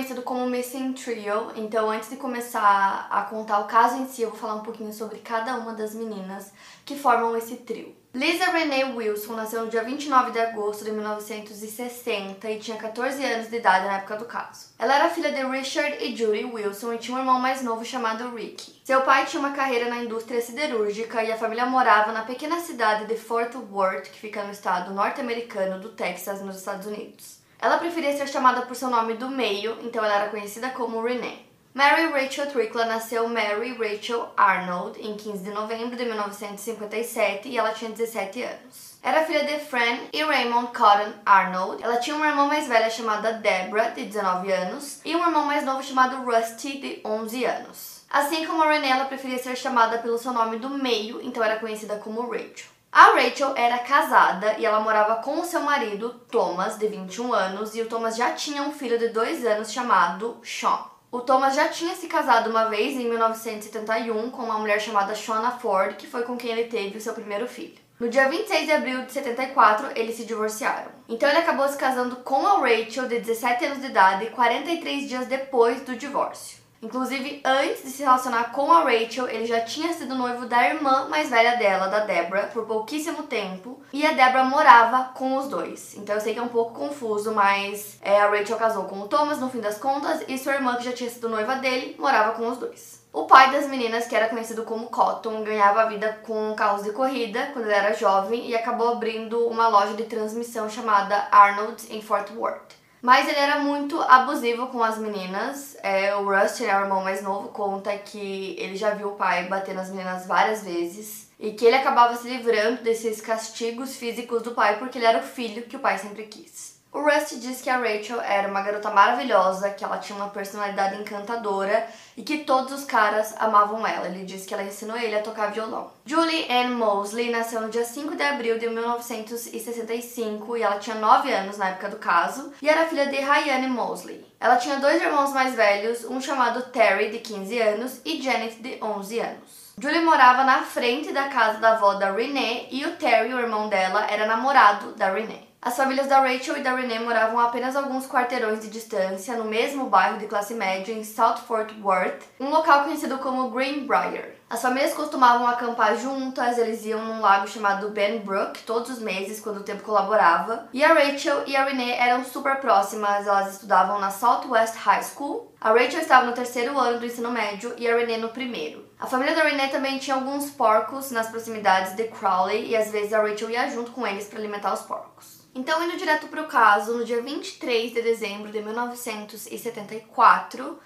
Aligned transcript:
Conhecido 0.00 0.22
como 0.22 0.46
Missing 0.46 0.94
Trio, 0.94 1.52
então 1.56 1.90
antes 1.90 2.08
de 2.08 2.16
começar 2.16 3.06
a 3.10 3.20
contar 3.22 3.58
o 3.58 3.66
caso 3.66 3.96
em 3.96 4.08
si, 4.08 4.22
eu 4.22 4.30
vou 4.30 4.38
falar 4.38 4.54
um 4.54 4.62
pouquinho 4.62 4.92
sobre 4.94 5.18
cada 5.18 5.54
uma 5.56 5.74
das 5.74 5.94
meninas 5.94 6.52
que 6.86 6.96
formam 6.96 7.36
esse 7.36 7.56
trio. 7.56 7.94
Lisa 8.14 8.46
Renee 8.46 8.94
Wilson 8.94 9.34
nasceu 9.34 9.62
no 9.62 9.70
dia 9.70 9.84
29 9.84 10.30
de 10.30 10.38
agosto 10.38 10.84
de 10.84 10.90
1960 10.90 12.50
e 12.50 12.58
tinha 12.58 12.78
14 12.78 13.22
anos 13.22 13.50
de 13.50 13.56
idade 13.56 13.84
na 13.84 13.98
época 13.98 14.16
do 14.16 14.24
caso. 14.24 14.70
Ela 14.78 14.96
era 14.96 15.10
filha 15.10 15.30
de 15.32 15.44
Richard 15.44 16.02
e 16.02 16.16
Judy 16.16 16.46
Wilson 16.46 16.94
e 16.94 16.98
tinha 16.98 17.16
um 17.18 17.20
irmão 17.20 17.38
mais 17.38 17.62
novo 17.62 17.84
chamado 17.84 18.34
Ricky. 18.34 18.80
Seu 18.82 19.02
pai 19.02 19.26
tinha 19.26 19.38
uma 19.38 19.52
carreira 19.52 19.90
na 19.90 20.02
indústria 20.02 20.40
siderúrgica 20.40 21.22
e 21.22 21.30
a 21.30 21.36
família 21.36 21.66
morava 21.66 22.10
na 22.10 22.22
pequena 22.22 22.58
cidade 22.58 23.04
de 23.04 23.16
Fort 23.16 23.54
Worth, 23.70 24.10
que 24.10 24.18
fica 24.18 24.42
no 24.44 24.50
estado 24.50 24.94
norte-americano 24.94 25.78
do 25.78 25.90
Texas, 25.90 26.40
nos 26.40 26.56
Estados 26.56 26.86
Unidos. 26.86 27.39
Ela 27.62 27.76
preferia 27.76 28.16
ser 28.16 28.26
chamada 28.26 28.62
por 28.62 28.74
seu 28.74 28.88
nome 28.88 29.14
do 29.14 29.28
meio, 29.28 29.76
então 29.82 30.02
ela 30.02 30.14
era 30.14 30.30
conhecida 30.30 30.70
como 30.70 31.02
Renee. 31.02 31.46
Mary 31.74 32.06
Rachel 32.06 32.46
Trickla 32.46 32.86
nasceu 32.86 33.28
Mary 33.28 33.74
Rachel 33.74 34.32
Arnold 34.34 34.98
em 34.98 35.14
15 35.14 35.44
de 35.44 35.50
novembro 35.50 35.94
de 35.94 36.04
1957 36.06 37.48
e 37.48 37.58
ela 37.58 37.72
tinha 37.72 37.90
17 37.90 38.42
anos. 38.42 38.98
Era 39.02 39.24
filha 39.24 39.44
de 39.44 39.58
Fran 39.58 39.98
e 40.10 40.22
Raymond 40.22 40.68
Cotton 40.68 41.12
Arnold. 41.24 41.82
Ela 41.82 41.98
tinha 41.98 42.16
uma 42.16 42.28
irmã 42.28 42.46
mais 42.46 42.66
velha 42.66 42.88
chamada 42.88 43.34
Deborah, 43.34 43.90
de 43.90 44.06
19 44.06 44.50
anos, 44.50 45.00
e 45.04 45.14
um 45.14 45.24
irmão 45.24 45.44
mais 45.44 45.62
novo 45.62 45.82
chamado 45.82 46.24
Rusty, 46.24 46.78
de 46.78 47.00
11 47.04 47.44
anos. 47.44 48.04
Assim 48.10 48.44
como 48.46 48.62
a 48.62 48.70
Renee, 48.72 48.90
ela 48.90 49.04
preferia 49.04 49.38
ser 49.38 49.54
chamada 49.54 49.98
pelo 49.98 50.18
seu 50.18 50.32
nome 50.32 50.58
do 50.58 50.70
meio, 50.70 51.20
então 51.22 51.44
era 51.44 51.60
conhecida 51.60 51.96
como 51.96 52.28
Rachel. 52.28 52.79
A 52.92 53.12
Rachel 53.14 53.54
era 53.56 53.78
casada 53.78 54.56
e 54.58 54.66
ela 54.66 54.80
morava 54.80 55.22
com 55.22 55.40
o 55.40 55.44
seu 55.44 55.60
marido, 55.60 56.10
Thomas, 56.28 56.76
de 56.76 56.88
21 56.88 57.32
anos, 57.32 57.74
e 57.76 57.82
o 57.82 57.86
Thomas 57.86 58.16
já 58.16 58.32
tinha 58.32 58.64
um 58.64 58.72
filho 58.72 58.98
de 58.98 59.10
2 59.10 59.46
anos 59.46 59.72
chamado 59.72 60.38
Sean. 60.42 60.76
O 61.08 61.20
Thomas 61.20 61.54
já 61.54 61.68
tinha 61.68 61.94
se 61.94 62.08
casado 62.08 62.50
uma 62.50 62.64
vez 62.64 62.96
em 62.96 63.08
1971 63.08 64.30
com 64.32 64.42
uma 64.42 64.58
mulher 64.58 64.80
chamada 64.80 65.14
Shona 65.14 65.52
Ford, 65.52 65.94
que 65.96 66.08
foi 66.08 66.24
com 66.24 66.36
quem 66.36 66.50
ele 66.50 66.64
teve 66.64 66.98
o 66.98 67.00
seu 67.00 67.12
primeiro 67.12 67.46
filho. 67.46 67.78
No 68.00 68.08
dia 68.08 68.28
26 68.28 68.66
de 68.66 68.72
abril 68.72 69.02
de 69.04 69.12
74, 69.12 69.92
eles 69.94 70.16
se 70.16 70.24
divorciaram. 70.24 70.90
Então 71.08 71.28
ele 71.28 71.38
acabou 71.38 71.68
se 71.68 71.76
casando 71.76 72.16
com 72.16 72.44
a 72.44 72.58
Rachel, 72.58 73.06
de 73.06 73.20
17 73.20 73.66
anos 73.66 73.80
de 73.80 73.86
idade, 73.86 74.30
43 74.30 75.08
dias 75.08 75.26
depois 75.26 75.80
do 75.82 75.94
divórcio. 75.94 76.58
Inclusive, 76.82 77.42
antes 77.44 77.82
de 77.82 77.90
se 77.90 78.02
relacionar 78.02 78.52
com 78.52 78.72
a 78.72 78.82
Rachel, 78.82 79.28
ele 79.28 79.44
já 79.44 79.60
tinha 79.60 79.92
sido 79.92 80.14
noivo 80.14 80.46
da 80.46 80.66
irmã 80.66 81.08
mais 81.08 81.28
velha 81.28 81.56
dela, 81.56 81.88
da 81.88 82.00
Deborah, 82.00 82.46
por 82.46 82.64
pouquíssimo 82.66 83.24
tempo. 83.24 83.80
E 83.92 84.06
a 84.06 84.12
Deborah 84.12 84.44
morava 84.44 85.12
com 85.12 85.36
os 85.36 85.46
dois. 85.48 85.94
Então 85.96 86.14
eu 86.14 86.20
sei 86.20 86.32
que 86.32 86.40
é 86.40 86.42
um 86.42 86.48
pouco 86.48 86.72
confuso, 86.72 87.32
mas 87.32 87.98
é, 88.00 88.18
a 88.18 88.30
Rachel 88.30 88.56
casou 88.56 88.84
com 88.84 89.00
o 89.00 89.08
Thomas 89.08 89.38
no 89.38 89.50
fim 89.50 89.60
das 89.60 89.76
contas, 89.76 90.24
e 90.26 90.38
sua 90.38 90.54
irmã, 90.54 90.76
que 90.76 90.84
já 90.84 90.92
tinha 90.92 91.10
sido 91.10 91.28
noiva 91.28 91.56
dele, 91.56 91.96
morava 91.98 92.32
com 92.32 92.48
os 92.48 92.56
dois. 92.56 93.00
O 93.12 93.24
pai 93.24 93.50
das 93.50 93.66
meninas, 93.66 94.06
que 94.06 94.14
era 94.14 94.28
conhecido 94.28 94.62
como 94.62 94.86
Cotton, 94.86 95.42
ganhava 95.42 95.82
a 95.82 95.86
vida 95.86 96.20
com 96.22 96.54
carros 96.54 96.84
de 96.84 96.92
corrida 96.92 97.50
quando 97.52 97.64
ele 97.64 97.74
era 97.74 97.92
jovem 97.92 98.48
e 98.48 98.54
acabou 98.54 98.88
abrindo 98.88 99.48
uma 99.48 99.68
loja 99.68 99.94
de 99.94 100.04
transmissão 100.04 100.70
chamada 100.70 101.26
Arnold's 101.30 101.90
em 101.90 102.00
Fort 102.00 102.30
Worth. 102.30 102.79
Mas 103.02 103.28
ele 103.28 103.38
era 103.38 103.60
muito 103.60 104.00
abusivo 104.02 104.66
com 104.66 104.82
as 104.82 104.98
meninas. 104.98 105.76
É, 105.82 106.14
o 106.16 106.24
Rusty, 106.24 106.64
né, 106.64 106.78
o 106.78 106.82
irmão 106.82 107.02
mais 107.02 107.22
novo, 107.22 107.48
conta 107.48 107.96
que 107.96 108.54
ele 108.58 108.76
já 108.76 108.90
viu 108.90 109.08
o 109.08 109.16
pai 109.16 109.48
bater 109.48 109.74
nas 109.74 109.90
meninas 109.90 110.26
várias 110.26 110.62
vezes 110.62 111.28
e 111.38 111.52
que 111.52 111.64
ele 111.64 111.76
acabava 111.76 112.16
se 112.16 112.28
livrando 112.28 112.82
desses 112.82 113.20
castigos 113.20 113.96
físicos 113.96 114.42
do 114.42 114.50
pai 114.50 114.78
porque 114.78 114.98
ele 114.98 115.06
era 115.06 115.18
o 115.18 115.22
filho 115.22 115.62
que 115.62 115.76
o 115.76 115.80
pai 115.80 115.96
sempre 115.98 116.24
quis. 116.24 116.79
O 116.92 117.02
Rusty 117.02 117.38
diz 117.38 117.62
que 117.62 117.70
a 117.70 117.76
Rachel 117.76 118.20
era 118.20 118.48
uma 118.48 118.62
garota 118.62 118.90
maravilhosa, 118.90 119.70
que 119.70 119.84
ela 119.84 119.98
tinha 119.98 120.18
uma 120.18 120.30
personalidade 120.30 121.00
encantadora 121.00 121.86
e 122.16 122.22
que 122.22 122.38
todos 122.38 122.72
os 122.72 122.84
caras 122.84 123.32
amavam 123.38 123.86
ela. 123.86 124.08
Ele 124.08 124.24
diz 124.24 124.44
que 124.44 124.52
ela 124.52 124.64
ensinou 124.64 124.96
ele 124.96 125.14
a 125.14 125.22
tocar 125.22 125.52
violão. 125.52 125.92
Julie 126.04 126.50
Ann 126.50 126.70
Mosley 126.70 127.30
nasceu 127.30 127.60
no 127.60 127.68
dia 127.68 127.84
5 127.84 128.16
de 128.16 128.22
abril 128.24 128.58
de 128.58 128.68
1965 128.68 130.56
e 130.56 130.62
ela 130.62 130.80
tinha 130.80 130.96
9 130.96 131.32
anos 131.32 131.58
na 131.58 131.68
época 131.68 131.90
do 131.90 131.96
caso 131.96 132.52
e 132.60 132.68
era 132.68 132.88
filha 132.88 133.06
de 133.06 133.18
Ryan 133.18 133.68
Mosley. 133.68 134.26
Ela 134.40 134.56
tinha 134.56 134.80
dois 134.80 135.00
irmãos 135.00 135.32
mais 135.32 135.54
velhos, 135.54 136.04
um 136.04 136.20
chamado 136.20 136.70
Terry, 136.72 137.10
de 137.10 137.20
15 137.20 137.60
anos, 137.60 138.00
e 138.04 138.20
Janet, 138.20 138.60
de 138.60 138.82
11 138.82 139.20
anos. 139.20 139.74
Julie 139.78 140.00
morava 140.00 140.42
na 140.42 140.62
frente 140.62 141.12
da 141.12 141.28
casa 141.28 141.60
da 141.60 141.72
avó 141.74 141.94
da 141.94 142.10
Renee 142.10 142.66
e 142.72 142.84
o 142.84 142.96
Terry, 142.96 143.32
o 143.32 143.38
irmão 143.38 143.68
dela, 143.68 144.06
era 144.10 144.26
namorado 144.26 144.92
da 144.92 145.12
Renee. 145.12 145.49
As 145.62 145.76
famílias 145.76 146.06
da 146.06 146.20
Rachel 146.20 146.56
e 146.56 146.62
da 146.62 146.74
Renee 146.74 147.00
moravam 147.00 147.38
a 147.38 147.44
apenas 147.44 147.76
alguns 147.76 148.06
quarteirões 148.06 148.60
de 148.60 148.68
distância 148.68 149.36
no 149.36 149.44
mesmo 149.44 149.90
bairro 149.90 150.18
de 150.18 150.26
classe 150.26 150.54
média 150.54 150.90
em 150.90 151.04
South 151.04 151.36
Fort 151.46 151.70
Worth, 151.82 152.22
um 152.40 152.48
local 152.48 152.84
conhecido 152.84 153.18
como 153.18 153.50
Greenbrier. 153.50 154.36
As 154.48 154.62
famílias 154.62 154.94
costumavam 154.94 155.46
acampar 155.46 155.98
juntas, 155.98 156.56
eles 156.56 156.86
iam 156.86 157.04
num 157.04 157.20
lago 157.20 157.46
chamado 157.46 157.90
Ben 157.90 158.20
Brook 158.20 158.60
todos 158.60 158.88
os 158.88 159.00
meses 159.00 159.38
quando 159.38 159.58
o 159.58 159.62
tempo 159.62 159.82
colaborava. 159.82 160.66
E 160.72 160.82
a 160.82 160.94
Rachel 160.94 161.42
e 161.46 161.54
a 161.54 161.64
Renee 161.64 161.92
eram 161.92 162.24
super 162.24 162.56
próximas, 162.56 163.26
elas 163.26 163.52
estudavam 163.52 164.00
na 164.00 164.10
Southwest 164.10 164.76
High 164.76 165.04
School. 165.04 165.52
A 165.60 165.72
Rachel 165.72 166.00
estava 166.00 166.24
no 166.24 166.32
terceiro 166.32 166.78
ano 166.78 166.98
do 166.98 167.04
ensino 167.04 167.30
médio 167.30 167.74
e 167.76 167.86
a 167.86 167.94
Renee 167.94 168.16
no 168.16 168.30
primeiro. 168.30 168.88
A 168.98 169.06
família 169.06 169.34
da 169.34 169.42
Renee 169.42 169.68
também 169.68 169.98
tinha 169.98 170.16
alguns 170.16 170.50
porcos 170.50 171.10
nas 171.10 171.28
proximidades 171.28 171.94
de 171.94 172.04
Crowley 172.04 172.70
e 172.70 172.76
às 172.76 172.90
vezes 172.90 173.12
a 173.12 173.20
Rachel 173.20 173.50
ia 173.50 173.68
junto 173.68 173.90
com 173.90 174.06
eles 174.06 174.26
para 174.26 174.38
alimentar 174.38 174.72
os 174.72 174.80
porcos. 174.80 175.39
Então, 175.54 175.82
indo 175.82 175.96
direto 175.96 176.28
para 176.28 176.42
o 176.42 176.46
caso, 176.46 176.94
no 176.94 177.04
dia 177.04 177.20
23 177.20 177.92
de 177.92 178.02
dezembro 178.02 178.52
de 178.52 178.62
1974, 178.62 180.78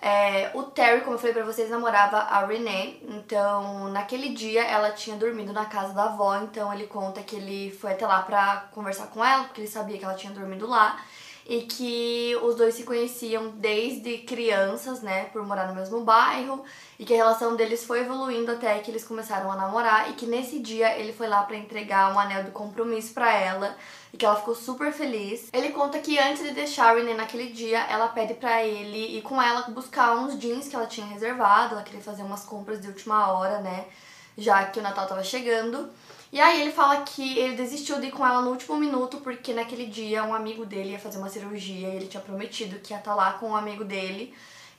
é, 0.00 0.50
o 0.54 0.62
Terry, 0.64 1.00
como 1.02 1.14
eu 1.14 1.18
falei 1.18 1.34
pra 1.34 1.44
vocês, 1.44 1.70
namorava 1.70 2.18
a 2.18 2.46
Renee. 2.46 3.02
Então, 3.08 3.88
naquele 3.88 4.28
dia, 4.30 4.62
ela 4.64 4.92
tinha 4.92 5.16
dormido 5.16 5.52
na 5.52 5.64
casa 5.64 5.92
da 5.92 6.04
avó. 6.04 6.36
Então, 6.38 6.72
ele 6.72 6.86
conta 6.86 7.22
que 7.22 7.34
ele 7.36 7.72
foi 7.72 7.92
até 7.92 8.06
lá 8.06 8.22
pra 8.22 8.68
conversar 8.72 9.08
com 9.08 9.24
ela, 9.24 9.44
porque 9.44 9.60
ele 9.60 9.68
sabia 9.68 9.98
que 9.98 10.04
ela 10.04 10.14
tinha 10.14 10.32
dormido 10.32 10.68
lá 10.68 11.00
e 11.46 11.62
que 11.62 12.36
os 12.42 12.54
dois 12.54 12.74
se 12.74 12.84
conheciam 12.84 13.50
desde 13.56 14.18
crianças, 14.18 15.02
né, 15.02 15.24
por 15.32 15.44
morar 15.44 15.66
no 15.66 15.74
mesmo 15.74 16.00
bairro, 16.02 16.64
e 16.98 17.04
que 17.04 17.12
a 17.12 17.16
relação 17.16 17.56
deles 17.56 17.84
foi 17.84 18.00
evoluindo 18.00 18.52
até 18.52 18.78
que 18.78 18.90
eles 18.90 19.04
começaram 19.04 19.50
a 19.50 19.56
namorar 19.56 20.10
e 20.10 20.12
que 20.12 20.24
nesse 20.24 20.60
dia 20.60 20.96
ele 20.96 21.12
foi 21.12 21.26
lá 21.26 21.42
para 21.42 21.56
entregar 21.56 22.14
um 22.14 22.18
anel 22.18 22.44
de 22.44 22.52
compromisso 22.52 23.12
para 23.12 23.34
ela 23.34 23.76
e 24.12 24.16
que 24.16 24.26
ela 24.26 24.36
ficou 24.36 24.54
super 24.54 24.92
feliz. 24.92 25.48
Ele 25.52 25.70
conta 25.70 25.98
que 25.98 26.18
antes 26.18 26.42
de 26.42 26.50
deixar 26.50 26.94
Renee 26.94 27.14
naquele 27.14 27.50
dia, 27.52 27.80
ela 27.88 28.08
pede 28.08 28.34
para 28.34 28.62
ele 28.62 29.18
ir 29.18 29.22
com 29.22 29.40
ela 29.40 29.62
buscar 29.70 30.16
uns 30.16 30.38
jeans 30.38 30.68
que 30.68 30.76
ela 30.76 30.86
tinha 30.86 31.06
reservado, 31.06 31.74
ela 31.74 31.82
queria 31.82 32.00
fazer 32.00 32.22
umas 32.22 32.44
compras 32.44 32.80
de 32.80 32.88
última 32.88 33.32
hora, 33.32 33.60
né, 33.60 33.86
já 34.36 34.64
que 34.66 34.78
o 34.78 34.82
Natal 34.82 35.06
tava 35.06 35.24
chegando. 35.24 35.90
E 36.30 36.40
aí 36.40 36.62
ele 36.62 36.72
fala 36.72 37.02
que 37.02 37.38
ele 37.38 37.56
desistiu 37.56 38.00
de 38.00 38.06
ir 38.06 38.10
com 38.10 38.26
ela 38.26 38.40
no 38.40 38.50
último 38.50 38.76
minuto 38.76 39.18
porque 39.18 39.52
naquele 39.52 39.86
dia 39.86 40.24
um 40.24 40.34
amigo 40.34 40.64
dele 40.64 40.92
ia 40.92 40.98
fazer 40.98 41.18
uma 41.18 41.28
cirurgia 41.28 41.90
e 41.90 41.96
ele 41.96 42.06
tinha 42.06 42.22
prometido 42.22 42.78
que 42.78 42.94
ia 42.94 42.98
estar 42.98 43.10
tá 43.10 43.14
lá 43.14 43.32
com 43.34 43.50
um 43.50 43.56
amigo 43.56 43.84
dele. 43.84 44.34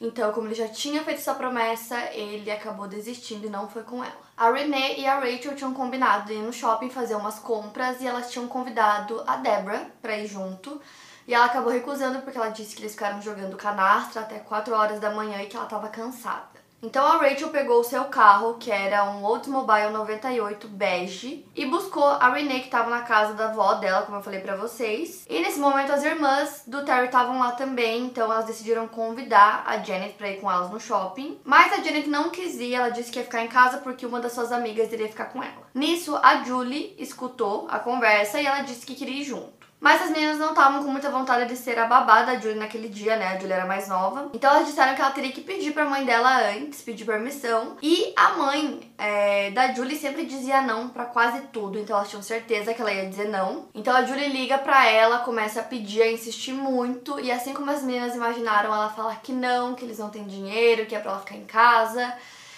Então, 0.06 0.34
como 0.34 0.48
ele 0.48 0.54
já 0.54 0.68
tinha 0.68 1.02
feito 1.02 1.20
essa 1.20 1.34
promessa, 1.34 1.98
ele 2.12 2.52
acabou 2.52 2.90
desistindo 2.90 3.48
e 3.48 3.50
não 3.50 3.70
foi 3.70 3.84
com 3.84 4.04
ela. 4.04 4.22
A 4.36 4.52
Renee 4.52 5.00
e 5.00 5.08
a 5.08 5.18
Rachel 5.18 5.56
tinham 5.56 5.74
combinado 5.74 6.26
de 6.26 6.34
ir 6.34 6.42
no 6.42 6.52
shopping 6.52 6.90
fazer 6.90 7.16
umas 7.16 7.40
compras 7.40 8.02
e 8.02 8.06
elas 8.06 8.30
tinham 8.30 8.46
convidado 8.46 9.24
a 9.26 9.38
Deborah 9.38 9.86
para 10.02 10.18
ir 10.18 10.28
junto. 10.28 10.82
E 11.26 11.34
ela 11.34 11.46
acabou 11.46 11.72
recusando 11.72 12.20
porque 12.20 12.38
ela 12.38 12.50
disse 12.50 12.76
que 12.76 12.82
eles 12.82 12.92
ficaram 12.92 13.22
jogando 13.22 13.56
canastra 13.56 14.24
até 14.24 14.40
4 14.40 14.76
horas 14.76 15.00
da 15.00 15.10
manhã 15.10 15.42
e 15.42 15.46
que 15.46 15.56
ela 15.56 15.68
estava 15.68 15.88
cansada. 15.88 16.53
Então 16.84 17.08
a 17.08 17.16
Rachel 17.16 17.48
pegou 17.48 17.80
o 17.80 17.84
seu 17.84 18.04
carro, 18.06 18.56
que 18.56 18.70
era 18.70 19.06
um 19.06 19.24
Oldsmobile 19.24 19.94
98 19.94 20.68
bege, 20.68 21.46
e 21.56 21.66
buscou 21.66 22.04
a 22.04 22.28
Renee, 22.28 22.60
que 22.60 22.66
estava 22.66 22.90
na 22.90 23.04
casa 23.04 23.34
da 23.34 23.46
avó 23.46 23.76
dela, 23.76 24.02
como 24.02 24.18
eu 24.18 24.22
falei 24.22 24.42
pra 24.42 24.58
vocês. 24.58 25.26
E 25.30 25.40
nesse 25.40 25.62
momento 25.62 25.94
as 25.94 26.04
irmãs 26.04 26.64
do 26.68 26.84
Terry 26.84 27.06
estavam 27.06 27.40
lá 27.40 27.54
também, 27.54 28.08
então 28.08 28.30
elas 28.30 28.44
decidiram 28.44 28.86
convidar 28.86 29.64
a 29.66 29.78
Janet 29.78 30.16
pra 30.16 30.30
ir 30.30 30.42
com 30.42 30.52
elas 30.52 30.70
no 30.70 30.80
shopping. 30.80 31.40
Mas 31.46 31.72
a 31.72 31.82
Janet 31.82 32.10
não 32.10 32.30
quis 32.30 32.60
ir, 32.60 32.74
ela 32.74 32.90
disse 32.90 33.10
que 33.10 33.20
ia 33.20 33.24
ficar 33.24 33.42
em 33.42 33.48
casa 33.48 33.78
porque 33.78 34.06
uma 34.06 34.20
das 34.20 34.34
suas 34.34 34.52
amigas 34.52 34.92
iria 34.92 35.08
ficar 35.08 35.28
com 35.28 35.42
ela. 35.42 35.64
Nisso, 35.74 36.20
a 36.22 36.44
Julie 36.44 36.96
escutou 37.00 37.66
a 37.70 37.80
conversa 37.80 38.42
e 38.42 38.46
ela 38.46 38.60
disse 38.60 38.86
que 38.86 38.94
queria 38.94 39.22
ir 39.22 39.24
junto. 39.24 39.63
Mas 39.84 40.02
as 40.02 40.12
meninas 40.12 40.38
não 40.38 40.52
estavam 40.52 40.82
com 40.82 40.90
muita 40.90 41.12
vontade 41.12 41.46
de 41.46 41.58
ser 41.58 41.78
a 41.78 41.86
babá 41.86 42.22
da 42.22 42.40
Julie 42.40 42.58
naquele 42.58 42.88
dia, 42.88 43.18
né? 43.18 43.28
A 43.28 43.38
Julie 43.38 43.52
era 43.52 43.66
mais 43.66 43.90
nova. 43.90 44.30
Então 44.34 44.50
elas 44.50 44.66
disseram 44.66 44.96
que 44.96 45.02
ela 45.02 45.12
teria 45.12 45.34
que 45.34 45.42
pedir 45.42 45.74
pra 45.74 45.84
mãe 45.84 46.06
dela 46.06 46.52
antes, 46.52 46.82
pedir 46.82 47.04
permissão. 47.04 47.76
E 47.82 48.14
a 48.16 48.30
mãe 48.30 48.90
é, 48.98 49.52
da 49.52 49.74
Julie 49.74 49.98
sempre 49.98 50.26
dizia 50.26 50.62
não 50.62 50.88
para 50.88 51.04
quase 51.04 51.42
tudo, 51.52 51.78
então 51.78 51.98
elas 51.98 52.10
tinham 52.10 52.24
certeza 52.24 52.74
que 52.74 52.82
ela 52.82 52.94
ia 52.94 53.10
dizer 53.10 53.28
não. 53.28 53.68
Então 53.76 53.94
a 53.94 54.06
Julie 54.06 54.30
liga 54.30 54.58
pra 54.58 54.88
ela, 54.88 55.20
começa 55.20 55.60
a 55.60 55.64
pedir, 55.64 56.02
a 56.02 56.10
insistir 56.10 56.54
muito. 56.54 57.20
E 57.20 57.30
assim 57.30 57.54
como 57.54 57.70
as 57.70 57.84
meninas 57.84 58.16
imaginaram, 58.16 58.74
ela 58.74 58.88
fala 58.88 59.14
que 59.18 59.34
não, 59.34 59.76
que 59.76 59.84
eles 59.84 60.00
não 60.00 60.10
têm 60.10 60.24
dinheiro, 60.24 60.86
que 60.86 60.96
é 60.96 61.00
pra 61.00 61.12
ela 61.12 61.20
ficar 61.20 61.36
em 61.36 61.44
casa. 61.44 62.14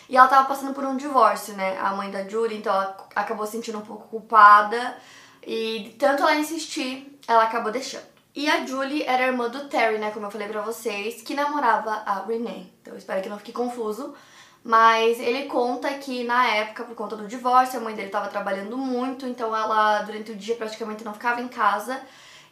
E 0.08 0.16
ela 0.16 0.28
tava 0.28 0.48
passando 0.48 0.76
por 0.76 0.84
um 0.84 0.96
divórcio, 0.96 1.56
né? 1.56 1.76
A 1.80 1.92
mãe 1.96 2.12
da 2.12 2.24
Julie, 2.30 2.60
então 2.60 2.72
ela 2.72 2.96
acabou 3.16 3.48
se 3.48 3.54
sentindo 3.54 3.80
um 3.80 3.82
pouco 3.82 4.08
culpada. 4.10 4.96
E 5.46 5.96
tanto 6.00 6.24
ela 6.24 6.36
insistir, 6.36 7.20
ela 7.28 7.44
acabou 7.44 7.72
deixando. 7.72 8.16
E 8.36 8.50
a 8.50 8.66
Julie 8.66 9.04
era 9.04 9.28
irmã 9.28 9.48
do 9.48 9.70
Terry, 9.70 9.98
né? 9.98 10.12
Como 10.12 10.26
eu 10.26 10.32
falei 10.32 10.48
pra 10.48 10.62
vocês, 10.62 11.22
que 11.22 11.34
namorava 11.34 11.92
a 12.06 12.26
Renee. 12.26 12.74
Então 12.82 12.98
espero 12.98 13.22
que 13.22 13.30
não 13.30 13.38
fique 13.38 13.54
confuso. 13.54 14.14
Mas 14.64 15.20
ele 15.20 15.44
conta 15.44 15.94
que 15.94 16.24
na 16.24 16.48
época, 16.48 16.84
por 16.84 16.96
conta 16.96 17.16
do 17.16 17.28
divórcio, 17.28 17.80
a 17.80 17.84
mãe 17.84 17.94
dele 17.94 18.08
estava 18.08 18.28
trabalhando 18.28 18.76
muito, 18.76 19.28
então 19.28 19.56
ela 19.56 20.02
durante 20.02 20.32
o 20.32 20.36
dia 20.36 20.56
praticamente 20.56 21.06
não 21.06 21.14
ficava 21.14 21.40
em 21.40 21.48
casa. 21.48 22.02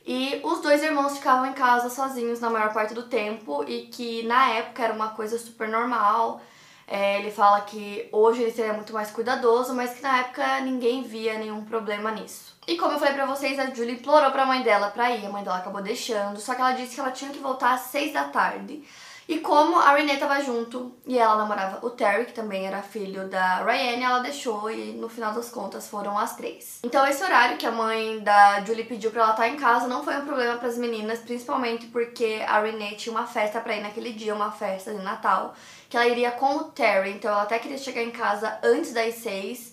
E 0.05 0.39
os 0.43 0.61
dois 0.61 0.83
irmãos 0.83 1.17
ficavam 1.17 1.47
em 1.47 1.53
casa 1.53 1.89
sozinhos 1.89 2.39
na 2.39 2.49
maior 2.49 2.71
parte 2.71 2.93
do 2.93 3.03
tempo 3.03 3.63
e 3.67 3.87
que 3.87 4.23
na 4.23 4.51
época 4.51 4.83
era 4.83 4.93
uma 4.93 5.09
coisa 5.09 5.39
super 5.39 5.67
normal. 5.67 6.39
É, 6.87 7.19
ele 7.19 7.31
fala 7.31 7.61
que 7.61 8.07
hoje 8.11 8.43
ele 8.43 8.51
seria 8.51 8.73
muito 8.73 8.93
mais 8.93 9.09
cuidadoso, 9.09 9.73
mas 9.73 9.95
que 9.95 10.03
na 10.03 10.19
época 10.19 10.59
ninguém 10.61 11.03
via 11.03 11.37
nenhum 11.39 11.65
problema 11.65 12.11
nisso. 12.11 12.52
E 12.67 12.77
como 12.77 12.93
eu 12.93 12.99
falei 12.99 13.13
pra 13.13 13.25
vocês, 13.25 13.59
a 13.59 13.65
Julie 13.73 13.95
implorou 13.95 14.31
pra 14.31 14.45
mãe 14.45 14.61
dela 14.61 14.89
pra 14.89 15.11
ir, 15.11 15.25
a 15.25 15.29
mãe 15.29 15.43
dela 15.43 15.57
acabou 15.57 15.81
deixando, 15.81 16.39
só 16.39 16.55
que 16.55 16.61
ela 16.61 16.71
disse 16.71 16.95
que 16.95 17.01
ela 17.01 17.11
tinha 17.11 17.31
que 17.31 17.39
voltar 17.39 17.73
às 17.73 17.81
seis 17.81 18.13
da 18.13 18.25
tarde. 18.25 18.83
E 19.27 19.39
como 19.39 19.79
a 19.79 19.93
Renee 19.93 20.17
tava 20.17 20.41
junto 20.41 20.93
e 21.05 21.17
ela 21.17 21.37
namorava 21.37 21.85
o 21.85 21.89
Terry, 21.89 22.25
que 22.25 22.33
também 22.33 22.67
era 22.67 22.81
filho 22.81 23.29
da 23.29 23.63
Ryan, 23.63 24.03
ela 24.03 24.19
deixou 24.19 24.69
e 24.69 24.91
no 24.93 25.07
final 25.07 25.33
das 25.33 25.49
contas 25.49 25.87
foram 25.87 26.19
as 26.19 26.35
três. 26.35 26.79
Então 26.83 27.07
esse 27.07 27.23
horário 27.23 27.57
que 27.57 27.65
a 27.65 27.71
mãe 27.71 28.19
da 28.19 28.61
Julie 28.65 28.83
pediu 28.83 29.11
pra 29.11 29.23
ela 29.23 29.31
estar 29.31 29.47
em 29.47 29.55
casa 29.55 29.87
não 29.87 30.03
foi 30.03 30.17
um 30.17 30.25
problema 30.25 30.57
para 30.57 30.67
as 30.67 30.77
meninas, 30.77 31.19
principalmente 31.19 31.87
porque 31.87 32.43
a 32.45 32.59
Renee 32.59 32.95
tinha 32.95 33.15
uma 33.15 33.25
festa 33.25 33.61
para 33.61 33.77
ir 33.77 33.81
naquele 33.81 34.11
dia, 34.11 34.35
uma 34.35 34.51
festa 34.51 34.93
de 34.93 35.01
Natal, 35.01 35.55
que 35.89 35.95
ela 35.95 36.07
iria 36.07 36.31
com 36.31 36.57
o 36.57 36.63
Terry, 36.65 37.11
então 37.11 37.31
ela 37.31 37.43
até 37.43 37.59
queria 37.59 37.77
chegar 37.77 38.03
em 38.03 38.11
casa 38.11 38.59
antes 38.61 38.91
das 38.91 39.15
seis 39.15 39.72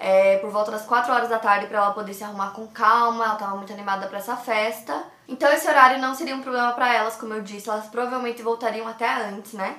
é, 0.00 0.38
por 0.38 0.50
volta 0.50 0.70
das 0.70 0.86
4 0.86 1.12
horas 1.12 1.28
da 1.28 1.38
tarde 1.38 1.66
para 1.66 1.76
ela 1.78 1.92
poder 1.92 2.14
se 2.14 2.24
arrumar 2.24 2.52
com 2.52 2.66
calma. 2.66 3.24
Ela 3.24 3.34
estava 3.34 3.56
muito 3.56 3.72
animada 3.72 4.06
para 4.06 4.18
essa 4.18 4.34
festa. 4.34 5.04
Então 5.28 5.52
esse 5.52 5.68
horário 5.68 6.00
não 6.00 6.14
seria 6.14 6.34
um 6.34 6.40
problema 6.40 6.72
para 6.72 6.92
elas, 6.92 7.16
como 7.16 7.34
eu 7.34 7.42
disse, 7.42 7.68
elas 7.68 7.86
provavelmente 7.86 8.42
voltariam 8.42 8.88
até 8.88 9.06
antes, 9.28 9.52
né? 9.52 9.76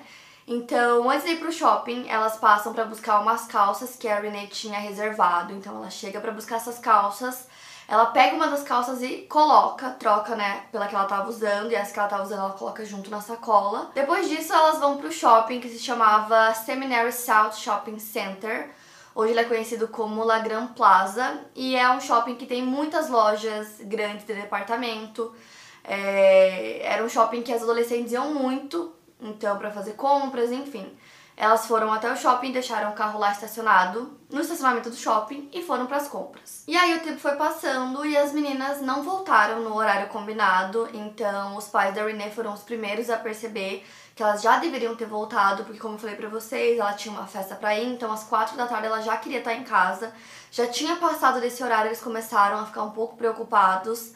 Então, 0.47 1.09
antes 1.09 1.25
de 1.25 1.33
ir 1.33 1.39
pro 1.39 1.51
shopping, 1.51 2.07
elas 2.09 2.37
passam 2.37 2.73
para 2.73 2.85
buscar 2.85 3.19
umas 3.19 3.45
calças 3.45 3.95
que 3.95 4.07
a 4.07 4.19
Renee 4.19 4.47
tinha 4.47 4.79
reservado. 4.79 5.53
Então 5.53 5.75
ela 5.75 5.89
chega 5.89 6.19
para 6.21 6.31
buscar 6.31 6.57
essas 6.57 6.77
calças. 6.77 7.47
Ela 7.87 8.05
pega 8.07 8.35
uma 8.35 8.47
das 8.47 8.63
calças 8.63 9.01
e 9.01 9.25
coloca, 9.29 9.89
troca, 9.91 10.35
né, 10.35 10.63
pela 10.71 10.87
que 10.87 10.95
ela 10.95 11.05
tava 11.05 11.27
usando, 11.29 11.71
e 11.71 11.75
essa 11.75 11.91
que 11.91 11.99
ela 11.99 12.07
tava 12.07 12.23
usando 12.23 12.39
ela 12.39 12.51
coloca 12.51 12.85
junto 12.85 13.09
na 13.09 13.19
sacola. 13.21 13.91
Depois 13.93 14.29
disso, 14.29 14.53
elas 14.53 14.79
vão 14.79 14.97
pro 14.97 15.11
shopping 15.11 15.59
que 15.59 15.67
se 15.67 15.79
chamava 15.79 16.53
Seminary 16.53 17.11
South 17.11 17.53
Shopping 17.53 17.99
Center. 17.99 18.69
Hoje 19.13 19.31
ele 19.33 19.41
é 19.41 19.43
conhecido 19.43 19.87
como 19.89 20.23
La 20.23 20.39
Gran 20.39 20.67
Plaza 20.67 21.41
e 21.53 21.75
é 21.75 21.89
um 21.91 21.99
shopping 21.99 22.35
que 22.35 22.45
tem 22.45 22.63
muitas 22.63 23.09
lojas 23.09 23.81
grandes 23.81 24.25
de 24.25 24.33
departamento. 24.33 25.33
É, 25.83 26.81
era 26.83 27.03
um 27.03 27.09
shopping 27.09 27.41
que 27.41 27.51
as 27.51 27.61
adolescentes 27.61 28.13
iam 28.13 28.33
muito, 28.33 28.93
então 29.19 29.57
para 29.57 29.71
fazer 29.71 29.93
compras, 29.93 30.51
enfim. 30.51 30.95
Elas 31.35 31.65
foram 31.65 31.91
até 31.91 32.11
o 32.11 32.15
shopping, 32.15 32.51
deixaram 32.51 32.91
o 32.91 32.93
carro 32.93 33.19
lá 33.19 33.31
estacionado 33.31 34.17
no 34.29 34.41
estacionamento 34.41 34.89
do 34.89 34.95
shopping 34.95 35.49
e 35.51 35.63
foram 35.63 35.87
para 35.87 35.97
as 35.97 36.07
compras. 36.07 36.63
E 36.67 36.77
aí 36.77 36.95
o 36.95 37.01
tempo 37.01 37.19
foi 37.19 37.35
passando 37.35 38.05
e 38.05 38.15
as 38.15 38.31
meninas 38.31 38.79
não 38.81 39.01
voltaram 39.01 39.61
no 39.61 39.75
horário 39.75 40.07
combinado, 40.09 40.87
então 40.93 41.57
os 41.57 41.67
pais 41.67 41.95
da 41.95 42.05
Renee 42.05 42.31
foram 42.31 42.53
os 42.53 42.61
primeiros 42.61 43.09
a 43.09 43.17
perceber 43.17 43.83
que 44.15 44.21
elas 44.21 44.41
já 44.41 44.57
deveriam 44.57 44.95
ter 44.95 45.05
voltado, 45.05 45.63
porque 45.63 45.79
como 45.79 45.95
eu 45.95 45.99
falei 45.99 46.15
pra 46.15 46.29
vocês, 46.29 46.79
ela 46.79 46.93
tinha 46.93 47.13
uma 47.13 47.27
festa 47.27 47.55
pra 47.55 47.77
ir, 47.77 47.87
então 47.87 48.11
às 48.11 48.23
quatro 48.23 48.57
da 48.57 48.67
tarde 48.67 48.87
ela 48.87 49.01
já 49.01 49.15
queria 49.17 49.39
estar 49.39 49.53
em 49.53 49.63
casa. 49.63 50.13
Já 50.51 50.67
tinha 50.67 50.95
passado 50.97 51.39
desse 51.39 51.63
horário, 51.63 51.87
eles 51.89 52.01
começaram 52.01 52.59
a 52.59 52.65
ficar 52.65 52.83
um 52.83 52.91
pouco 52.91 53.15
preocupados. 53.15 54.13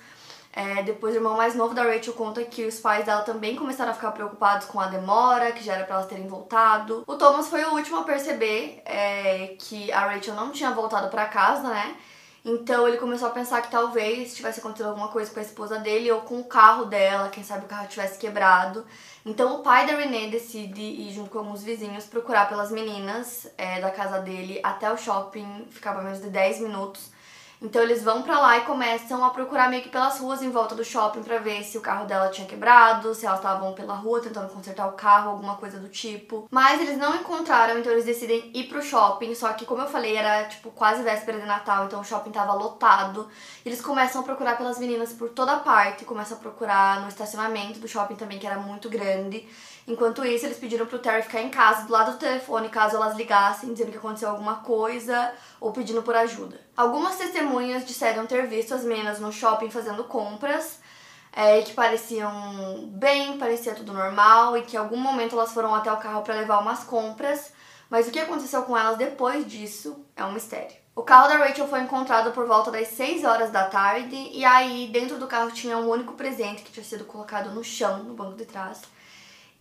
É, 0.51 0.83
depois 0.83 1.13
o 1.13 1.17
irmão 1.17 1.35
mais 1.35 1.53
novo 1.53 1.73
da 1.73 1.83
Rachel 1.83 2.13
conta 2.13 2.41
que 2.45 2.65
os 2.65 2.79
pais 2.79 3.05
dela 3.05 3.23
também 3.23 3.57
começaram 3.57 3.91
a 3.91 3.93
ficar 3.93 4.11
preocupados 4.11 4.67
com 4.67 4.79
a 4.79 4.87
demora, 4.87 5.51
que 5.51 5.61
já 5.61 5.73
era 5.73 5.83
pra 5.83 5.95
elas 5.95 6.07
terem 6.07 6.27
voltado. 6.27 7.03
O 7.05 7.15
Thomas 7.15 7.49
foi 7.49 7.65
o 7.65 7.73
último 7.73 7.99
a 7.99 8.03
perceber 8.03 8.81
é, 8.85 9.55
que 9.59 9.91
a 9.91 10.07
Rachel 10.07 10.33
não 10.33 10.51
tinha 10.51 10.71
voltado 10.71 11.09
para 11.09 11.25
casa, 11.25 11.67
né? 11.67 11.97
Então 12.45 12.87
ele 12.87 12.97
começou 12.97 13.27
a 13.27 13.31
pensar 13.31 13.61
que 13.63 13.71
talvez 13.71 14.33
tivesse 14.33 14.59
acontecido 14.59 14.87
alguma 14.87 15.09
coisa 15.09 15.29
com 15.29 15.39
a 15.39 15.43
esposa 15.43 15.79
dele 15.79 16.11
ou 16.11 16.21
com 16.21 16.39
o 16.39 16.45
carro 16.45 16.85
dela, 16.85 17.27
quem 17.29 17.43
sabe 17.43 17.65
o 17.65 17.67
carro 17.67 17.87
tivesse 17.87 18.17
quebrado. 18.17 18.85
Então 19.25 19.55
o 19.55 19.63
pai 19.63 19.87
da 19.87 19.95
Renee 19.95 20.29
decide 20.29 20.81
ir 20.81 21.11
junto 21.11 21.31
com 21.31 21.39
alguns 21.39 21.63
vizinhos 21.63 22.05
procurar 22.05 22.47
pelas 22.47 22.71
meninas 22.71 23.51
é, 23.57 23.81
da 23.81 23.89
casa 23.89 24.19
dele 24.19 24.59
até 24.61 24.91
o 24.91 24.97
shopping, 24.97 25.65
ficava 25.71 26.03
menos 26.03 26.21
de 26.21 26.29
10 26.29 26.59
minutos. 26.59 27.09
Então 27.61 27.81
eles 27.81 28.03
vão 28.03 28.21
para 28.21 28.39
lá 28.39 28.57
e 28.57 28.61
começam 28.61 29.23
a 29.23 29.29
procurar 29.29 29.69
meio 29.69 29.81
que 29.81 29.89
pelas 29.89 30.19
ruas 30.19 30.41
em 30.41 30.49
volta 30.49 30.75
do 30.75 30.83
shopping 30.83 31.23
para 31.23 31.39
ver 31.39 31.63
se 31.63 31.77
o 31.77 31.81
carro 31.81 32.05
dela 32.05 32.29
tinha 32.29 32.47
quebrado, 32.47 33.15
se 33.15 33.25
elas 33.25 33.39
estavam 33.39 33.73
pela 33.73 33.95
rua 33.95 34.21
tentando 34.21 34.51
consertar 34.51 34.87
o 34.87 34.93
carro, 34.93 35.31
alguma 35.31 35.55
coisa 35.55 35.79
do 35.79 35.87
tipo. 35.87 36.47
Mas 36.51 36.81
eles 36.81 36.97
não 36.97 37.15
encontraram, 37.15 37.79
então 37.79 37.91
eles 37.91 38.05
decidem 38.05 38.51
ir 38.53 38.65
pro 38.65 38.81
shopping, 38.81 39.33
só 39.33 39.53
que 39.53 39.65
como 39.65 39.81
eu 39.81 39.87
falei, 39.87 40.15
era 40.15 40.45
tipo 40.45 40.69
quase 40.71 41.01
véspera 41.01 41.39
de 41.39 41.45
Natal, 41.45 41.85
então 41.85 42.01
o 42.01 42.03
shopping 42.03 42.31
tava 42.31 42.53
lotado. 42.53 43.27
Eles 43.65 43.81
começam 43.81 44.21
a 44.21 44.23
procurar 44.23 44.57
pelas 44.57 44.77
meninas 44.77 45.13
por 45.13 45.29
toda 45.29 45.57
parte, 45.57 46.05
começam 46.05 46.37
a 46.37 46.39
procurar 46.39 47.01
no 47.01 47.07
estacionamento 47.07 47.79
do 47.79 47.87
shopping 47.87 48.15
também, 48.15 48.37
que 48.37 48.45
era 48.45 48.59
muito 48.59 48.89
grande. 48.89 49.47
Enquanto 49.87 50.25
isso, 50.25 50.45
eles 50.45 50.57
pediram 50.57 50.87
pro 50.87 50.97
Terry 50.97 51.21
ficar 51.21 51.41
em 51.41 51.49
casa, 51.49 51.85
do 51.85 51.93
lado 51.93 52.13
do 52.13 52.17
telefone, 52.17 52.69
caso 52.69 52.95
elas 52.95 53.15
ligassem, 53.15 53.71
dizendo 53.71 53.91
que 53.91 53.97
aconteceu 53.97 54.29
alguma 54.29 54.55
coisa 54.55 55.31
ou 55.61 55.71
pedindo 55.71 56.01
por 56.01 56.15
ajuda. 56.15 56.59
Algumas 56.75 57.17
testemunhas 57.17 57.85
disseram 57.85 58.25
ter 58.25 58.47
visto 58.47 58.73
as 58.73 58.83
meninas 58.83 59.19
no 59.19 59.31
shopping 59.31 59.69
fazendo 59.69 60.03
compras, 60.05 60.79
é, 61.31 61.61
que 61.61 61.73
pareciam 61.73 62.87
bem, 62.87 63.37
parecia 63.37 63.75
tudo 63.75 63.93
normal 63.93 64.57
e 64.57 64.63
que 64.63 64.75
em 64.75 64.79
algum 64.79 64.97
momento 64.97 65.35
elas 65.35 65.53
foram 65.53 65.75
até 65.75 65.91
o 65.91 65.97
carro 65.97 66.23
para 66.23 66.33
levar 66.33 66.59
umas 66.59 66.83
compras, 66.83 67.53
mas 67.87 68.07
o 68.07 68.11
que 68.11 68.19
aconteceu 68.19 68.63
com 68.63 68.75
elas 68.75 68.97
depois 68.97 69.45
disso 69.45 70.03
é 70.15 70.25
um 70.25 70.31
mistério. 70.31 70.75
O 70.95 71.03
carro 71.03 71.27
da 71.27 71.35
Rachel 71.35 71.67
foi 71.67 71.81
encontrado 71.81 72.31
por 72.31 72.47
volta 72.47 72.71
das 72.71 72.87
6 72.87 73.25
horas 73.25 73.51
da 73.51 73.65
tarde 73.65 74.15
e 74.15 74.45
aí 74.45 74.87
dentro 74.87 75.19
do 75.19 75.27
carro 75.27 75.51
tinha 75.51 75.77
um 75.77 75.89
único 75.89 76.13
presente 76.13 76.63
que 76.63 76.71
tinha 76.71 76.85
sido 76.85 77.03
colocado 77.03 77.51
no 77.51 77.63
chão, 77.63 78.01
no 78.03 78.13
banco 78.13 78.37
de 78.37 78.45
trás. 78.45 78.81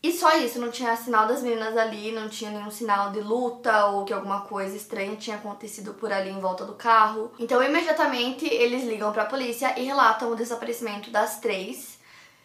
E 0.05 0.13
só 0.13 0.37
isso, 0.37 0.61
não 0.61 0.71
tinha 0.71 0.95
sinal 0.97 1.27
das 1.27 1.43
meninas 1.43 1.75
ali, 1.79 2.13
não 2.13 2.29
tinha 2.29 2.51
nenhum 2.51 2.71
sinal 2.71 3.11
de 3.11 3.23
luta 3.23 3.87
ou 3.87 4.05
que 4.05 4.13
alguma 4.13 4.43
coisa 4.43 4.77
estranha 4.77 5.17
tinha 5.17 5.37
acontecido 5.37 5.95
por 5.95 6.13
ali 6.13 6.29
em 6.29 6.39
volta 6.39 6.63
do 6.67 6.75
carro. 6.75 7.33
Então, 7.39 7.63
imediatamente, 7.63 8.45
eles 8.45 8.85
ligam 8.85 9.11
para 9.15 9.23
a 9.23 9.27
polícia 9.27 9.73
e 9.81 9.83
relatam 9.83 10.31
o 10.31 10.37
desaparecimento 10.37 11.09
das 11.11 11.41
três. 11.41 11.99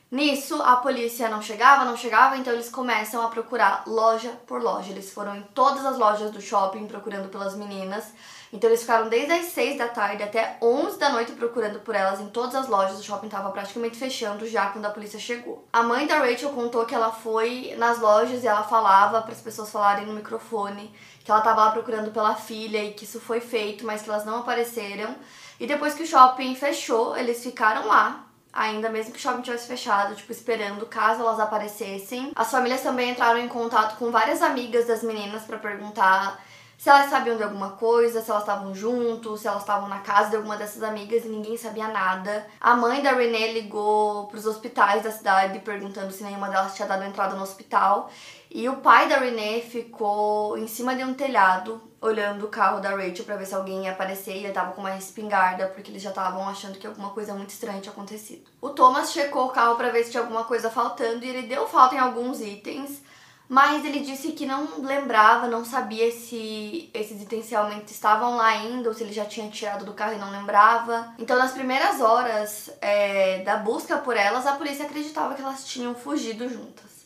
Nisso, 0.09 0.61
a 0.63 0.77
polícia 0.77 1.27
não 1.27 1.41
chegava, 1.41 1.83
não 1.83 1.97
chegava, 1.97 2.37
então 2.37 2.53
eles 2.53 2.69
começam 2.69 3.21
a 3.21 3.27
procurar 3.27 3.83
loja 3.85 4.31
por 4.47 4.61
loja. 4.63 4.91
Eles 4.91 5.11
foram 5.11 5.35
em 5.35 5.41
todas 5.53 5.85
as 5.85 5.97
lojas 5.97 6.31
do 6.31 6.39
shopping 6.39 6.87
procurando 6.87 7.27
pelas 7.27 7.57
meninas. 7.57 8.05
Então 8.51 8.69
eles 8.69 8.81
ficaram 8.81 9.09
desde 9.09 9.31
as 9.31 9.45
6 9.47 9.77
da 9.77 9.87
tarde 9.87 10.23
até 10.23 10.57
11 10.61 10.97
da 10.97 11.09
noite 11.09 11.33
procurando 11.33 11.79
por 11.79 11.95
elas 11.95 12.19
em 12.19 12.29
todas 12.29 12.55
as 12.55 12.67
lojas. 12.67 12.99
O 12.99 13.03
shopping 13.03 13.27
estava 13.27 13.51
praticamente 13.51 13.97
fechando 13.97 14.47
já 14.47 14.67
quando 14.67 14.85
a 14.85 14.89
polícia 14.89 15.19
chegou. 15.19 15.67
A 15.71 15.83
mãe 15.83 16.07
da 16.07 16.17
Rachel 16.17 16.49
contou 16.49 16.85
que 16.85 16.95
ela 16.95 17.11
foi 17.11 17.75
nas 17.77 17.99
lojas 17.99 18.43
e 18.43 18.47
ela 18.47 18.63
falava 18.63 19.21
para 19.21 19.31
as 19.31 19.41
pessoas 19.41 19.69
falarem 19.69 20.05
no 20.05 20.13
microfone 20.13 20.93
que 21.23 21.29
ela 21.29 21.41
estava 21.41 21.65
lá 21.65 21.71
procurando 21.71 22.11
pela 22.11 22.35
filha 22.35 22.83
e 22.83 22.93
que 22.93 23.03
isso 23.03 23.19
foi 23.19 23.39
feito, 23.39 23.85
mas 23.85 24.01
que 24.01 24.09
elas 24.09 24.25
não 24.25 24.39
apareceram. 24.39 25.15
E 25.59 25.67
depois 25.67 25.93
que 25.93 26.01
o 26.03 26.07
shopping 26.07 26.55
fechou, 26.55 27.15
eles 27.15 27.43
ficaram 27.43 27.85
lá 27.85 28.25
ainda 28.51 28.89
mesmo 28.89 29.11
que 29.11 29.19
o 29.19 29.21
shopping 29.21 29.41
tivesse 29.41 29.67
fechado, 29.67 30.15
tipo, 30.15 30.31
esperando 30.31 30.85
caso 30.85 31.21
elas 31.21 31.39
aparecessem. 31.39 32.31
As 32.35 32.49
famílias 32.49 32.81
também 32.81 33.11
entraram 33.11 33.39
em 33.39 33.47
contato 33.47 33.97
com 33.97 34.09
várias 34.11 34.41
amigas 34.41 34.87
das 34.87 35.03
meninas 35.03 35.43
para 35.43 35.57
perguntar 35.57 36.43
se 36.79 36.89
elas 36.89 37.09
sabiam 37.09 37.35
de 37.35 37.43
alguma 37.43 37.71
coisa, 37.71 38.21
se 38.21 38.31
elas 38.31 38.43
estavam 38.43 38.73
juntos, 38.73 39.41
se 39.41 39.47
elas 39.49 39.59
estavam 39.59 39.89
na 39.89 39.99
casa 39.99 40.29
de 40.29 40.37
alguma 40.37 40.55
dessas 40.55 40.81
amigas 40.81 41.25
e 41.25 41.27
ninguém 41.27 41.57
sabia 41.57 41.89
nada. 41.89 42.47
A 42.57 42.73
mãe 42.73 43.03
da 43.03 43.11
Renee 43.11 43.51
ligou 43.51 44.27
pros 44.27 44.45
hospitais 44.45 45.03
da 45.03 45.11
cidade 45.11 45.59
perguntando 45.59 46.13
se 46.13 46.23
nenhuma 46.23 46.47
delas 46.47 46.73
tinha 46.75 46.87
dado 46.87 47.03
entrada 47.03 47.35
no 47.35 47.43
hospital. 47.43 48.09
E 48.49 48.69
o 48.69 48.77
pai 48.77 49.09
da 49.09 49.17
Renee 49.17 49.61
ficou 49.61 50.57
em 50.57 50.67
cima 50.67 50.95
de 50.95 51.03
um 51.03 51.13
telhado 51.13 51.81
olhando 51.99 52.45
o 52.45 52.49
carro 52.49 52.79
da 52.79 52.91
Rachel 52.91 53.25
para 53.25 53.35
ver 53.35 53.45
se 53.45 53.53
alguém 53.53 53.83
ia 53.83 53.91
aparecer 53.91 54.37
e 54.37 54.45
ele 54.45 54.53
tava 54.53 54.71
com 54.71 54.79
uma 54.79 54.95
espingarda 54.95 55.67
porque 55.67 55.91
eles 55.91 56.01
já 56.01 56.11
estavam 56.11 56.47
achando 56.47 56.79
que 56.79 56.87
alguma 56.87 57.09
coisa 57.09 57.33
muito 57.33 57.49
estranha 57.49 57.81
tinha 57.81 57.91
acontecido. 57.91 58.49
O 58.61 58.69
Thomas 58.69 59.11
checou 59.11 59.47
o 59.47 59.51
carro 59.51 59.75
para 59.75 59.89
ver 59.89 60.05
se 60.05 60.11
tinha 60.11 60.23
alguma 60.23 60.45
coisa 60.45 60.69
faltando 60.69 61.25
e 61.25 61.29
ele 61.29 61.41
deu 61.41 61.67
falta 61.67 61.95
em 61.95 61.99
alguns 61.99 62.39
itens, 62.39 63.01
mas 63.49 63.83
ele 63.83 64.01
disse 64.01 64.33
que 64.33 64.45
não 64.45 64.79
lembrava, 64.79 65.47
não 65.47 65.65
sabia 65.65 66.11
se 66.11 66.87
esses 66.93 67.19
itens 67.19 67.49
realmente 67.49 67.91
estavam 67.91 68.35
lá 68.35 68.45
ainda 68.45 68.87
ou 68.87 68.93
se 68.93 69.01
ele 69.01 69.11
já 69.11 69.25
tinha 69.25 69.49
tirado 69.49 69.83
do 69.83 69.93
carro 69.93 70.13
e 70.13 70.19
não 70.19 70.29
lembrava. 70.29 71.11
Então, 71.17 71.35
nas 71.35 71.51
primeiras 71.51 71.99
horas 71.99 72.69
é, 72.79 73.39
da 73.39 73.57
busca 73.57 73.97
por 73.97 74.15
elas, 74.15 74.45
a 74.45 74.51
polícia 74.51 74.85
acreditava 74.85 75.33
que 75.33 75.41
elas 75.41 75.65
tinham 75.65 75.95
fugido 75.95 76.47
juntas. 76.47 76.99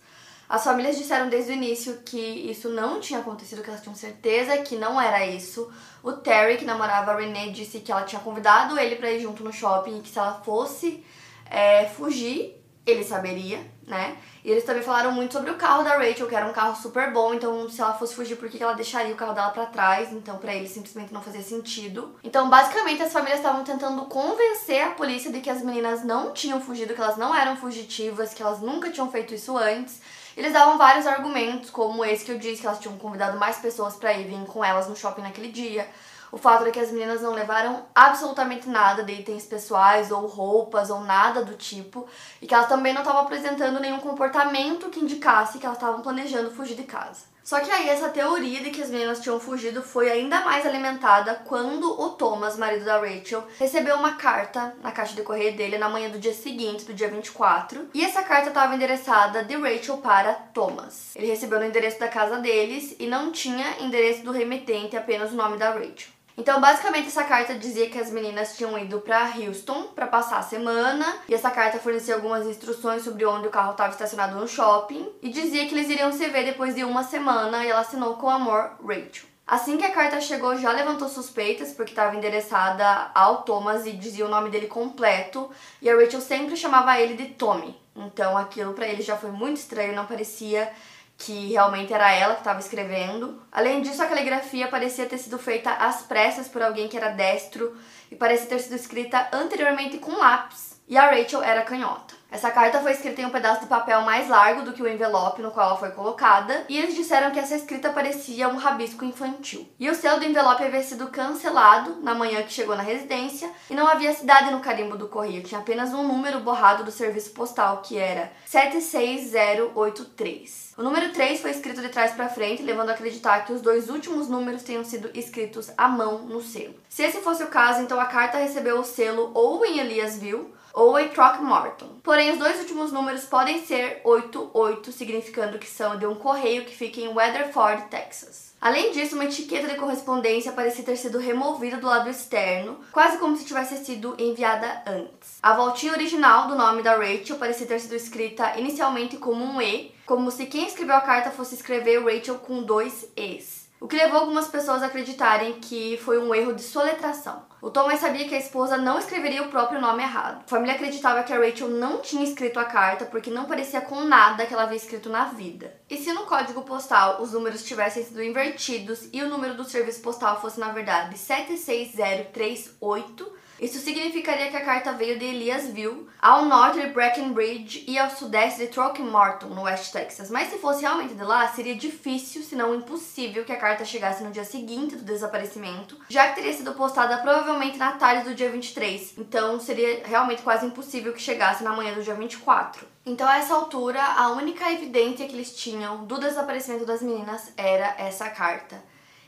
As 0.50 0.66
famílias 0.66 0.98
disseram 0.98 1.30
desde 1.30 1.54
o 1.54 1.56
início 1.56 2.02
que 2.04 2.20
isso 2.20 2.68
não 2.68 3.00
tinha 3.00 3.22
acontecido, 3.22 3.64
que 3.64 3.70
elas 3.70 3.82
tinham 3.82 3.96
certeza 3.96 4.58
que 4.58 4.76
não 4.76 5.00
era 5.00 5.26
isso. 5.26 5.72
O 6.04 6.12
Terry, 6.12 6.58
que 6.58 6.66
namorava 6.66 7.14
a 7.14 7.16
Renee, 7.16 7.54
disse 7.54 7.80
que 7.80 7.90
ela 7.90 8.04
tinha 8.04 8.22
convidado 8.22 8.78
ele 8.78 8.98
para 8.98 9.10
ir 9.10 9.22
junto 9.22 9.46
no 9.46 9.54
shopping 9.54 10.00
e 10.00 10.02
que 10.02 10.10
se 10.10 10.20
ela 10.20 10.42
fosse 10.44 11.06
é, 11.50 11.86
fugir, 11.86 12.62
ele 12.86 13.04
saberia, 13.04 13.66
né? 13.88 14.18
E 14.44 14.52
eles 14.52 14.66
também 14.66 14.84
falaram 14.84 15.12
muito 15.14 15.32
sobre 15.32 15.50
o 15.52 15.56
carro 15.56 15.84
da 15.84 15.98
Rachel, 15.98 16.28
que 16.28 16.36
era 16.36 16.46
um 16.46 16.52
carro 16.52 16.76
super 16.76 17.14
bom, 17.14 17.34
então 17.34 17.70
se 17.70 17.80
ela 17.80 17.94
fosse 17.94 18.14
fugir, 18.14 18.36
por 18.36 18.50
que 18.50 18.62
ela 18.62 18.74
deixaria 18.74 19.14
o 19.14 19.18
carro 19.18 19.34
dela 19.34 19.52
para 19.52 19.66
trás? 19.68 20.12
Então, 20.12 20.38
para 20.38 20.54
eles 20.54 20.72
simplesmente 20.72 21.14
não 21.14 21.22
fazia 21.22 21.42
sentido. 21.42 22.16
Então, 22.24 22.50
basicamente, 22.50 23.02
as 23.02 23.14
famílias 23.14 23.40
estavam 23.40 23.64
tentando 23.64 24.04
convencer 24.06 24.82
a 24.84 24.92
polícia 24.92 25.32
de 25.32 25.40
que 25.40 25.50
as 25.50 25.62
meninas 25.62 26.04
não 26.04 26.34
tinham 26.34 26.60
fugido, 26.60 26.94
que 26.94 27.02
elas 27.02 27.16
não 27.16 27.34
eram 27.34 27.56
fugitivas, 27.56 28.34
que 28.34 28.42
elas 28.42 28.60
nunca 28.60 28.92
tinham 28.92 29.10
feito 29.10 29.34
isso 29.34 29.58
antes. 29.58 30.02
Eles 30.36 30.52
davam 30.52 30.78
vários 30.78 31.08
argumentos, 31.08 31.70
como 31.70 32.04
esse 32.04 32.26
que 32.26 32.32
eu 32.32 32.38
disse, 32.38 32.60
que 32.60 32.68
elas 32.68 32.80
tinham 32.80 32.98
convidado 32.98 33.40
mais 33.40 33.58
pessoas 33.60 33.96
para 33.96 34.12
irem 34.14 34.44
com 34.46 34.64
elas 34.64 34.90
no 34.90 34.96
shopping 34.96 35.22
naquele 35.22 35.50
dia 35.52 35.88
o 36.34 36.38
fato 36.38 36.66
de 36.66 36.72
que 36.72 36.80
as 36.80 36.92
meninas 36.92 37.22
não 37.22 37.32
levaram 37.32 37.86
absolutamente 37.94 38.68
nada 38.68 39.04
de 39.04 39.14
itens 39.14 39.46
pessoais 39.46 40.10
ou 40.12 40.26
roupas 40.26 40.90
ou 40.90 41.02
nada 41.02 41.46
do 41.46 41.54
tipo 41.54 42.08
e 42.42 42.48
que 42.48 42.56
elas 42.56 42.68
também 42.68 42.92
não 42.92 43.02
estavam 43.02 43.22
apresentando 43.22 43.80
nenhum 43.80 44.00
comportamento 44.00 44.90
que 44.90 45.00
indicasse 45.00 45.60
que 45.60 45.66
elas 45.66 45.78
estavam 45.78 46.02
planejando 46.02 46.50
fugir 46.50 46.74
de 46.74 46.84
casa. 46.84 47.32
Só 47.44 47.60
que 47.60 47.70
aí 47.70 47.90
essa 47.90 48.10
teoria 48.10 48.62
de 48.62 48.72
que 48.72 48.82
as 48.82 48.90
meninas 48.90 49.20
tinham 49.20 49.40
fugido 49.40 49.84
foi 49.84 50.10
ainda 50.10 50.42
mais 50.42 50.66
alimentada 50.66 51.36
quando 51.46 52.02
o 52.02 52.10
Thomas, 52.12 52.58
marido 52.58 52.86
da 52.86 52.98
Rachel, 52.98 53.44
recebeu 53.60 53.98
uma 53.98 54.14
carta 54.14 54.74
na 54.82 54.92
caixa 54.92 55.14
de 55.14 55.24
correio 55.24 55.56
dele 55.56 55.78
na 55.78 55.90
manhã 55.90 56.10
do 56.10 56.18
dia 56.18 56.34
seguinte, 56.34 56.86
do 56.86 56.94
dia 56.94 57.10
24, 57.10 57.90
e 57.94 58.04
essa 58.04 58.24
carta 58.24 58.48
estava 58.48 58.74
endereçada 58.74 59.44
de 59.44 59.56
Rachel 59.58 59.98
para 59.98 60.34
Thomas. 60.34 61.14
Ele 61.16 61.28
recebeu 61.28 61.60
no 61.60 61.66
endereço 61.66 62.00
da 62.00 62.08
casa 62.08 62.38
deles 62.38 62.96
e 62.98 63.08
não 63.08 63.30
tinha 63.32 63.82
endereço 63.82 64.24
do 64.24 64.32
remetente, 64.32 64.96
apenas 64.96 65.34
o 65.34 65.36
nome 65.36 65.58
da 65.58 65.72
Rachel. 65.72 66.13
Então, 66.36 66.60
basicamente, 66.60 67.08
essa 67.08 67.24
carta 67.24 67.54
dizia 67.54 67.90
que 67.90 68.00
as 68.00 68.10
meninas 68.10 68.58
tinham 68.58 68.78
ido 68.78 69.00
para 69.00 69.32
Houston 69.38 69.84
para 69.96 70.08
passar 70.08 70.40
a 70.40 70.44
semana, 70.44 71.06
e 71.30 71.34
essa 71.34 71.52
carta 71.52 71.80
fornecia 71.80 72.16
algumas 72.16 72.48
instruções 72.48 73.04
sobre 73.04 73.24
onde 73.26 73.48
o 73.48 73.52
carro 73.52 73.72
estava 73.72 73.92
estacionado 73.92 74.40
no 74.40 74.48
shopping, 74.48 75.08
e 75.22 75.30
dizia 75.30 75.68
que 75.68 75.76
eles 75.76 75.90
iriam 75.90 76.12
se 76.12 76.28
ver 76.30 76.44
depois 76.44 76.74
de 76.74 76.84
uma 76.84 77.04
semana, 77.04 77.64
e 77.64 77.70
ela 77.70 77.82
assinou 77.82 78.16
com 78.16 78.30
amor 78.30 78.72
Rachel. 78.84 79.28
Assim 79.46 79.78
que 79.78 79.86
a 79.86 79.92
carta 79.92 80.22
chegou, 80.22 80.58
já 80.58 80.72
levantou 80.72 81.08
suspeitas, 81.08 81.72
porque 81.74 81.92
estava 81.92 82.16
endereçada 82.16 83.12
ao 83.14 83.44
Thomas 83.44 83.86
e 83.86 83.92
dizia 83.92 84.26
o 84.26 84.30
nome 84.30 84.50
dele 84.50 84.68
completo, 84.68 85.52
e 85.82 85.90
a 85.90 85.96
Rachel 85.96 86.22
sempre 86.22 86.58
chamava 86.58 87.00
ele 87.00 87.16
de 87.16 87.26
Tommy. 87.34 87.78
Então 87.96 88.36
aquilo 88.36 88.74
para 88.74 88.88
ele 88.88 89.04
já 89.04 89.16
foi 89.16 89.30
muito 89.30 89.58
estranho, 89.58 89.96
não 89.96 90.08
parecia 90.08 90.72
que 91.18 91.50
realmente 91.52 91.94
era 91.94 92.12
ela 92.12 92.34
que 92.34 92.42
estava 92.42 92.60
escrevendo. 92.60 93.42
Além 93.52 93.82
disso, 93.82 94.02
a 94.02 94.08
caligrafia 94.08 94.68
parecia 94.68 95.06
ter 95.06 95.18
sido 95.18 95.38
feita 95.38 95.72
às 95.72 96.04
pressas 96.04 96.48
por 96.48 96.62
alguém 96.62 96.88
que 96.88 96.98
era 96.98 97.10
destro 97.10 97.78
e 98.12 98.16
parecia 98.16 98.48
ter 98.48 98.60
sido 98.60 98.76
escrita 98.76 99.30
anteriormente 99.32 99.98
com 99.98 100.12
lápis. 100.12 100.82
E 100.88 100.98
a 100.98 101.10
Rachel 101.10 101.42
era 101.42 101.62
canhota. 101.62 102.14
Essa 102.34 102.50
carta 102.50 102.82
foi 102.82 102.94
escrita 102.94 103.22
em 103.22 103.28
um 103.28 103.30
pedaço 103.30 103.62
de 103.62 103.68
papel 103.68 104.02
mais 104.02 104.28
largo 104.28 104.64
do 104.64 104.74
que 104.74 104.82
o 104.82 104.88
envelope 104.88 105.40
no 105.40 105.52
qual 105.52 105.68
ela 105.68 105.78
foi 105.78 105.92
colocada, 105.92 106.66
e 106.68 106.76
eles 106.76 106.96
disseram 106.96 107.30
que 107.30 107.38
essa 107.38 107.56
escrita 107.56 107.92
parecia 107.92 108.50
um 108.50 108.58
rabisco 108.58 109.06
infantil. 109.06 109.70
E 109.80 109.88
o 109.88 109.94
selo 109.94 110.20
do 110.20 110.26
envelope 110.26 110.64
havia 110.64 110.82
sido 110.82 111.10
cancelado 111.10 111.98
na 112.02 112.16
manhã 112.16 112.42
que 112.42 112.52
chegou 112.52 112.76
na 112.76 112.82
residência, 112.82 113.52
e 113.70 113.76
não 113.76 113.88
havia 113.88 114.16
cidade 114.16 114.50
no 114.50 114.62
carimbo 114.62 114.98
do 114.98 115.08
correio, 115.08 115.44
tinha 115.44 115.62
apenas 115.62 115.94
um 115.94 116.08
número 116.08 116.40
borrado 116.40 116.84
do 116.84 116.90
serviço 116.90 117.34
postal, 117.34 117.84
que 117.84 118.00
era 118.00 118.32
76083. 118.48 120.74
O 120.76 120.82
número 120.82 121.14
3 121.14 121.40
foi 121.40 121.52
escrito 121.52 121.82
de 121.82 121.90
trás 121.90 122.14
para 122.14 122.30
frente, 122.30 122.64
levando 122.64 122.90
a 122.90 122.94
acreditar 122.94 123.46
que 123.46 123.54
os 123.54 123.62
dois 123.62 123.92
últimos 123.92 124.28
números 124.28 124.64
tenham 124.64 124.84
sido 124.84 125.12
escritos 125.14 125.70
à 125.78 125.88
mão 125.88 126.24
no 126.24 126.42
selo. 126.42 126.74
Se 126.90 127.04
esse 127.04 127.22
fosse 127.22 127.44
o 127.44 127.50
caso, 127.50 127.84
então 127.84 128.00
a 128.00 128.06
carta 128.06 128.40
recebeu 128.40 128.80
o 128.80 128.84
selo 128.84 129.30
ou 129.36 129.64
em 129.64 129.78
Eliasville 129.78 130.52
ou 130.74 130.98
em 131.00 131.10
Throckmorton. 131.10 132.00
Porém, 132.04 132.32
os 132.32 132.40
dois 132.40 132.60
últimos 132.60 132.92
números 132.92 133.26
podem 133.26 133.64
ser 133.64 134.02
88, 134.04 134.92
significando 134.92 135.60
que 135.60 135.68
são 135.68 135.98
de 135.98 136.06
um 136.06 136.16
correio 136.16 136.66
que 136.66 136.76
fica 136.76 137.00
em 137.00 137.08
Weatherford, 137.08 137.84
Texas. 137.90 138.54
Além 138.60 138.92
disso, 138.92 139.16
uma 139.16 139.26
etiqueta 139.26 139.68
de 139.68 139.76
correspondência 139.76 140.54
parecia 140.54 140.86
ter 140.86 140.96
sido 140.96 141.20
removida 141.20 141.78
do 141.78 141.86
lado 141.86 142.10
externo, 142.10 142.80
quase 142.94 143.18
como 143.18 143.36
se 143.36 143.46
tivesse 143.46 143.84
sido 143.84 144.16
enviada 144.18 144.82
antes. 144.88 145.38
A 145.44 145.54
voltinha 145.54 145.92
original 145.92 146.48
do 146.48 146.56
nome 146.56 146.82
da 146.82 146.96
Rachel 146.96 147.38
parecia 147.38 147.68
ter 147.68 147.80
sido 147.80 147.94
escrita 147.94 148.58
inicialmente 148.58 149.18
como 149.18 149.44
um 149.44 149.62
E, 149.62 149.94
como 150.06 150.32
se 150.32 150.46
quem 150.46 150.66
escreveu 150.66 150.96
a 150.96 151.02
carta 151.02 151.30
fosse 151.30 151.56
escrever 151.56 152.04
Rachel 152.04 152.36
com 152.36 152.64
dois 152.64 153.06
E's 153.18 153.63
o 153.84 153.88
que 153.88 153.98
levou 153.98 154.22
algumas 154.22 154.48
pessoas 154.48 154.82
a 154.82 154.86
acreditarem 154.86 155.60
que 155.60 155.98
foi 155.98 156.18
um 156.18 156.34
erro 156.34 156.54
de 156.54 156.62
soletração. 156.62 157.44
O 157.62 157.70
Thomas 157.70 158.00
sabia 158.00 158.26
que 158.30 158.34
a 158.34 158.40
esposa 158.40 158.78
não 158.78 158.98
escreveria 158.98 159.44
o 159.44 159.50
próprio 159.50 159.82
nome 159.82 160.02
errado. 160.02 160.42
A 160.46 160.48
família 160.48 160.76
acreditava 160.76 161.22
que 161.22 161.34
a 161.34 161.38
Rachel 161.38 161.68
não 161.68 161.98
tinha 161.98 162.24
escrito 162.24 162.62
a 162.62 162.64
carta 162.64 163.04
porque 163.04 163.30
não 163.30 163.44
parecia 163.44 163.82
com 163.82 164.06
nada 164.06 164.46
que 164.46 164.54
ela 164.54 164.64
havia 164.64 164.78
escrito 164.78 165.10
na 165.10 165.26
vida. 165.26 165.76
E 165.90 165.98
se 165.98 166.14
no 166.14 166.26
código 166.26 166.62
postal 166.62 167.22
os 167.22 167.34
números 167.34 167.66
tivessem 167.66 168.06
sido 168.06 168.24
invertidos 168.24 169.10
e 169.12 169.22
o 169.22 169.28
número 169.28 169.54
do 169.54 169.66
serviço 169.66 170.02
postal 170.02 170.40
fosse 170.40 170.62
na 170.62 170.72
verdade 170.72 171.18
76038, 171.18 173.34
isso 173.60 173.80
significaria 173.80 174.50
que 174.50 174.58
a 174.58 174.66
carta 174.66 174.94
veio 174.94 175.18
de 175.18 175.26
Eliasville, 175.26 176.08
ao 176.22 176.46
norte 176.46 176.82
de 176.82 176.88
Breckenridge 176.88 177.84
e 177.88 177.98
ao 177.98 178.10
sudeste 178.10 178.60
de 178.60 178.68
Throckmorton, 178.68 179.48
no 179.48 179.64
West 179.64 179.92
Texas. 179.92 180.30
Mas 180.30 180.50
se 180.50 180.58
fosse 180.58 180.82
realmente 180.82 181.14
de 181.14 181.24
lá, 181.24 181.48
seria 181.48 181.76
difícil, 181.76 182.44
se 182.44 182.56
não 182.56 182.76
impossível, 182.76 183.46
que 183.46 183.52
a 183.52 183.58
carta 183.58 183.86
chegasse 183.86 184.24
no 184.24 184.32
dia 184.32 184.44
seguinte 184.44 184.96
do 184.96 185.04
desaparecimento, 185.04 185.98
já 186.10 186.30
que 186.30 186.36
teria 186.36 186.54
sido 186.54 186.74
postada 186.74 187.18
provavelmente 187.18 187.78
na 187.78 187.94
tarde 187.94 188.24
do 188.24 188.36
dia 188.36 188.50
23. 188.50 189.18
Então 189.18 189.60
seria 189.60 190.04
realmente 190.06 190.42
quase 190.42 190.66
impossível 190.66 191.14
que 191.14 191.22
chegasse 191.22 191.64
na 191.64 191.74
manhã 191.74 191.94
do 191.94 192.04
dia 192.04 192.16
24. 192.16 192.94
Então, 193.06 193.28
a 193.28 193.38
essa 193.38 193.54
altura, 193.54 194.02
a 194.02 194.30
única 194.30 194.72
evidência 194.72 195.28
que 195.28 195.34
eles 195.34 195.56
tinham 195.56 196.06
do 196.06 196.18
desaparecimento 196.18 196.86
das 196.86 197.02
meninas 197.02 197.52
era 197.58 197.96
essa 197.98 198.30
carta. 198.30 198.82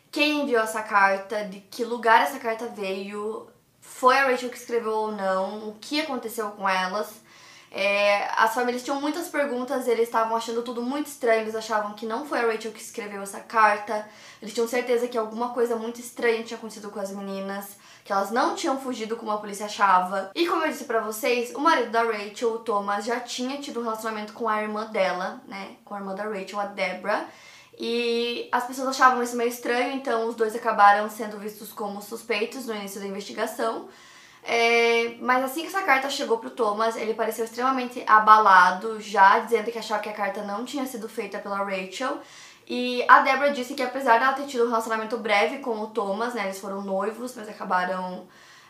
Quem 0.10 0.44
enviou 0.44 0.64
essa 0.64 0.82
carta, 0.82 1.44
de 1.44 1.60
que 1.60 1.84
lugar 1.84 2.22
essa 2.22 2.40
carta 2.40 2.68
veio, 2.68 3.50
foi 3.98 4.18
a 4.18 4.26
Rachel 4.26 4.50
que 4.50 4.58
escreveu 4.58 4.92
ou 4.92 5.12
não, 5.14 5.70
o 5.70 5.78
que 5.80 6.02
aconteceu 6.02 6.50
com 6.50 6.68
elas. 6.68 7.08
É, 7.72 8.28
as 8.36 8.54
famílias 8.54 8.84
tinham 8.84 9.00
muitas 9.00 9.30
perguntas, 9.30 9.88
eles 9.88 10.08
estavam 10.08 10.36
achando 10.36 10.62
tudo 10.64 10.82
muito 10.82 11.08
estranho, 11.08 11.42
eles 11.42 11.56
achavam 11.56 11.94
que 11.94 12.06
não 12.06 12.26
foi 12.26 12.40
a 12.40 12.46
Rachel 12.46 12.74
que 12.74 12.82
escreveu 12.82 13.22
essa 13.22 13.40
carta, 13.40 14.08
eles 14.42 14.54
tinham 14.54 14.68
certeza 14.68 15.08
que 15.08 15.18
alguma 15.18 15.50
coisa 15.50 15.78
muito 15.78 16.00
estranha 16.00 16.44
tinha 16.44 16.58
acontecido 16.58 16.90
com 16.90 17.00
as 17.00 17.12
meninas, 17.12 17.78
que 18.04 18.12
elas 18.12 18.32
não 18.32 18.54
tinham 18.54 18.80
fugido 18.80 19.16
como 19.16 19.32
a 19.32 19.38
polícia 19.38 19.66
achava. 19.66 20.30
E 20.36 20.46
como 20.46 20.66
eu 20.66 20.72
disse 20.72 20.84
para 20.84 21.00
vocês, 21.00 21.56
o 21.56 21.60
marido 21.60 21.90
da 21.90 22.04
Rachel, 22.04 22.52
o 22.52 22.60
Thomas, 22.60 23.06
já 23.06 23.22
tinha 23.22 23.62
tido 23.62 23.80
um 23.80 23.84
relacionamento 23.84 24.34
com 24.34 24.50
a 24.50 24.62
irmã 24.62 24.88
dela, 24.88 25.42
né, 25.48 25.78
com 25.86 25.96
a 25.96 26.00
irmã 26.00 26.14
da 26.14 26.24
Rachel, 26.24 26.60
a 26.60 26.66
Debra. 26.66 27.26
E 27.78 28.48
as 28.52 28.66
pessoas 28.66 28.90
achavam 28.90 29.22
isso 29.22 29.36
meio 29.36 29.50
estranho, 29.50 29.94
então 29.94 30.28
os 30.28 30.36
dois 30.36 30.56
acabaram 30.56 31.10
sendo 31.10 31.38
vistos 31.38 31.74
como 31.74 32.02
suspeitos 32.02 32.66
no 32.66 32.76
início 32.76 33.02
da 33.02 33.08
investigação. 33.08 33.90
É, 34.48 35.16
mas 35.20 35.44
assim 35.44 35.62
que 35.62 35.68
essa 35.68 35.82
carta 35.82 36.10
chegou 36.10 36.38
pro 36.38 36.52
Thomas, 36.52 36.96
ele 36.96 37.16
pareceu 37.16 37.44
extremamente 37.46 38.04
abalado, 38.06 39.02
já 39.02 39.40
dizendo 39.40 39.72
que 39.72 39.80
achava 39.80 40.02
que 40.02 40.10
a 40.10 40.14
carta 40.14 40.44
não 40.44 40.64
tinha 40.64 40.86
sido 40.86 41.10
feita 41.10 41.40
pela 41.40 41.58
Rachel. 41.58 42.20
E 42.68 43.04
a 43.08 43.20
Deborah 43.20 43.50
disse 43.50 43.74
que 43.74 43.84
apesar 43.84 44.20
dela 44.20 44.34
ter 44.34 44.46
tido 44.46 44.64
um 44.66 44.70
relacionamento 44.70 45.18
breve 45.18 45.60
com 45.60 45.80
o 45.82 45.88
Thomas, 45.88 46.34
né, 46.34 46.46
eles 46.46 46.60
foram 46.60 46.82
noivos, 46.82 47.36
mas 47.36 47.50
acabaram 47.50 48.28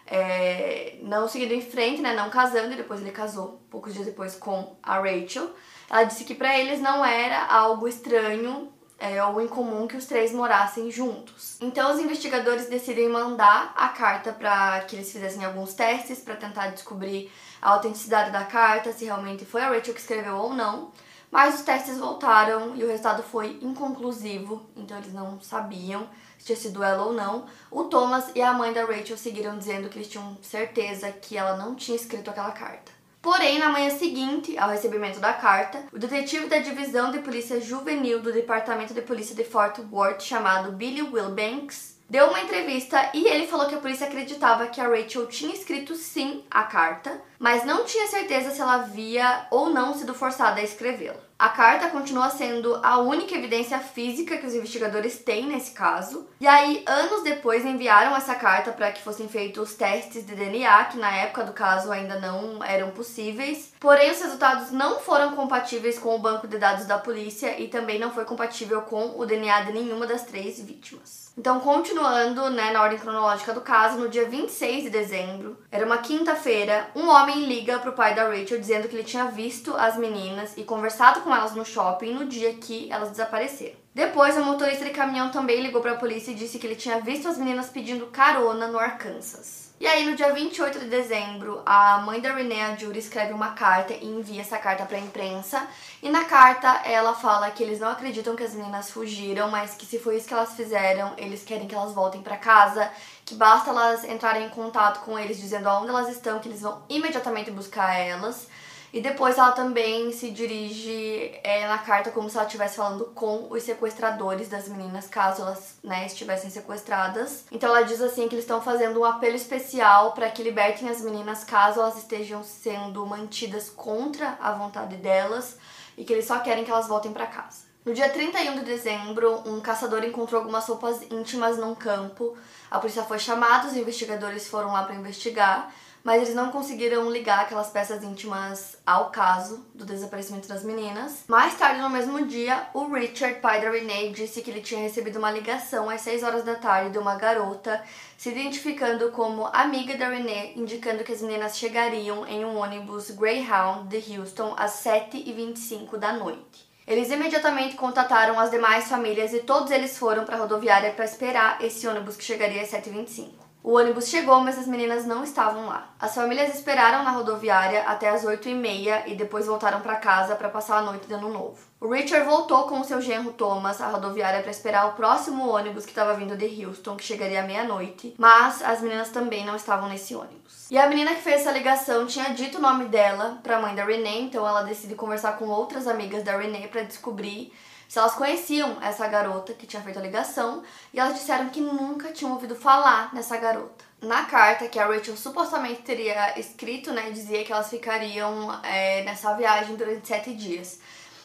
é, 0.07 0.97
não 1.01 1.27
seguindo 1.27 1.53
em 1.53 1.61
frente, 1.61 2.01
né, 2.01 2.13
não 2.13 2.29
casando, 2.29 2.73
e 2.73 2.77
depois 2.77 3.01
ele 3.01 3.11
casou, 3.11 3.61
poucos 3.69 3.93
dias 3.93 4.05
depois, 4.05 4.35
com 4.35 4.77
a 4.81 4.99
Rachel. 4.99 5.49
Ela 5.89 6.03
disse 6.03 6.23
que 6.23 6.35
para 6.35 6.57
eles 6.57 6.81
não 6.81 7.05
era 7.05 7.45
algo 7.45 7.87
estranho 7.87 8.73
é, 8.97 9.23
ou 9.23 9.41
incomum 9.41 9.87
que 9.87 9.97
os 9.97 10.05
três 10.05 10.31
morassem 10.31 10.89
juntos. 10.89 11.57
Então 11.61 11.93
os 11.93 11.99
investigadores 11.99 12.67
decidem 12.67 13.09
mandar 13.09 13.73
a 13.75 13.89
carta 13.89 14.31
para 14.31 14.79
que 14.81 14.95
eles 14.95 15.11
fizessem 15.11 15.43
alguns 15.43 15.73
testes 15.73 16.19
para 16.19 16.35
tentar 16.35 16.67
descobrir 16.67 17.31
a 17.61 17.71
autenticidade 17.71 18.31
da 18.31 18.45
carta, 18.45 18.93
se 18.93 19.05
realmente 19.05 19.45
foi 19.45 19.61
a 19.61 19.69
Rachel 19.69 19.93
que 19.93 19.99
escreveu 19.99 20.35
ou 20.35 20.53
não. 20.53 20.91
Mas 21.31 21.55
os 21.55 21.61
testes 21.61 21.97
voltaram 21.97 22.75
e 22.75 22.83
o 22.83 22.87
resultado 22.87 23.21
foi 23.21 23.59
inconclusivo, 23.61 24.65
então 24.75 24.97
eles 24.97 25.11
não 25.11 25.41
sabiam 25.41 26.07
se 26.37 26.45
tinha 26.45 26.55
sido 26.55 26.83
ela 26.83 27.03
ou 27.03 27.13
não. 27.13 27.45
O 27.69 27.85
Thomas 27.85 28.31
e 28.35 28.41
a 28.41 28.53
mãe 28.53 28.71
da 28.71 28.85
Rachel 28.85 29.17
seguiram 29.17 29.57
dizendo 29.57 29.89
que 29.89 29.97
eles 29.97 30.07
tinham 30.07 30.37
certeza 30.41 31.11
que 31.11 31.35
ela 31.35 31.57
não 31.57 31.75
tinha 31.75 31.97
escrito 31.97 32.29
aquela 32.29 32.51
carta. 32.51 32.94
Porém, 33.25 33.57
na 33.57 33.69
manhã 33.69 33.89
seguinte 33.89 34.55
ao 34.55 34.69
recebimento 34.69 35.19
da 35.19 35.33
carta, 35.33 35.83
o 35.91 35.97
detetive 35.97 36.45
da 36.45 36.59
divisão 36.59 37.11
de 37.11 37.17
polícia 37.17 37.59
juvenil 37.59 38.21
do 38.21 38.31
Departamento 38.31 38.93
de 38.93 39.01
Polícia 39.01 39.35
de 39.35 39.43
Fort 39.43 39.79
Worth, 39.91 40.21
chamado 40.21 40.73
Billy 40.73 41.01
Wilbanks, 41.01 41.97
deu 42.07 42.27
uma 42.27 42.39
entrevista 42.39 43.09
e 43.15 43.27
ele 43.27 43.47
falou 43.47 43.67
que 43.67 43.73
a 43.73 43.79
polícia 43.79 44.05
acreditava 44.05 44.67
que 44.67 44.79
a 44.79 44.87
Rachel 44.87 45.25
tinha 45.25 45.55
escrito 45.55 45.95
sim 45.95 46.43
a 46.51 46.65
carta, 46.65 47.19
mas 47.39 47.65
não 47.65 47.85
tinha 47.85 48.07
certeza 48.07 48.51
se 48.51 48.61
ela 48.61 48.75
havia 48.75 49.47
ou 49.51 49.69
não 49.69 49.93
sido 49.93 50.13
forçada 50.13 50.59
a 50.59 50.63
escrevê-la. 50.63 51.25
A 51.37 51.49
carta 51.49 51.89
continua 51.89 52.29
sendo 52.29 52.79
a 52.81 52.97
única 52.99 53.35
evidência 53.35 53.77
física 53.79 54.37
que 54.37 54.45
os 54.45 54.53
investigadores 54.53 55.19
têm 55.19 55.45
nesse 55.45 55.71
caso. 55.71 56.25
E 56.39 56.47
aí, 56.47 56.81
anos 56.87 57.23
depois, 57.23 57.65
enviaram 57.65 58.15
essa 58.15 58.35
carta 58.35 58.71
para 58.71 58.89
que 58.93 59.01
fossem 59.01 59.27
feitos 59.27 59.71
os 59.71 59.75
testes 59.75 60.25
de 60.25 60.33
DNA, 60.33 60.85
que 60.85 60.97
na 60.97 61.13
época 61.13 61.43
do 61.43 61.51
caso 61.51 61.91
ainda 61.91 62.17
não 62.21 62.63
eram 62.63 62.91
possíveis. 62.91 63.73
Porém, 63.81 64.11
os 64.11 64.21
resultados 64.21 64.71
não 64.71 65.01
foram 65.01 65.35
compatíveis 65.35 65.99
com 65.99 66.15
o 66.15 66.19
banco 66.19 66.47
de 66.47 66.57
dados 66.57 66.85
da 66.85 66.97
polícia 66.97 67.59
e 67.59 67.67
também 67.67 67.99
não 67.99 68.11
foi 68.11 68.23
compatível 68.23 68.83
com 68.83 69.19
o 69.19 69.25
DNA 69.25 69.63
de 69.63 69.73
nenhuma 69.73 70.07
das 70.07 70.23
três 70.23 70.61
vítimas. 70.61 71.25
Então, 71.37 71.59
continuando 71.59 72.49
né, 72.49 72.71
na 72.71 72.81
ordem 72.81 72.97
cronológica 72.97 73.51
do 73.51 73.59
caso, 73.59 73.97
no 73.97 74.07
dia 74.07 74.27
26 74.27 74.83
de 74.83 74.89
dezembro, 74.89 75.57
era 75.69 75.85
uma 75.85 75.97
quinta-feira, 75.97 76.89
um 76.95 77.09
homem 77.09 77.24
liga 77.33 77.79
pro 77.79 77.93
pai 77.93 78.13
da 78.13 78.27
Rachel 78.27 78.59
dizendo 78.59 78.87
que 78.87 78.95
ele 78.95 79.03
tinha 79.03 79.25
visto 79.25 79.75
as 79.75 79.97
meninas 79.97 80.55
e 80.55 80.63
conversado 80.63 81.21
com 81.21 81.33
elas 81.33 81.55
no 81.55 81.65
shopping 81.65 82.13
no 82.13 82.25
dia 82.25 82.53
que 82.53 82.91
elas 82.91 83.09
desapareceram. 83.09 83.75
Depois, 83.93 84.37
o 84.37 84.43
motorista 84.43 84.85
de 84.85 84.91
caminhão 84.91 85.31
também 85.31 85.61
ligou 85.61 85.81
para 85.81 85.93
a 85.93 85.97
polícia 85.97 86.31
e 86.31 86.35
disse 86.35 86.59
que 86.59 86.67
ele 86.67 86.75
tinha 86.75 86.99
visto 86.99 87.27
as 87.27 87.37
meninas 87.37 87.69
pedindo 87.69 88.07
carona 88.07 88.67
no 88.67 88.77
Arkansas. 88.77 89.64
E 89.77 89.85
aí, 89.85 90.05
no 90.05 90.15
dia 90.15 90.33
28 90.33 90.79
de 90.79 90.85
dezembro, 90.85 91.61
a 91.65 91.97
mãe 91.97 92.21
da 92.21 92.31
Renee, 92.31 92.61
a 92.61 92.75
Judy, 92.77 92.97
escreve 92.97 93.33
uma 93.33 93.51
carta 93.51 93.93
e 93.93 94.05
envia 94.05 94.39
essa 94.39 94.57
carta 94.57 94.85
para 94.85 94.95
a 94.95 95.01
imprensa. 95.01 95.67
E 96.01 96.09
na 96.09 96.23
carta, 96.23 96.81
ela 96.85 97.13
fala 97.13 97.51
que 97.51 97.61
eles 97.61 97.81
não 97.81 97.89
acreditam 97.89 98.37
que 98.37 98.43
as 98.43 98.55
meninas 98.55 98.89
fugiram, 98.89 99.51
mas 99.51 99.75
que 99.75 99.85
se 99.85 99.99
foi 99.99 100.15
isso 100.15 100.29
que 100.29 100.33
elas 100.33 100.53
fizeram, 100.53 101.11
eles 101.17 101.43
querem 101.43 101.67
que 101.67 101.75
elas 101.75 101.91
voltem 101.91 102.21
para 102.21 102.37
casa, 102.37 102.89
que 103.25 103.35
basta 103.35 103.69
elas 103.69 104.05
entrarem 104.05 104.45
em 104.45 104.49
contato 104.49 105.03
com 105.03 105.19
eles 105.19 105.37
dizendo 105.37 105.67
aonde 105.67 105.89
elas 105.89 106.07
estão, 106.07 106.39
que 106.39 106.47
eles 106.47 106.61
vão 106.61 106.81
imediatamente 106.87 107.51
buscar 107.51 107.93
elas. 107.99 108.47
E 108.95 109.01
depois 109.01 109.37
ela 109.37 109.51
também 109.51 110.09
se 110.13 110.31
dirige 110.31 111.37
é, 111.43 111.67
na 111.67 111.77
carta 111.77 112.11
como 112.11 112.29
se 112.29 112.37
ela 112.37 112.45
estivesse 112.45 112.77
falando 112.77 113.03
com 113.07 113.47
os 113.49 113.61
sequestradores 113.61 114.47
das 114.47 114.69
meninas, 114.69 115.05
caso 115.05 115.41
elas 115.41 115.75
né, 115.83 116.05
estivessem 116.05 116.49
sequestradas. 116.49 117.43
Então 117.51 117.67
ela 117.67 117.81
diz 117.81 117.99
assim 117.99 118.29
que 118.29 118.35
eles 118.35 118.45
estão 118.45 118.61
fazendo 118.61 119.01
um 119.01 119.03
apelo 119.03 119.35
especial 119.35 120.13
para 120.13 120.29
que 120.29 120.41
libertem 120.41 120.87
as 120.87 121.01
meninas 121.01 121.43
caso 121.43 121.81
elas 121.81 121.97
estejam 121.97 122.41
sendo 122.41 123.05
mantidas 123.05 123.69
contra 123.69 124.37
a 124.39 124.53
vontade 124.53 124.95
delas 124.95 125.57
e 125.97 126.05
que 126.05 126.13
eles 126.13 126.25
só 126.25 126.39
querem 126.39 126.63
que 126.63 126.71
elas 126.71 126.87
voltem 126.87 127.11
para 127.11 127.27
casa. 127.27 127.65
No 127.83 127.93
dia 127.93 128.07
31 128.07 128.59
de 128.59 128.61
dezembro, 128.61 129.43
um 129.45 129.59
caçador 129.59 130.05
encontrou 130.05 130.39
algumas 130.39 130.65
roupas 130.69 131.01
íntimas 131.11 131.57
num 131.57 131.75
campo. 131.75 132.37
A 132.71 132.79
polícia 132.79 133.03
foi 133.03 133.19
chamada, 133.19 133.67
os 133.67 133.75
investigadores 133.75 134.47
foram 134.47 134.71
lá 134.71 134.83
para 134.83 134.95
investigar 134.95 135.69
mas 136.05 136.21
eles 136.21 136.35
não 136.35 136.51
conseguiram 136.51 137.09
ligar 137.09 137.39
aquelas 137.39 137.71
peças 137.71 138.03
íntimas 138.03 138.77
ao 138.85 139.09
caso 139.09 139.65
do 139.73 139.83
desaparecimento 139.83 140.47
das 140.47 140.63
meninas. 140.63 141.23
Mais 141.27 141.57
tarde 141.57 141.81
no 141.81 141.89
mesmo 141.89 142.27
dia, 142.27 142.67
o 142.75 142.85
Richard, 142.93 143.39
pai 143.39 143.59
da 143.59 143.71
Renee, 143.71 144.11
disse 144.11 144.43
que 144.43 144.51
ele 144.51 144.61
tinha 144.61 144.81
recebido 144.81 145.17
uma 145.17 145.31
ligação 145.31 145.89
às 145.89 146.01
6 146.01 146.21
horas 146.21 146.43
da 146.43 146.53
tarde 146.53 146.91
de 146.91 146.99
uma 146.99 147.15
garota 147.15 147.83
se 148.19 148.29
identificando 148.29 149.09
como 149.09 149.47
amiga 149.47 149.97
da 149.97 150.09
Renee, 150.09 150.53
indicando 150.55 151.03
que 151.03 151.11
as 151.11 151.23
meninas 151.23 151.57
chegariam 151.57 152.23
em 152.27 152.45
um 152.45 152.55
ônibus 152.55 153.09
Greyhound 153.09 153.87
de 153.87 154.15
Houston 154.15 154.53
às 154.55 154.73
7h25 154.83 155.97
da 155.97 156.13
noite. 156.13 156.69
Eles 156.85 157.09
imediatamente 157.09 157.75
contataram 157.75 158.39
as 158.39 158.51
demais 158.51 158.87
famílias 158.87 159.33
e 159.33 159.39
todos 159.39 159.71
eles 159.71 159.97
foram 159.97 160.23
para 160.23 160.35
a 160.35 160.39
rodoviária 160.39 160.91
para 160.91 161.03
esperar 161.03 161.57
esse 161.65 161.87
ônibus 161.87 162.15
que 162.15 162.23
chegaria 162.23 162.61
às 162.61 162.69
7h25. 162.69 163.44
O 163.65 163.77
ônibus 163.77 164.09
chegou, 164.09 164.41
mas 164.41 164.59
as 164.59 164.67
meninas 164.67 165.07
não 165.07 165.23
estavam 165.23 165.65
lá. 165.65 165.89
As 165.99 166.13
famílias 166.13 166.53
esperaram 166.53 167.03
na 167.03 167.09
rodoviária 167.09 167.81
até 167.87 168.09
as 168.09 168.23
8 168.23 168.47
e 168.47 169.15
depois 169.15 169.47
voltaram 169.47 169.81
para 169.81 169.95
casa 169.95 170.35
para 170.35 170.49
passar 170.49 170.77
a 170.77 170.81
noite 170.83 171.07
de 171.07 171.15
ano 171.15 171.33
novo. 171.33 171.57
O 171.81 171.91
Richard 171.91 172.27
voltou 172.27 172.67
com 172.67 172.79
o 172.79 172.83
seu 172.83 173.01
genro 173.01 173.33
Thomas 173.33 173.81
à 173.81 173.87
rodoviária 173.87 174.43
para 174.43 174.51
esperar 174.51 174.85
o 174.85 174.93
próximo 174.93 175.49
ônibus 175.49 175.83
que 175.83 175.89
estava 175.89 176.13
vindo 176.13 176.37
de 176.37 176.63
Houston, 176.63 176.95
que 176.95 177.03
chegaria 177.03 177.39
à 177.39 177.47
meia-noite, 177.47 178.13
mas 178.19 178.61
as 178.61 178.81
meninas 178.81 179.09
também 179.09 179.43
não 179.43 179.55
estavam 179.55 179.89
nesse 179.89 180.13
ônibus. 180.13 180.69
E 180.69 180.77
a 180.77 180.87
menina 180.87 181.15
que 181.15 181.23
fez 181.23 181.41
essa 181.41 181.51
ligação 181.51 182.05
tinha 182.05 182.35
dito 182.35 182.59
o 182.59 182.61
nome 182.61 182.85
dela 182.85 183.39
para 183.41 183.57
a 183.57 183.61
mãe 183.61 183.73
da 183.73 183.83
Renee, 183.83 184.25
então 184.25 184.47
ela 184.47 184.61
decide 184.61 184.93
conversar 184.93 185.39
com 185.39 185.47
outras 185.47 185.87
amigas 185.87 186.21
da 186.21 186.37
Renee 186.37 186.67
para 186.67 186.83
descobrir 186.83 187.51
se 187.87 187.99
elas 187.99 188.13
conheciam 188.13 188.77
essa 188.81 189.07
garota 189.07 189.53
que 189.53 189.67
tinha 189.67 189.81
feito 189.81 189.99
a 189.99 190.01
ligação 190.01 190.63
e 190.93 190.99
elas 190.99 191.15
disseram 191.15 191.49
que 191.49 191.61
nunca 191.61 192.11
tinham 192.11 192.33
ouvido 192.33 192.55
falar 192.55 193.13
nessa 193.13 193.37
garota. 193.37 193.85
Na 194.01 194.25
carta 194.25 194.67
que 194.67 194.77
a 194.77 194.85
Rachel 194.85 195.15
supostamente 195.15 195.81
teria 195.81 196.39
escrito, 196.39 196.91
né, 196.91 197.09
dizia 197.11 197.43
que 197.43 197.51
elas 197.51 197.69
ficariam 197.69 198.59
é, 198.63 199.03
nessa 199.03 199.33
viagem 199.33 199.75
durante 199.75 200.07
sete 200.07 200.33
dias. 200.33 200.79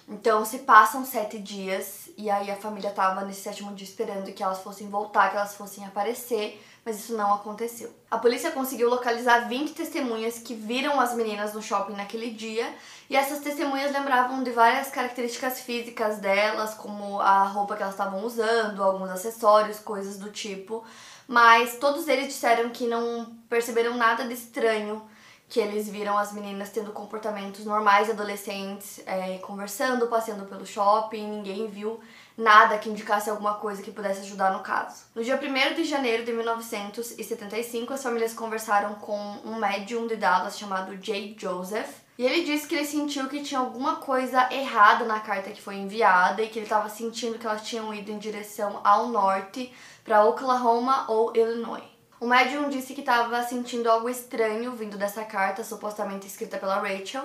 Então 0.09 0.45
se 0.45 0.61
passam 0.61 1.05
sete 1.05 1.39
dias 1.39 2.11
e 2.17 2.29
aí 2.29 2.51
a 2.51 2.57
família 2.57 2.91
tava 2.91 3.25
nesse 3.25 3.43
sétimo 3.43 3.73
dia 3.75 3.87
esperando 3.87 4.33
que 4.33 4.43
elas 4.43 4.59
fossem 4.59 4.89
voltar, 4.89 5.31
que 5.31 5.37
elas 5.37 5.55
fossem 5.55 5.85
aparecer, 5.87 6.61
mas 6.85 6.99
isso 6.99 7.17
não 7.17 7.33
aconteceu. 7.33 7.95
A 8.11 8.19
polícia 8.19 8.51
conseguiu 8.51 8.91
localizar 8.91 9.49
20 9.49 9.73
testemunhas 9.73 10.39
que 10.39 10.55
viram 10.55 10.99
as 10.99 11.15
meninas 11.15 11.55
no 11.55 11.63
shopping 11.63 11.95
naquele 11.95 12.31
dia, 12.31 12.75
e 13.11 13.17
essas 13.17 13.41
testemunhas 13.41 13.91
lembravam 13.91 14.45
de 14.45 14.53
várias 14.53 14.89
características 14.89 15.61
físicas 15.61 16.19
delas, 16.19 16.75
como 16.75 17.21
a 17.21 17.43
roupa 17.43 17.75
que 17.75 17.83
elas 17.83 17.95
estavam 17.95 18.25
usando, 18.25 18.85
alguns 18.85 19.11
acessórios, 19.11 19.81
coisas 19.81 20.17
do 20.17 20.31
tipo, 20.31 20.85
mas 21.27 21.77
todos 21.79 22.07
eles 22.07 22.29
disseram 22.29 22.71
que 22.71 22.87
não 22.87 23.27
perceberam 23.49 23.97
nada 23.97 24.25
de 24.25 24.35
estranho 24.35 25.03
que 25.49 25.59
eles 25.59 25.89
viram 25.89 26.17
as 26.17 26.33
meninas 26.33 26.71
tendo 26.71 26.93
comportamentos 26.93 27.65
normais 27.65 28.09
adolescentes, 28.09 29.01
é, 29.05 29.39
conversando, 29.39 30.07
passeando 30.07 30.45
pelo 30.45 30.65
shopping, 30.65 31.29
ninguém 31.29 31.67
viu 31.67 31.99
nada 32.39 32.79
que 32.79 32.89
indicasse 32.89 33.29
alguma 33.29 33.55
coisa 33.55 33.83
que 33.83 33.91
pudesse 33.91 34.21
ajudar 34.21 34.53
no 34.53 34.61
caso. 34.61 35.03
No 35.13 35.25
dia 35.25 35.35
1 35.35 35.75
de 35.75 35.83
janeiro 35.83 36.25
de 36.25 36.33
1975, 36.33 37.93
as 37.93 38.03
famílias 38.05 38.33
conversaram 38.33 38.95
com 38.95 39.19
um 39.45 39.57
médium 39.57 40.07
de 40.07 40.15
Dallas 40.15 40.57
chamado 40.57 40.97
Jay 41.05 41.35
Joseph, 41.37 41.91
e 42.21 42.27
ele 42.27 42.45
disse 42.45 42.69
que 42.69 42.75
ele 42.75 42.85
sentiu 42.85 43.31
que 43.31 43.43
tinha 43.43 43.59
alguma 43.59 43.97
coisa 43.97 44.47
errada 44.53 45.07
na 45.07 45.21
carta 45.21 45.51
que 45.53 45.63
foi 45.63 45.77
enviada 45.77 46.43
e 46.43 46.49
que 46.49 46.59
ele 46.59 46.67
estava 46.67 46.87
sentindo 46.91 47.39
que 47.39 47.47
elas 47.47 47.67
tinham 47.67 47.95
ido 47.95 48.13
em 48.13 48.19
direção 48.19 48.79
ao 48.85 49.09
norte, 49.09 49.73
para 50.05 50.23
Oklahoma 50.27 51.07
ou 51.09 51.35
Illinois. 51.35 51.83
O 52.21 52.27
médium 52.27 52.69
disse 52.69 52.93
que 52.93 53.01
estava 53.01 53.43
sentindo 53.45 53.91
algo 53.91 54.07
estranho 54.07 54.73
vindo 54.73 54.99
dessa 54.99 55.25
carta, 55.25 55.65
supostamente 55.65 56.27
escrita 56.27 56.59
pela 56.59 56.75
Rachel, 56.75 57.25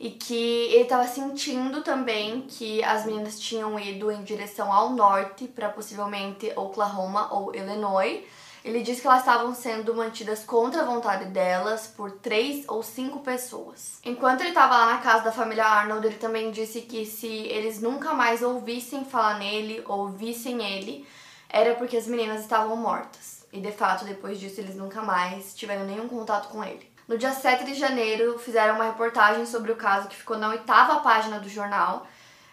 e 0.00 0.10
que 0.10 0.64
ele 0.72 0.82
estava 0.82 1.06
sentindo 1.06 1.84
também 1.84 2.40
que 2.40 2.82
as 2.82 3.06
meninas 3.06 3.38
tinham 3.38 3.78
ido 3.78 4.10
em 4.10 4.24
direção 4.24 4.72
ao 4.72 4.90
norte, 4.90 5.46
para 5.46 5.68
possivelmente 5.68 6.52
Oklahoma 6.56 7.32
ou 7.32 7.54
Illinois. 7.54 8.24
Ele 8.64 8.80
disse 8.80 9.00
que 9.00 9.06
elas 9.06 9.20
estavam 9.20 9.52
sendo 9.54 9.94
mantidas 9.94 10.44
contra 10.44 10.82
a 10.82 10.84
vontade 10.84 11.24
delas 11.26 11.88
por 11.88 12.12
três 12.12 12.64
ou 12.68 12.82
cinco 12.82 13.20
pessoas. 13.20 13.98
Enquanto 14.04 14.40
ele 14.40 14.50
estava 14.50 14.76
lá 14.76 14.92
na 14.92 14.98
casa 14.98 15.24
da 15.24 15.32
família 15.32 15.64
Arnold, 15.64 16.06
ele 16.06 16.16
também 16.16 16.50
disse 16.52 16.82
que 16.82 17.04
se 17.04 17.26
eles 17.26 17.80
nunca 17.80 18.14
mais 18.14 18.40
ouvissem 18.40 19.04
falar 19.04 19.38
nele 19.38 19.82
ou 19.86 20.08
vissem 20.08 20.62
ele, 20.64 21.06
era 21.48 21.74
porque 21.74 21.96
as 21.96 22.06
meninas 22.06 22.40
estavam 22.40 22.76
mortas. 22.76 23.44
E 23.52 23.60
de 23.60 23.72
fato, 23.72 24.04
depois 24.04 24.38
disso, 24.38 24.60
eles 24.60 24.76
nunca 24.76 25.02
mais 25.02 25.54
tiveram 25.54 25.84
nenhum 25.84 26.08
contato 26.08 26.48
com 26.48 26.64
ele. 26.64 26.90
No 27.06 27.18
dia 27.18 27.32
7 27.32 27.64
de 27.64 27.74
janeiro, 27.74 28.38
fizeram 28.38 28.76
uma 28.76 28.84
reportagem 28.84 29.44
sobre 29.44 29.72
o 29.72 29.76
caso 29.76 30.08
que 30.08 30.16
ficou 30.16 30.38
na 30.38 30.48
oitava 30.48 31.00
página 31.00 31.38
do 31.38 31.48
jornal. 31.48 32.06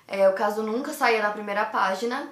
É, 0.08 0.28
o 0.28 0.34
caso 0.34 0.64
nunca 0.64 0.92
saía 0.92 1.22
na 1.22 1.30
primeira 1.30 1.66
página. 1.66 2.28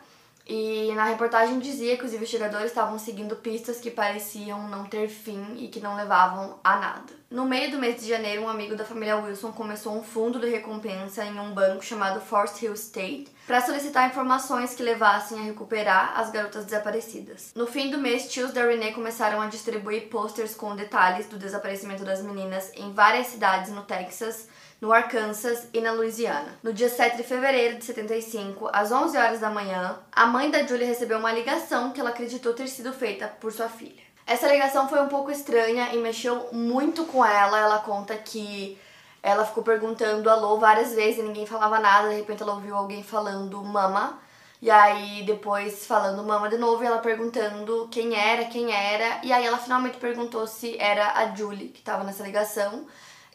E 0.48 0.94
na 0.96 1.04
reportagem 1.04 1.60
dizia 1.60 1.98
que 1.98 2.06
os 2.06 2.14
investigadores 2.14 2.68
estavam 2.68 2.98
seguindo 2.98 3.36
pistas 3.36 3.80
que 3.80 3.92
pareciam 3.92 4.68
não 4.70 4.86
ter 4.86 5.10
fim 5.10 5.58
e 5.58 5.68
que 5.68 5.82
não 5.82 5.98
levavam 5.98 6.58
a 6.64 6.78
nada. 6.78 7.18
No 7.30 7.44
meio 7.44 7.70
do 7.70 7.78
mês 7.78 8.00
de 8.00 8.08
janeiro, 8.08 8.44
um 8.44 8.48
amigo 8.48 8.74
da 8.74 8.86
família 8.86 9.18
Wilson 9.18 9.52
começou 9.52 9.94
um 9.94 10.02
fundo 10.02 10.40
de 10.40 10.50
recompensa 10.50 11.26
em 11.26 11.38
um 11.38 11.54
banco 11.54 11.84
chamado 11.84 12.22
Forest 12.22 12.64
Hill 12.64 12.74
State 12.74 13.28
para 13.46 13.60
solicitar 13.60 14.08
informações 14.08 14.74
que 14.74 14.82
levassem 14.82 15.38
a 15.38 15.44
recuperar 15.44 16.18
as 16.18 16.32
garotas 16.32 16.64
desaparecidas. 16.64 17.52
No 17.54 17.68
fim 17.68 17.90
do 17.90 17.98
mês, 17.98 18.32
tios 18.32 18.54
da 18.54 18.66
Renee 18.66 18.94
começaram 18.94 19.42
a 19.42 19.48
distribuir 19.48 20.08
posters 20.08 20.56
com 20.56 20.74
detalhes 20.74 21.28
do 21.28 21.38
desaparecimento 21.38 22.06
das 22.06 22.22
meninas 22.22 22.72
em 22.76 22.94
várias 22.94 23.28
cidades 23.28 23.72
no 23.72 23.84
Texas, 23.84 24.48
no 24.80 24.94
Arkansas 24.94 25.68
e 25.74 25.82
na 25.82 25.92
Louisiana. 25.92 26.58
No 26.62 26.72
dia 26.72 26.90
7 26.90 27.18
de 27.18 27.24
fevereiro 27.24 27.78
de 27.78 27.86
75, 27.86 28.70
às 28.72 28.92
11 28.92 29.18
horas 29.18 29.40
da 29.40 29.50
manhã, 29.50 29.98
a 30.12 30.28
mãe 30.28 30.52
da 30.52 30.66
Julie 30.66 30.86
recebeu 30.86 31.18
uma 31.18 31.32
ligação 31.32 31.92
que 31.92 32.00
ela 32.00 32.12
acreditou 32.12 32.54
ter 32.54 32.68
sido 32.68 32.94
feita 32.94 33.28
por 33.28 33.52
sua 33.52 33.70
filha. 33.70 34.08
Essa 34.26 34.48
ligação 34.52 34.90
foi 34.90 35.02
um 35.02 35.08
pouco 35.08 35.32
estranha 35.32 35.94
e 35.94 35.98
mexeu 35.98 36.50
muito 36.52 37.06
com 37.06 37.26
ela. 37.26 37.60
Ela 37.60 37.80
conta 37.80 38.14
que 38.16 38.78
ela 39.24 39.46
ficou 39.46 39.64
perguntando 39.64 40.30
alô 40.30 40.58
várias 40.60 40.94
vezes 40.94 41.20
e 41.20 41.24
ninguém 41.24 41.46
falava 41.46 41.80
nada. 41.80 42.10
De 42.10 42.16
repente 42.16 42.44
ela 42.44 42.54
ouviu 42.54 42.76
alguém 42.76 43.02
falando 43.02 43.64
mama. 43.64 44.20
E 44.62 44.70
aí 44.70 45.24
depois 45.24 45.86
falando 45.86 46.24
mama 46.24 46.50
de 46.50 46.58
novo, 46.58 46.84
e 46.84 46.88
ela 46.88 46.98
perguntando 46.98 47.88
quem 47.90 48.16
era, 48.16 48.46
quem 48.46 48.72
era. 48.72 49.22
E 49.24 49.32
aí 49.32 49.46
ela 49.46 49.58
finalmente 49.58 49.98
perguntou 49.98 50.46
se 50.46 50.78
era 50.78 51.14
a 51.14 51.34
Julie 51.34 51.70
que 51.70 51.80
estava 51.80 52.04
nessa 52.04 52.24
ligação. 52.24 52.86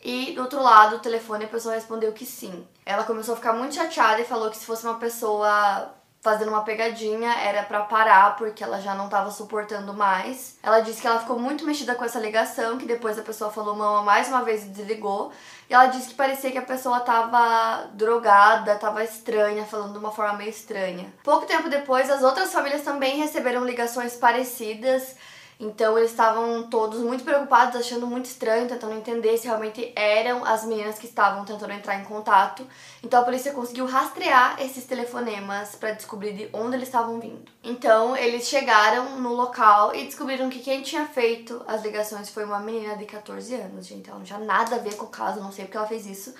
E 0.02 0.32
do 0.32 0.42
outro 0.42 0.60
lado, 0.60 0.96
o 0.96 0.98
telefone, 0.98 1.44
a 1.44 1.48
pessoa 1.48 1.74
respondeu 1.74 2.12
que 2.12 2.26
sim. 2.26 2.66
Ela 2.84 3.04
começou 3.04 3.34
a 3.34 3.36
ficar 3.36 3.52
muito 3.52 3.74
chateada 3.74 4.20
e 4.20 4.24
falou 4.24 4.50
que 4.50 4.56
se 4.56 4.66
fosse 4.66 4.84
uma 4.84 4.98
pessoa 4.98 5.92
fazendo 6.22 6.50
uma 6.50 6.62
pegadinha, 6.62 7.32
era 7.40 7.64
para 7.64 7.80
parar 7.80 8.36
porque 8.36 8.62
ela 8.62 8.80
já 8.80 8.94
não 8.94 9.08
tava 9.08 9.30
suportando 9.32 9.92
mais. 9.92 10.56
Ela 10.62 10.78
disse 10.78 11.00
que 11.00 11.06
ela 11.06 11.18
ficou 11.18 11.36
muito 11.36 11.66
mexida 11.66 11.96
com 11.96 12.04
essa 12.04 12.20
ligação, 12.20 12.78
que 12.78 12.86
depois 12.86 13.18
a 13.18 13.22
pessoa 13.22 13.50
falou 13.50 13.74
mama 13.74 14.02
mais 14.02 14.28
uma 14.28 14.44
vez 14.44 14.64
e 14.64 14.68
desligou. 14.68 15.32
E 15.68 15.74
ela 15.74 15.86
disse 15.86 16.10
que 16.10 16.14
parecia 16.14 16.52
que 16.52 16.58
a 16.58 16.62
pessoa 16.62 17.00
tava 17.00 17.88
drogada, 17.94 18.76
tava 18.76 19.02
estranha, 19.02 19.64
falando 19.64 19.92
de 19.92 19.98
uma 19.98 20.12
forma 20.12 20.34
meio 20.34 20.50
estranha. 20.50 21.12
Pouco 21.24 21.44
tempo 21.44 21.68
depois, 21.68 22.08
as 22.08 22.22
outras 22.22 22.52
famílias 22.52 22.82
também 22.82 23.18
receberam 23.18 23.64
ligações 23.64 24.14
parecidas 24.14 25.16
então 25.62 25.96
eles 25.96 26.10
estavam 26.10 26.64
todos 26.64 26.98
muito 26.98 27.22
preocupados, 27.22 27.76
achando 27.76 28.04
muito 28.04 28.24
estranho, 28.24 28.66
tentando 28.66 28.94
entender 28.94 29.38
se 29.38 29.46
realmente 29.46 29.92
eram 29.94 30.44
as 30.44 30.64
meninas 30.64 30.98
que 30.98 31.06
estavam 31.06 31.44
tentando 31.44 31.72
entrar 31.72 32.00
em 32.00 32.04
contato. 32.04 32.66
Então 33.00 33.20
a 33.20 33.24
polícia 33.24 33.52
conseguiu 33.52 33.86
rastrear 33.86 34.60
esses 34.60 34.84
telefonemas 34.84 35.76
para 35.76 35.92
descobrir 35.92 36.32
de 36.32 36.48
onde 36.52 36.74
eles 36.74 36.88
estavam 36.88 37.20
vindo. 37.20 37.44
Então 37.62 38.16
eles 38.16 38.48
chegaram 38.48 39.20
no 39.20 39.34
local 39.34 39.94
e 39.94 40.04
descobriram 40.04 40.50
que 40.50 40.58
quem 40.58 40.82
tinha 40.82 41.06
feito 41.06 41.62
as 41.68 41.80
ligações 41.82 42.28
foi 42.28 42.44
uma 42.44 42.58
menina 42.58 42.96
de 42.96 43.04
14 43.04 43.54
anos, 43.54 43.86
gente. 43.86 44.10
Ela 44.10 44.18
não 44.18 44.26
tinha 44.26 44.40
nada 44.40 44.74
a 44.74 44.80
ver 44.80 44.96
com 44.96 45.04
o 45.04 45.10
caso, 45.10 45.40
não 45.40 45.52
sei 45.52 45.66
porque 45.66 45.76
ela 45.76 45.86
fez 45.86 46.06
isso. 46.06 46.34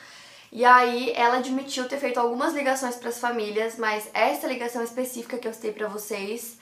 E 0.50 0.64
aí 0.64 1.12
ela 1.14 1.36
admitiu 1.36 1.88
ter 1.88 1.98
feito 1.98 2.18
algumas 2.18 2.54
ligações 2.54 2.96
para 2.96 3.10
as 3.10 3.20
famílias, 3.20 3.78
mas 3.78 4.10
essa 4.12 4.48
ligação 4.48 4.82
específica 4.82 5.38
que 5.38 5.46
eu 5.46 5.54
citei 5.54 5.70
para 5.72 5.86
vocês 5.86 6.60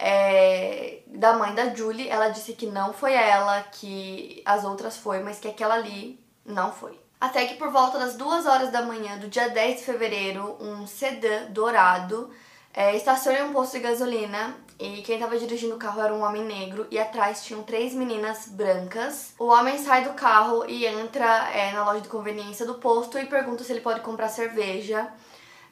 é, 0.00 1.00
da 1.06 1.34
mãe 1.34 1.54
da 1.54 1.74
Julie, 1.74 2.08
ela 2.08 2.30
disse 2.30 2.54
que 2.54 2.66
não 2.66 2.92
foi 2.92 3.12
ela, 3.12 3.60
que 3.62 4.42
as 4.46 4.64
outras 4.64 4.96
foi, 4.96 5.20
mas 5.20 5.38
que 5.38 5.48
aquela 5.48 5.74
ali 5.74 6.18
não 6.44 6.72
foi. 6.72 6.98
Até 7.20 7.44
que 7.44 7.54
por 7.54 7.70
volta 7.70 7.98
das 7.98 8.16
duas 8.16 8.46
horas 8.46 8.70
da 8.70 8.80
manhã 8.80 9.18
do 9.18 9.28
dia 9.28 9.50
10 9.50 9.80
de 9.80 9.84
fevereiro, 9.84 10.56
um 10.58 10.86
sedã 10.86 11.44
dourado 11.50 12.30
é, 12.72 12.96
estaciona 12.96 13.40
em 13.40 13.42
um 13.42 13.52
posto 13.52 13.72
de 13.72 13.80
gasolina 13.80 14.56
e 14.78 15.02
quem 15.02 15.16
estava 15.16 15.36
dirigindo 15.38 15.74
o 15.74 15.78
carro 15.78 16.00
era 16.00 16.14
um 16.14 16.22
homem 16.22 16.44
negro 16.44 16.86
e 16.90 16.98
atrás 16.98 17.44
tinham 17.44 17.62
três 17.62 17.92
meninas 17.92 18.48
brancas. 18.48 19.34
O 19.38 19.48
homem 19.48 19.76
sai 19.76 20.04
do 20.04 20.14
carro 20.14 20.64
e 20.66 20.86
entra 20.86 21.50
é, 21.50 21.72
na 21.72 21.84
loja 21.84 22.00
de 22.00 22.08
conveniência 22.08 22.64
do 22.64 22.76
posto 22.76 23.18
e 23.18 23.26
pergunta 23.26 23.62
se 23.64 23.72
ele 23.72 23.82
pode 23.82 24.00
comprar 24.00 24.30
cerveja. 24.30 25.12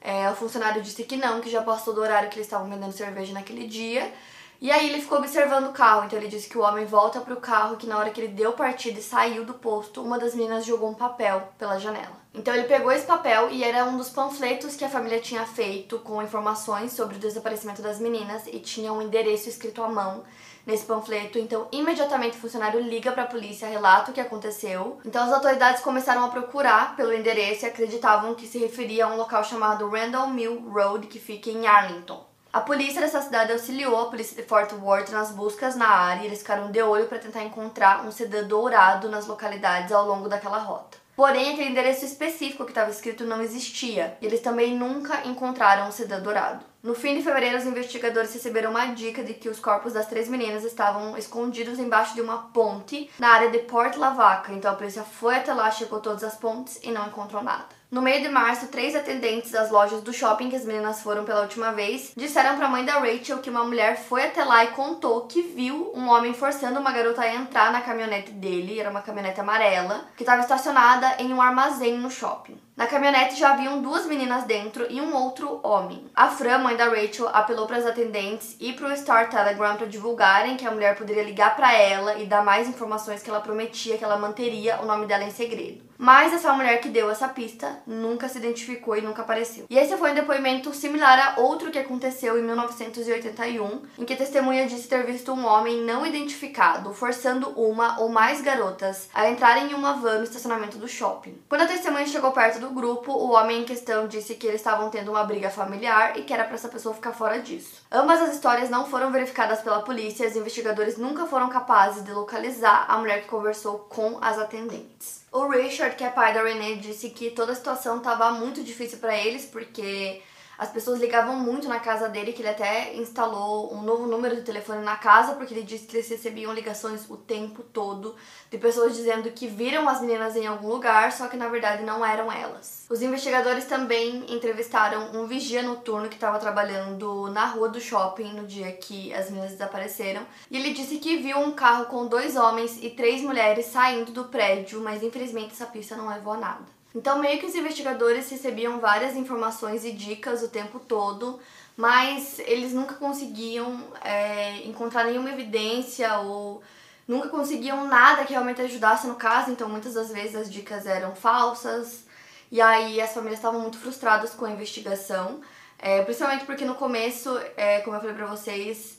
É, 0.00 0.30
o 0.30 0.34
funcionário 0.34 0.82
disse 0.82 1.04
que 1.04 1.16
não, 1.16 1.40
que 1.40 1.50
já 1.50 1.62
passou 1.62 1.94
do 1.94 2.00
horário 2.00 2.28
que 2.28 2.36
eles 2.36 2.46
estavam 2.46 2.68
vendendo 2.68 2.92
cerveja 2.92 3.32
naquele 3.32 3.66
dia. 3.66 4.12
E 4.60 4.72
aí 4.72 4.90
ele 4.90 5.00
ficou 5.00 5.18
observando 5.18 5.68
o 5.68 5.72
carro, 5.72 6.04
então 6.04 6.18
ele 6.18 6.26
disse 6.26 6.48
que 6.48 6.58
o 6.58 6.62
homem 6.62 6.84
volta 6.84 7.20
pro 7.20 7.36
carro, 7.36 7.76
que 7.76 7.86
na 7.86 7.96
hora 7.96 8.10
que 8.10 8.20
ele 8.20 8.32
deu 8.32 8.52
partida 8.54 8.98
e 8.98 9.02
saiu 9.02 9.44
do 9.44 9.54
posto, 9.54 10.02
uma 10.02 10.18
das 10.18 10.34
meninas 10.34 10.66
jogou 10.66 10.90
um 10.90 10.94
papel 10.94 11.48
pela 11.56 11.78
janela. 11.78 12.16
Então 12.34 12.52
ele 12.52 12.64
pegou 12.64 12.90
esse 12.90 13.06
papel 13.06 13.50
e 13.50 13.62
era 13.62 13.84
um 13.84 13.96
dos 13.96 14.10
panfletos 14.10 14.74
que 14.74 14.84
a 14.84 14.88
família 14.88 15.20
tinha 15.20 15.46
feito 15.46 16.00
com 16.00 16.20
informações 16.20 16.92
sobre 16.92 17.14
o 17.14 17.20
desaparecimento 17.20 17.80
das 17.80 18.00
meninas 18.00 18.48
e 18.48 18.58
tinha 18.58 18.92
um 18.92 19.00
endereço 19.00 19.48
escrito 19.48 19.80
à 19.80 19.88
mão 19.88 20.24
nesse 20.68 20.84
panfleto. 20.84 21.38
Então, 21.38 21.66
imediatamente 21.72 22.36
o 22.36 22.40
funcionário 22.40 22.78
liga 22.78 23.10
para 23.10 23.22
a 23.22 23.26
polícia, 23.26 23.66
relata 23.66 24.10
o 24.10 24.14
que 24.14 24.20
aconteceu. 24.20 25.00
Então, 25.02 25.24
as 25.24 25.32
autoridades 25.32 25.80
começaram 25.80 26.22
a 26.22 26.28
procurar 26.28 26.94
pelo 26.94 27.14
endereço 27.14 27.64
e 27.64 27.68
acreditavam 27.68 28.34
que 28.34 28.46
se 28.46 28.58
referia 28.58 29.06
a 29.06 29.08
um 29.08 29.16
local 29.16 29.42
chamado 29.42 29.88
Randall 29.88 30.28
Mill 30.28 30.70
Road, 30.70 31.06
que 31.06 31.18
fica 31.18 31.48
em 31.48 31.66
Arlington. 31.66 32.22
A 32.52 32.60
polícia 32.60 33.00
dessa 33.00 33.22
cidade 33.22 33.52
auxiliou 33.52 33.98
a 33.98 34.10
polícia 34.10 34.36
de 34.36 34.46
Fort 34.46 34.70
Worth 34.72 35.10
nas 35.10 35.30
buscas 35.30 35.74
na 35.74 35.88
área 35.88 36.22
e 36.22 36.26
eles 36.26 36.40
ficaram 36.40 36.70
de 36.70 36.82
olho 36.82 37.06
para 37.06 37.18
tentar 37.18 37.44
encontrar 37.44 38.04
um 38.06 38.10
sedã 38.10 38.42
dourado 38.42 39.08
nas 39.08 39.26
localidades 39.26 39.92
ao 39.92 40.06
longo 40.06 40.28
daquela 40.28 40.58
rota. 40.58 40.98
Porém, 41.18 41.50
aquele 41.50 41.70
endereço 41.70 42.04
específico 42.04 42.64
que 42.64 42.70
estava 42.70 42.92
escrito 42.92 43.24
não 43.24 43.42
existia, 43.42 44.16
e 44.22 44.26
eles 44.26 44.38
também 44.38 44.78
nunca 44.78 45.26
encontraram 45.26 45.88
o 45.88 45.92
sedã 45.92 46.20
dourado. 46.20 46.64
No 46.80 46.94
fim 46.94 47.16
de 47.16 47.24
fevereiro, 47.24 47.58
os 47.58 47.66
investigadores 47.66 48.32
receberam 48.32 48.70
uma 48.70 48.86
dica 48.94 49.24
de 49.24 49.34
que 49.34 49.48
os 49.48 49.58
corpos 49.58 49.94
das 49.94 50.06
três 50.06 50.28
meninas 50.28 50.62
estavam 50.62 51.18
escondidos 51.18 51.80
embaixo 51.80 52.14
de 52.14 52.20
uma 52.20 52.52
ponte 52.52 53.10
na 53.18 53.30
área 53.30 53.50
de 53.50 53.58
Port 53.58 53.96
Lavaca. 53.96 54.52
Então 54.52 54.70
a 54.70 54.76
polícia 54.76 55.02
foi 55.02 55.34
até 55.34 55.52
lá, 55.52 55.68
checou 55.72 55.98
todas 55.98 56.22
as 56.22 56.36
pontes 56.36 56.78
e 56.84 56.92
não 56.92 57.08
encontrou 57.08 57.42
nada. 57.42 57.77
No 57.90 58.02
meio 58.02 58.22
de 58.22 58.28
março, 58.28 58.68
três 58.68 58.94
atendentes 58.94 59.50
das 59.50 59.70
lojas 59.70 60.02
do 60.02 60.12
shopping 60.12 60.50
que 60.50 60.56
as 60.56 60.66
meninas 60.66 61.00
foram 61.00 61.24
pela 61.24 61.40
última 61.40 61.72
vez 61.72 62.12
disseram 62.14 62.56
para 62.56 62.66
a 62.66 62.68
mãe 62.68 62.84
da 62.84 62.98
Rachel 62.98 63.38
que 63.38 63.48
uma 63.48 63.64
mulher 63.64 63.96
foi 63.96 64.24
até 64.24 64.44
lá 64.44 64.62
e 64.62 64.72
contou 64.72 65.22
que 65.22 65.40
viu 65.40 65.90
um 65.94 66.06
homem 66.10 66.34
forçando 66.34 66.78
uma 66.78 66.92
garota 66.92 67.22
a 67.22 67.34
entrar 67.34 67.72
na 67.72 67.80
caminhonete 67.80 68.30
dele, 68.32 68.78
era 68.78 68.90
uma 68.90 69.00
caminhonete 69.00 69.40
amarela, 69.40 70.06
que 70.14 70.22
estava 70.22 70.42
estacionada 70.42 71.16
em 71.18 71.32
um 71.32 71.40
armazém 71.40 71.96
no 71.96 72.10
shopping. 72.10 72.60
Na 72.78 72.86
caminhonete 72.86 73.34
já 73.34 73.54
haviam 73.54 73.82
duas 73.82 74.06
meninas 74.06 74.44
dentro 74.44 74.86
e 74.88 75.00
um 75.00 75.12
outro 75.12 75.58
homem. 75.64 76.04
A 76.14 76.28
Fran, 76.28 76.58
mãe 76.58 76.76
da 76.76 76.84
Rachel, 76.84 77.28
apelou 77.32 77.66
para 77.66 77.78
as 77.78 77.84
atendentes 77.84 78.54
e 78.60 78.72
para 78.72 78.86
o 78.86 78.96
Star 78.96 79.28
Telegram 79.28 79.74
para 79.74 79.88
divulgarem 79.88 80.56
que 80.56 80.64
a 80.64 80.70
mulher 80.70 80.96
poderia 80.96 81.24
ligar 81.24 81.56
para 81.56 81.72
ela 81.72 82.20
e 82.20 82.26
dar 82.26 82.44
mais 82.44 82.68
informações 82.68 83.20
que 83.20 83.28
ela 83.28 83.40
prometia 83.40 83.98
que 83.98 84.04
ela 84.04 84.16
manteria 84.16 84.78
o 84.80 84.86
nome 84.86 85.06
dela 85.06 85.24
em 85.24 85.32
segredo. 85.32 85.88
Mas 85.98 86.32
essa 86.32 86.52
mulher 86.52 86.80
que 86.80 86.88
deu 86.88 87.10
essa 87.10 87.26
pista 87.26 87.82
nunca 87.84 88.28
se 88.28 88.38
identificou 88.38 88.96
e 88.96 89.00
nunca 89.00 89.22
apareceu. 89.22 89.66
E 89.68 89.76
esse 89.76 89.96
foi 89.96 90.12
um 90.12 90.14
depoimento 90.14 90.72
similar 90.72 91.18
a 91.18 91.40
outro 91.40 91.72
que 91.72 91.78
aconteceu 91.78 92.38
em 92.38 92.42
1981, 92.42 93.82
em 93.98 94.04
que 94.04 94.12
a 94.12 94.16
testemunha 94.16 94.68
disse 94.68 94.86
ter 94.86 95.04
visto 95.04 95.32
um 95.32 95.44
homem 95.44 95.82
não 95.82 96.06
identificado 96.06 96.94
forçando 96.94 97.50
uma 97.56 97.98
ou 97.98 98.08
mais 98.08 98.40
garotas 98.40 99.08
a 99.12 99.28
entrarem 99.28 99.72
em 99.72 99.74
uma 99.74 99.94
van 99.94 100.18
no 100.18 100.24
estacionamento 100.24 100.78
do 100.78 100.86
shopping. 100.86 101.36
Quando 101.48 101.62
a 101.62 101.66
testemunha 101.66 102.06
chegou 102.06 102.30
perto 102.30 102.60
do 102.60 102.67
grupo, 102.70 103.12
o 103.12 103.32
homem 103.32 103.62
em 103.62 103.64
questão 103.64 104.06
disse 104.06 104.34
que 104.34 104.46
eles 104.46 104.60
estavam 104.60 104.90
tendo 104.90 105.10
uma 105.10 105.24
briga 105.24 105.50
familiar 105.50 106.18
e 106.18 106.22
que 106.22 106.32
era 106.32 106.44
para 106.44 106.54
essa 106.54 106.68
pessoa 106.68 106.94
ficar 106.94 107.12
fora 107.12 107.40
disso. 107.40 107.82
Ambas 107.90 108.20
as 108.20 108.34
histórias 108.34 108.70
não 108.70 108.86
foram 108.86 109.10
verificadas 109.10 109.60
pela 109.60 109.82
polícia 109.82 110.24
e 110.24 110.28
os 110.28 110.36
investigadores 110.36 110.96
nunca 110.96 111.26
foram 111.26 111.48
capazes 111.48 112.04
de 112.04 112.12
localizar 112.12 112.86
a 112.88 112.98
mulher 112.98 113.22
que 113.22 113.28
conversou 113.28 113.78
com 113.88 114.18
as 114.20 114.38
atendentes. 114.38 115.22
O 115.30 115.48
Richard, 115.48 115.96
que 115.96 116.04
é 116.04 116.10
pai 116.10 116.32
da 116.32 116.42
Renee, 116.42 116.76
disse 116.76 117.10
que 117.10 117.30
toda 117.30 117.52
a 117.52 117.54
situação 117.54 117.98
estava 117.98 118.30
muito 118.30 118.62
difícil 118.64 118.98
para 118.98 119.16
eles 119.16 119.44
porque 119.44 120.22
as 120.58 120.70
pessoas 120.70 120.98
ligavam 120.98 121.36
muito 121.36 121.68
na 121.68 121.78
casa 121.78 122.08
dele, 122.08 122.32
que 122.32 122.42
ele 122.42 122.48
até 122.48 122.96
instalou 122.96 123.72
um 123.72 123.80
novo 123.80 124.08
número 124.08 124.34
de 124.34 124.42
telefone 124.42 124.84
na 124.84 124.96
casa, 124.96 125.34
porque 125.34 125.54
ele 125.54 125.62
disse 125.62 125.86
que 125.86 125.96
eles 125.96 126.08
recebiam 126.08 126.52
ligações 126.52 127.08
o 127.08 127.16
tempo 127.16 127.62
todo 127.62 128.16
de 128.50 128.58
pessoas 128.58 128.96
dizendo 128.96 129.30
que 129.30 129.46
viram 129.46 129.88
as 129.88 130.00
meninas 130.00 130.34
em 130.34 130.48
algum 130.48 130.68
lugar, 130.68 131.12
só 131.12 131.28
que 131.28 131.36
na 131.36 131.48
verdade 131.48 131.84
não 131.84 132.04
eram 132.04 132.32
elas. 132.32 132.86
Os 132.90 133.00
investigadores 133.02 133.66
também 133.66 134.24
entrevistaram 134.34 135.12
um 135.14 135.28
vigia 135.28 135.62
noturno 135.62 136.08
que 136.08 136.16
estava 136.16 136.40
trabalhando 136.40 137.28
na 137.28 137.46
rua 137.46 137.68
do 137.68 137.80
shopping 137.80 138.32
no 138.32 138.44
dia 138.44 138.72
que 138.72 139.14
as 139.14 139.30
meninas 139.30 139.52
desapareceram, 139.52 140.26
e 140.50 140.56
ele 140.56 140.72
disse 140.72 140.96
que 140.96 141.18
viu 141.18 141.38
um 141.38 141.52
carro 141.52 141.84
com 141.84 142.08
dois 142.08 142.34
homens 142.34 142.82
e 142.82 142.90
três 142.90 143.22
mulheres 143.22 143.66
saindo 143.66 144.10
do 144.10 144.24
prédio, 144.24 144.80
mas 144.80 145.04
infelizmente 145.04 145.52
essa 145.52 145.66
pista 145.66 145.94
não 145.94 146.08
levou 146.08 146.32
a 146.32 146.38
nada. 146.38 146.77
Então, 146.94 147.18
meio 147.18 147.38
que 147.38 147.46
os 147.46 147.54
investigadores 147.54 148.30
recebiam 148.30 148.80
várias 148.80 149.14
informações 149.14 149.84
e 149.84 149.92
dicas 149.92 150.42
o 150.42 150.48
tempo 150.48 150.80
todo, 150.80 151.38
mas 151.76 152.38
eles 152.40 152.72
nunca 152.72 152.94
conseguiam 152.94 153.84
é, 154.02 154.66
encontrar 154.66 155.04
nenhuma 155.04 155.30
evidência 155.30 156.18
ou 156.18 156.62
nunca 157.06 157.28
conseguiam 157.28 157.86
nada 157.86 158.24
que 158.24 158.32
realmente 158.32 158.60
ajudasse 158.60 159.06
no 159.06 159.14
caso, 159.14 159.50
então 159.50 159.68
muitas 159.68 159.94
das 159.94 160.10
vezes 160.10 160.34
as 160.34 160.50
dicas 160.50 160.86
eram 160.86 161.14
falsas, 161.14 162.04
e 162.50 162.60
aí 162.60 163.00
as 163.00 163.12
famílias 163.12 163.38
estavam 163.38 163.60
muito 163.60 163.78
frustradas 163.78 164.34
com 164.34 164.44
a 164.44 164.50
investigação. 164.50 165.40
É, 165.78 166.02
principalmente 166.02 166.44
porque 166.44 166.64
no 166.64 166.74
começo, 166.74 167.38
é, 167.56 167.80
como 167.80 167.96
eu 167.96 168.00
falei 168.00 168.16
pra 168.16 168.26
vocês, 168.26 168.97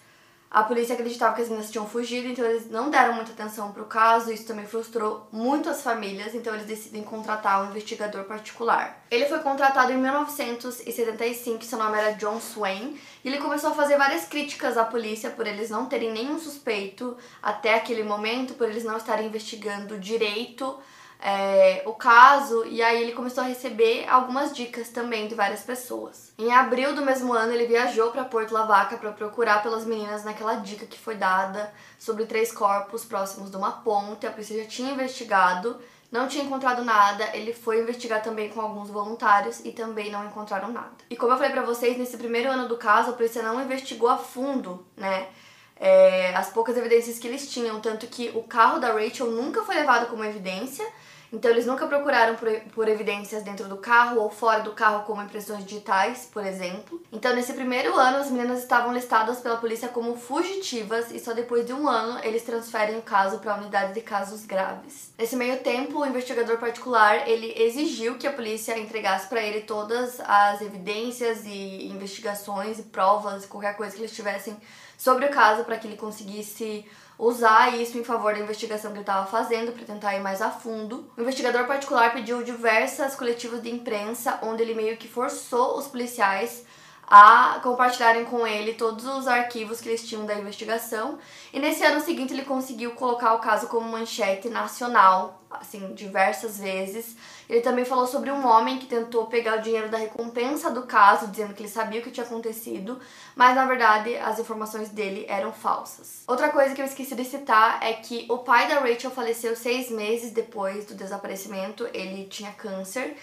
a 0.52 0.64
polícia 0.64 0.96
acreditava 0.96 1.36
que 1.36 1.44
as 1.44 1.48
meninas 1.48 1.70
tinham 1.70 1.88
fugido, 1.88 2.28
então 2.28 2.44
eles 2.44 2.72
não 2.72 2.90
deram 2.90 3.14
muita 3.14 3.32
atenção 3.32 3.72
pro 3.72 3.86
caso. 3.86 4.32
Isso 4.32 4.48
também 4.48 4.66
frustrou 4.66 5.28
muito 5.32 5.70
as 5.70 5.84
famílias, 5.84 6.34
então 6.34 6.56
eles 6.56 6.66
decidem 6.66 7.04
contratar 7.04 7.64
um 7.64 7.70
investigador 7.70 8.24
particular. 8.24 9.04
Ele 9.12 9.26
foi 9.26 9.40
contratado 9.40 9.92
em 9.92 9.98
1975, 9.98 11.64
seu 11.64 11.78
nome 11.78 12.00
era 12.00 12.14
John 12.14 12.40
Swain, 12.40 13.00
e 13.24 13.28
ele 13.28 13.38
começou 13.38 13.70
a 13.70 13.76
fazer 13.76 13.98
várias 13.98 14.26
críticas 14.26 14.76
à 14.76 14.84
polícia 14.84 15.30
por 15.30 15.46
eles 15.46 15.70
não 15.70 15.86
terem 15.86 16.12
nenhum 16.12 16.40
suspeito 16.40 17.16
até 17.44 17.76
aquele 17.76 18.02
momento, 18.02 18.56
por 18.56 18.68
eles 18.68 18.84
não 18.84 18.98
estarem 18.98 19.28
investigando 19.28 20.00
direito 20.00 20.76
é, 21.22 21.84
o 21.86 21.92
caso 21.92 22.66
e 22.66 22.82
aí 22.82 23.02
ele 23.02 23.12
começou 23.12 23.44
a 23.44 23.48
receber 23.48 24.08
algumas 24.08 24.56
dicas 24.56 24.88
também 24.88 25.28
de 25.28 25.36
várias 25.36 25.62
pessoas. 25.62 26.32
Em 26.38 26.54
abril 26.54 26.96
do 26.96 27.02
mesmo 27.02 27.34
ano, 27.34 27.52
ele 27.52 27.66
viajou 27.66 28.10
para 28.10 28.24
Porto 28.24 28.54
Lavaca 28.54 28.96
para 28.96 29.12
procurar 29.12 29.62
pelas 29.62 29.86
meninas 29.86 30.24
naquela 30.24 30.56
dica 30.56 30.86
que 30.86 30.98
foi 30.98 31.16
dada 31.16 31.74
sobre 31.98 32.26
três 32.26 32.54
corpos 32.54 33.04
próximos 33.04 33.52
de 33.52 33.58
uma 33.58 33.72
ponte. 33.72 34.26
A 34.26 34.32
polícia 34.32 34.64
já 34.64 34.70
tinha 34.70 34.94
investigado, 34.94 35.78
não 36.10 36.26
tinha 36.26 36.46
encontrado 36.46 36.86
nada. 36.86 37.30
Ele 37.34 37.54
foi 37.54 37.82
investigar 37.82 38.24
também 38.24 38.48
com 38.48 38.62
alguns 38.62 38.90
voluntários 38.90 39.60
e 39.66 39.74
também 39.74 40.10
não 40.10 40.26
encontraram 40.26 40.72
nada. 40.72 40.96
E 41.10 41.18
como 41.18 41.34
eu 41.34 41.38
falei 41.38 41.52
para 41.52 41.64
vocês, 41.64 41.98
nesse 41.98 42.16
primeiro 42.16 42.50
ano 42.50 42.66
do 42.66 42.78
caso, 42.78 43.10
a 43.10 43.14
polícia 43.14 43.44
não 43.44 43.62
investigou 43.62 44.08
a 44.08 44.18
fundo, 44.18 44.86
né? 44.96 45.28
É, 45.76 46.36
as 46.36 46.50
poucas 46.50 46.76
evidências 46.76 47.20
que 47.20 47.28
eles 47.28 47.50
tinham, 47.50 47.80
tanto 47.80 48.06
que 48.08 48.32
o 48.36 48.44
carro 48.44 48.80
da 48.80 48.92
Rachel 48.92 49.28
nunca 49.28 49.64
foi 49.64 49.76
levado 49.76 50.10
como 50.10 50.26
evidência 50.26 50.86
então 51.32 51.52
eles 51.52 51.66
nunca 51.66 51.88
procuraram 51.88 52.36
por, 52.36 52.50
por, 52.74 52.88
evidências 52.88 53.44
dentro 53.44 53.68
do 53.68 53.78
carro 53.78 54.20
ou 54.20 54.30
fora 54.30 54.62
do 54.62 54.72
carro, 54.72 55.06
como 55.06 55.22
impressões 55.22 55.64
digitais, 55.64 56.28
por 56.32 56.46
exemplo. 56.46 57.02
Então 57.12 57.36
nesse 57.36 57.54
primeiro 57.54 57.96
ano 57.96 58.18
as 58.18 58.32
meninas 58.32 58.60
estavam 58.60 58.94
listadas 58.94 59.40
pela 59.40 59.58
polícia 59.58 59.88
como 59.90 60.18
fugitivas 60.18 61.12
e 61.12 61.20
só 61.20 61.34
depois 61.34 61.66
de 61.66 61.74
um 61.74 61.88
ano 61.88 62.20
eles 62.24 62.44
transferem 62.44 62.98
o 62.98 63.02
caso 63.02 63.40
para 63.40 63.54
a 63.54 63.58
unidade 63.58 63.94
de 63.94 64.02
casos 64.02 64.46
graves. 64.46 65.12
Nesse 65.18 65.36
meio 65.36 65.60
tempo, 65.60 66.00
o 66.00 66.06
investigador 66.06 66.58
particular 66.58 67.28
ele 67.28 67.54
exigiu 67.56 68.18
que 68.18 68.28
a 68.28 68.34
polícia 68.34 68.78
entregasse 68.78 69.28
para 69.28 69.42
ele 69.42 69.62
todas 69.62 70.20
as 70.22 70.62
evidências 70.62 71.46
e 71.46 71.88
investigações 71.88 72.80
e 72.80 72.84
provas, 72.84 73.46
qualquer 73.46 73.76
coisa 73.78 73.96
que 73.96 74.02
eles 74.02 74.16
tivessem 74.16 74.58
sobre 74.98 75.26
o 75.26 75.30
caso 75.30 75.64
para 75.64 75.78
que 75.78 75.88
ele 75.88 75.96
conseguisse 75.96 76.86
usar 77.20 77.78
isso 77.78 77.98
em 77.98 78.04
favor 78.04 78.34
da 78.34 78.40
investigação 78.40 78.92
que 78.92 78.98
ele 78.98 79.04
estava 79.04 79.28
fazendo 79.28 79.74
para 79.74 79.86
tentar 79.86 80.16
ir 80.16 80.22
mais 80.22 80.42
a 80.42 80.50
fundo. 80.50 81.12
O 81.18 81.22
investigador 81.22 81.68
particular 81.68 82.14
pediu 82.14 82.42
diversas 82.42 83.14
coletivas 83.16 83.62
de 83.62 83.70
imprensa 83.70 84.40
onde 84.42 84.64
ele 84.64 84.74
meio 84.74 84.96
que 84.96 85.08
forçou 85.08 85.78
os 85.78 85.86
policiais 85.86 86.64
a 87.10 87.60
compartilharem 87.64 88.24
com 88.26 88.46
ele 88.46 88.74
todos 88.74 89.04
os 89.06 89.28
arquivos 89.28 89.82
que 89.82 89.90
eles 89.90 90.08
tinham 90.08 90.28
da 90.28 90.36
investigação. 90.36 91.18
E 91.52 91.60
nesse 91.60 91.84
ano 91.84 92.00
seguinte 92.00 92.34
ele 92.34 92.44
conseguiu 92.44 92.92
colocar 92.92 93.34
o 93.34 93.40
caso 93.40 93.68
como 93.68 93.90
manchete 93.90 94.48
nacional, 94.48 95.42
assim, 95.50 95.92
diversas 95.96 96.60
vezes. 96.60 97.16
Ele 97.50 97.62
também 97.62 97.84
falou 97.84 98.06
sobre 98.06 98.30
um 98.30 98.46
homem 98.46 98.78
que 98.78 98.86
tentou 98.86 99.26
pegar 99.26 99.58
o 99.58 99.62
dinheiro 99.62 99.90
da 99.90 99.98
recompensa 99.98 100.70
do 100.70 100.84
caso, 100.84 101.28
dizendo 101.28 101.56
que 101.56 101.64
ele 101.64 101.70
sabia 101.70 102.00
o 102.00 102.04
que 102.04 102.12
tinha 102.12 102.26
acontecido, 102.26 103.00
mas 103.36 103.56
na 103.56 103.66
verdade 103.66 104.16
as 104.18 104.38
informações 104.38 104.90
dele 104.90 105.26
eram 105.28 105.52
falsas. 105.52 106.24
Outra 106.28 106.50
coisa 106.50 106.76
que 106.76 106.82
eu 106.82 106.86
esqueci 106.86 107.16
de 107.16 107.26
citar 107.26 107.80
é 107.82 107.94
que 107.94 108.28
o 108.30 108.38
pai 108.38 108.68
da 108.68 108.80
Rachel 108.80 109.10
faleceu 109.10 109.56
seis 109.56 109.90
meses 109.90 110.30
depois 110.32 110.86
do 110.86 110.94
desaparecimento. 110.94 111.90
Ele 111.92 112.26
tinha 112.26 112.52
câncer. 112.52 113.18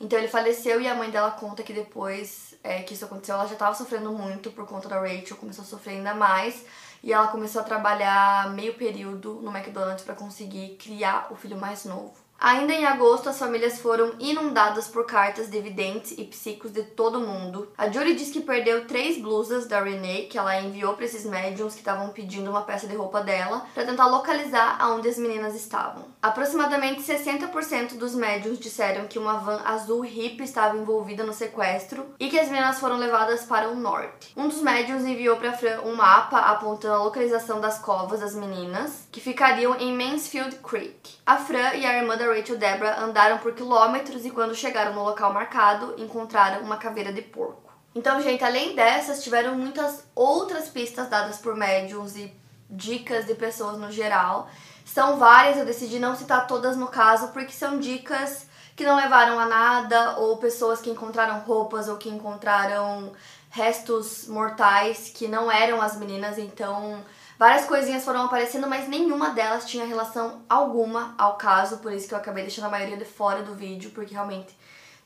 Então 0.00 0.18
ele 0.18 0.28
faleceu 0.28 0.80
e 0.80 0.88
a 0.88 0.94
mãe 0.94 1.10
dela 1.10 1.30
conta 1.30 1.62
que 1.62 1.72
depois 1.72 2.51
é, 2.62 2.82
que 2.82 2.94
isso 2.94 3.04
aconteceu, 3.04 3.34
ela 3.34 3.46
já 3.46 3.54
estava 3.54 3.74
sofrendo 3.74 4.12
muito 4.12 4.50
por 4.52 4.66
conta 4.66 4.88
da 4.88 5.00
Rachel, 5.00 5.36
começou 5.36 5.64
a 5.64 5.66
sofrer 5.66 5.96
ainda 5.96 6.14
mais. 6.14 6.64
E 7.02 7.12
ela 7.12 7.26
começou 7.28 7.60
a 7.60 7.64
trabalhar 7.64 8.50
meio 8.50 8.74
período 8.74 9.34
no 9.42 9.50
McDonald's 9.50 10.04
para 10.04 10.14
conseguir 10.14 10.76
criar 10.76 11.32
o 11.32 11.36
filho 11.36 11.58
mais 11.58 11.84
novo. 11.84 12.21
Ainda 12.42 12.72
em 12.72 12.84
agosto, 12.84 13.28
as 13.28 13.38
famílias 13.38 13.78
foram 13.78 14.14
inundadas 14.18 14.88
por 14.88 15.06
cartas 15.06 15.48
de 15.48 15.60
videntes 15.60 16.10
e 16.18 16.24
psicos 16.24 16.72
de 16.72 16.82
todo 16.82 17.20
mundo. 17.20 17.68
A 17.78 17.88
Julie 17.88 18.16
diz 18.16 18.32
que 18.32 18.40
perdeu 18.40 18.84
três 18.84 19.16
blusas 19.16 19.68
da 19.68 19.80
Renee 19.80 20.26
que 20.26 20.36
ela 20.36 20.60
enviou 20.60 20.94
para 20.94 21.04
esses 21.04 21.24
médiums 21.24 21.74
que 21.74 21.78
estavam 21.78 22.08
pedindo 22.08 22.50
uma 22.50 22.62
peça 22.62 22.88
de 22.88 22.96
roupa 22.96 23.20
dela 23.20 23.64
para 23.72 23.84
tentar 23.84 24.08
localizar 24.08 24.76
aonde 24.80 25.08
as 25.08 25.18
meninas 25.18 25.54
estavam. 25.54 26.06
Aproximadamente 26.20 27.00
60% 27.02 27.96
dos 27.96 28.12
médiums 28.12 28.58
disseram 28.58 29.06
que 29.06 29.20
uma 29.20 29.38
van 29.38 29.62
azul 29.64 30.00
hippie 30.00 30.42
estava 30.42 30.76
envolvida 30.76 31.22
no 31.22 31.32
sequestro 31.32 32.06
e 32.18 32.28
que 32.28 32.40
as 32.40 32.48
meninas 32.48 32.80
foram 32.80 32.96
levadas 32.96 33.44
para 33.44 33.68
o 33.68 33.76
norte. 33.76 34.32
Um 34.36 34.48
dos 34.48 34.60
médiums 34.60 35.04
enviou 35.04 35.36
para 35.36 35.52
Fran 35.52 35.82
um 35.82 35.94
mapa 35.94 36.38
apontando 36.38 36.94
a 36.94 37.04
localização 37.04 37.60
das 37.60 37.78
covas 37.78 38.18
das 38.18 38.34
meninas, 38.34 39.06
que 39.12 39.20
ficariam 39.20 39.76
em 39.76 39.96
Mansfield 39.96 40.56
Creek. 40.56 41.18
A 41.24 41.36
Fran 41.36 41.74
e 41.74 41.86
a 41.86 41.98
irmã 41.98 42.16
da 42.16 42.31
Rachel 42.32 42.58
Debra 42.58 43.00
andaram 43.00 43.38
por 43.38 43.54
quilômetros 43.54 44.24
e 44.24 44.30
quando 44.30 44.54
chegaram 44.54 44.94
no 44.94 45.04
local 45.04 45.32
marcado, 45.32 45.94
encontraram 45.98 46.62
uma 46.62 46.76
caveira 46.76 47.12
de 47.12 47.22
porco. 47.22 47.72
Então, 47.94 48.20
gente, 48.22 48.42
além 48.42 48.74
dessas, 48.74 49.22
tiveram 49.22 49.54
muitas 49.54 50.04
outras 50.14 50.68
pistas 50.68 51.08
dadas 51.08 51.38
por 51.38 51.54
médiums 51.54 52.16
e 52.16 52.34
dicas 52.68 53.26
de 53.26 53.34
pessoas 53.34 53.78
no 53.78 53.92
geral. 53.92 54.48
São 54.84 55.18
várias, 55.18 55.58
eu 55.58 55.66
decidi 55.66 55.98
não 55.98 56.16
citar 56.16 56.46
todas 56.46 56.76
no 56.76 56.88
caso, 56.88 57.28
porque 57.28 57.52
são 57.52 57.78
dicas 57.78 58.46
que 58.74 58.84
não 58.84 58.96
levaram 58.96 59.38
a 59.38 59.46
nada, 59.46 60.18
ou 60.18 60.38
pessoas 60.38 60.80
que 60.80 60.90
encontraram 60.90 61.40
roupas 61.40 61.88
ou 61.88 61.96
que 61.96 62.08
encontraram 62.08 63.12
restos 63.50 64.26
mortais 64.26 65.12
que 65.14 65.28
não 65.28 65.52
eram 65.52 65.82
as 65.82 65.96
meninas, 65.96 66.38
então 66.38 67.04
Várias 67.42 67.66
coisinhas 67.66 68.04
foram 68.04 68.26
aparecendo, 68.26 68.68
mas 68.68 68.86
nenhuma 68.86 69.30
delas 69.30 69.64
tinha 69.64 69.84
relação 69.84 70.44
alguma 70.48 71.12
ao 71.18 71.36
caso, 71.36 71.78
por 71.78 71.92
isso 71.92 72.06
que 72.06 72.14
eu 72.14 72.18
acabei 72.18 72.44
deixando 72.44 72.66
a 72.66 72.70
maioria 72.70 72.96
de 72.96 73.04
fora 73.04 73.42
do 73.42 73.52
vídeo, 73.52 73.90
porque 73.90 74.14
realmente 74.14 74.56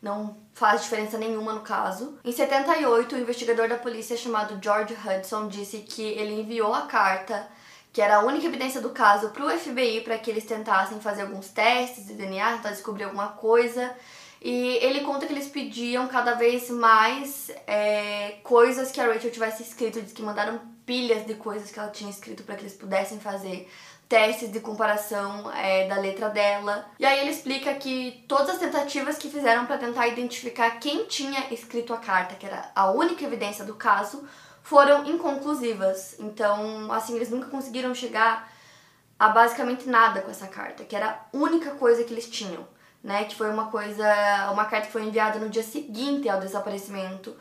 não 0.03 0.37
faz 0.53 0.83
diferença 0.83 1.17
nenhuma 1.17 1.55
no 1.55 1.63
caso. 1.63 2.19
Em 2.23 2.31
78, 2.31 3.15
o 3.15 3.19
investigador 3.19 3.71
da 3.71 3.79
polícia 3.79 4.19
chamado 4.19 4.63
George 4.63 4.93
Hudson 4.93 5.49
disse 5.49 5.79
que 5.79 6.03
ele 6.03 6.39
enviou 6.39 6.75
a 6.75 6.83
carta, 6.83 7.49
que 7.91 8.03
era 8.03 8.17
a 8.17 8.21
única 8.23 8.45
evidência 8.45 8.83
do 8.83 8.91
caso, 8.91 9.31
para 9.31 9.47
o 9.47 9.59
FBI 9.59 10.03
para 10.03 10.19
que 10.19 10.31
eles 10.31 10.45
tentassem 10.45 11.01
fazer 11.01 11.23
alguns 11.23 11.49
testes 11.49 12.07
de 12.07 12.13
DNA, 12.13 12.57
tentar 12.57 12.73
descobrir 12.73 13.05
alguma 13.05 13.29
coisa. 13.29 13.97
E 14.43 14.77
ele 14.83 15.01
conta 15.07 15.25
que 15.25 15.33
eles 15.33 15.49
pediam 15.49 16.07
cada 16.07 16.35
vez 16.35 16.69
mais 16.69 17.51
é, 17.67 18.33
coisas 18.43 18.93
que 18.93 19.01
a 19.01 19.07
Rachel 19.07 19.31
tivesse 19.31 19.63
escrito, 19.63 20.03
diz 20.03 20.13
que 20.13 20.21
mandaram 20.21 20.76
pilhas 20.87 21.27
de 21.27 21.35
coisas 21.35 21.71
que 21.71 21.79
ela 21.79 21.91
tinha 21.91 22.09
escrito 22.09 22.45
para 22.45 22.55
que 22.55 22.63
eles 22.63 22.75
pudessem 22.75 23.19
fazer 23.19 23.69
testes 24.09 24.53
de 24.53 24.61
comparação 24.61 25.53
é, 25.53 25.89
da 25.89 25.97
letra 25.97 26.29
dela. 26.29 26.87
E 26.99 27.05
aí 27.05 27.21
ele 27.21 27.31
explica 27.31 27.75
que 27.75 28.25
todas 28.29 28.51
as 28.51 28.59
tentativas 28.59 29.19
que 29.19 29.29
fizeram 29.29 29.67
para 29.67 29.79
tentar 29.79 30.07
identificar 30.07 30.79
quem 30.79 31.07
tinha 31.07 31.53
escrito 31.53 31.93
a 31.93 31.99
carta, 31.99 32.37
que 32.37 32.47
era 32.47 32.71
a 32.75 32.91
única 32.93 33.25
evidência 33.25 33.65
do 33.65 33.75
caso, 33.75 34.25
foram 34.63 35.05
inconclusivas. 35.07 36.17
Então, 36.21 36.91
assim, 36.93 37.17
eles 37.17 37.31
nunca 37.31 37.49
conseguiram 37.49 37.95
chegar 37.95 38.53
a 39.19 39.29
basicamente 39.29 39.89
nada 39.89 40.21
com 40.21 40.31
essa 40.31 40.47
carta, 40.47 40.85
que 40.85 40.95
era 40.95 41.09
a 41.11 41.37
única 41.37 41.73
coisa 41.73 42.05
que 42.05 42.13
eles 42.13 42.29
tinham, 42.29 42.67
né? 43.03 43.25
Que 43.25 43.35
foi 43.35 43.51
uma 43.51 43.71
coisa, 43.71 44.07
uma 44.53 44.67
carta 44.67 44.87
que 44.87 44.93
foi 44.93 45.05
enviada 45.05 45.39
no 45.39 45.49
dia 45.49 45.63
seguinte 45.63 46.29
ao 46.29 46.39
desaparecimento. 46.39 47.35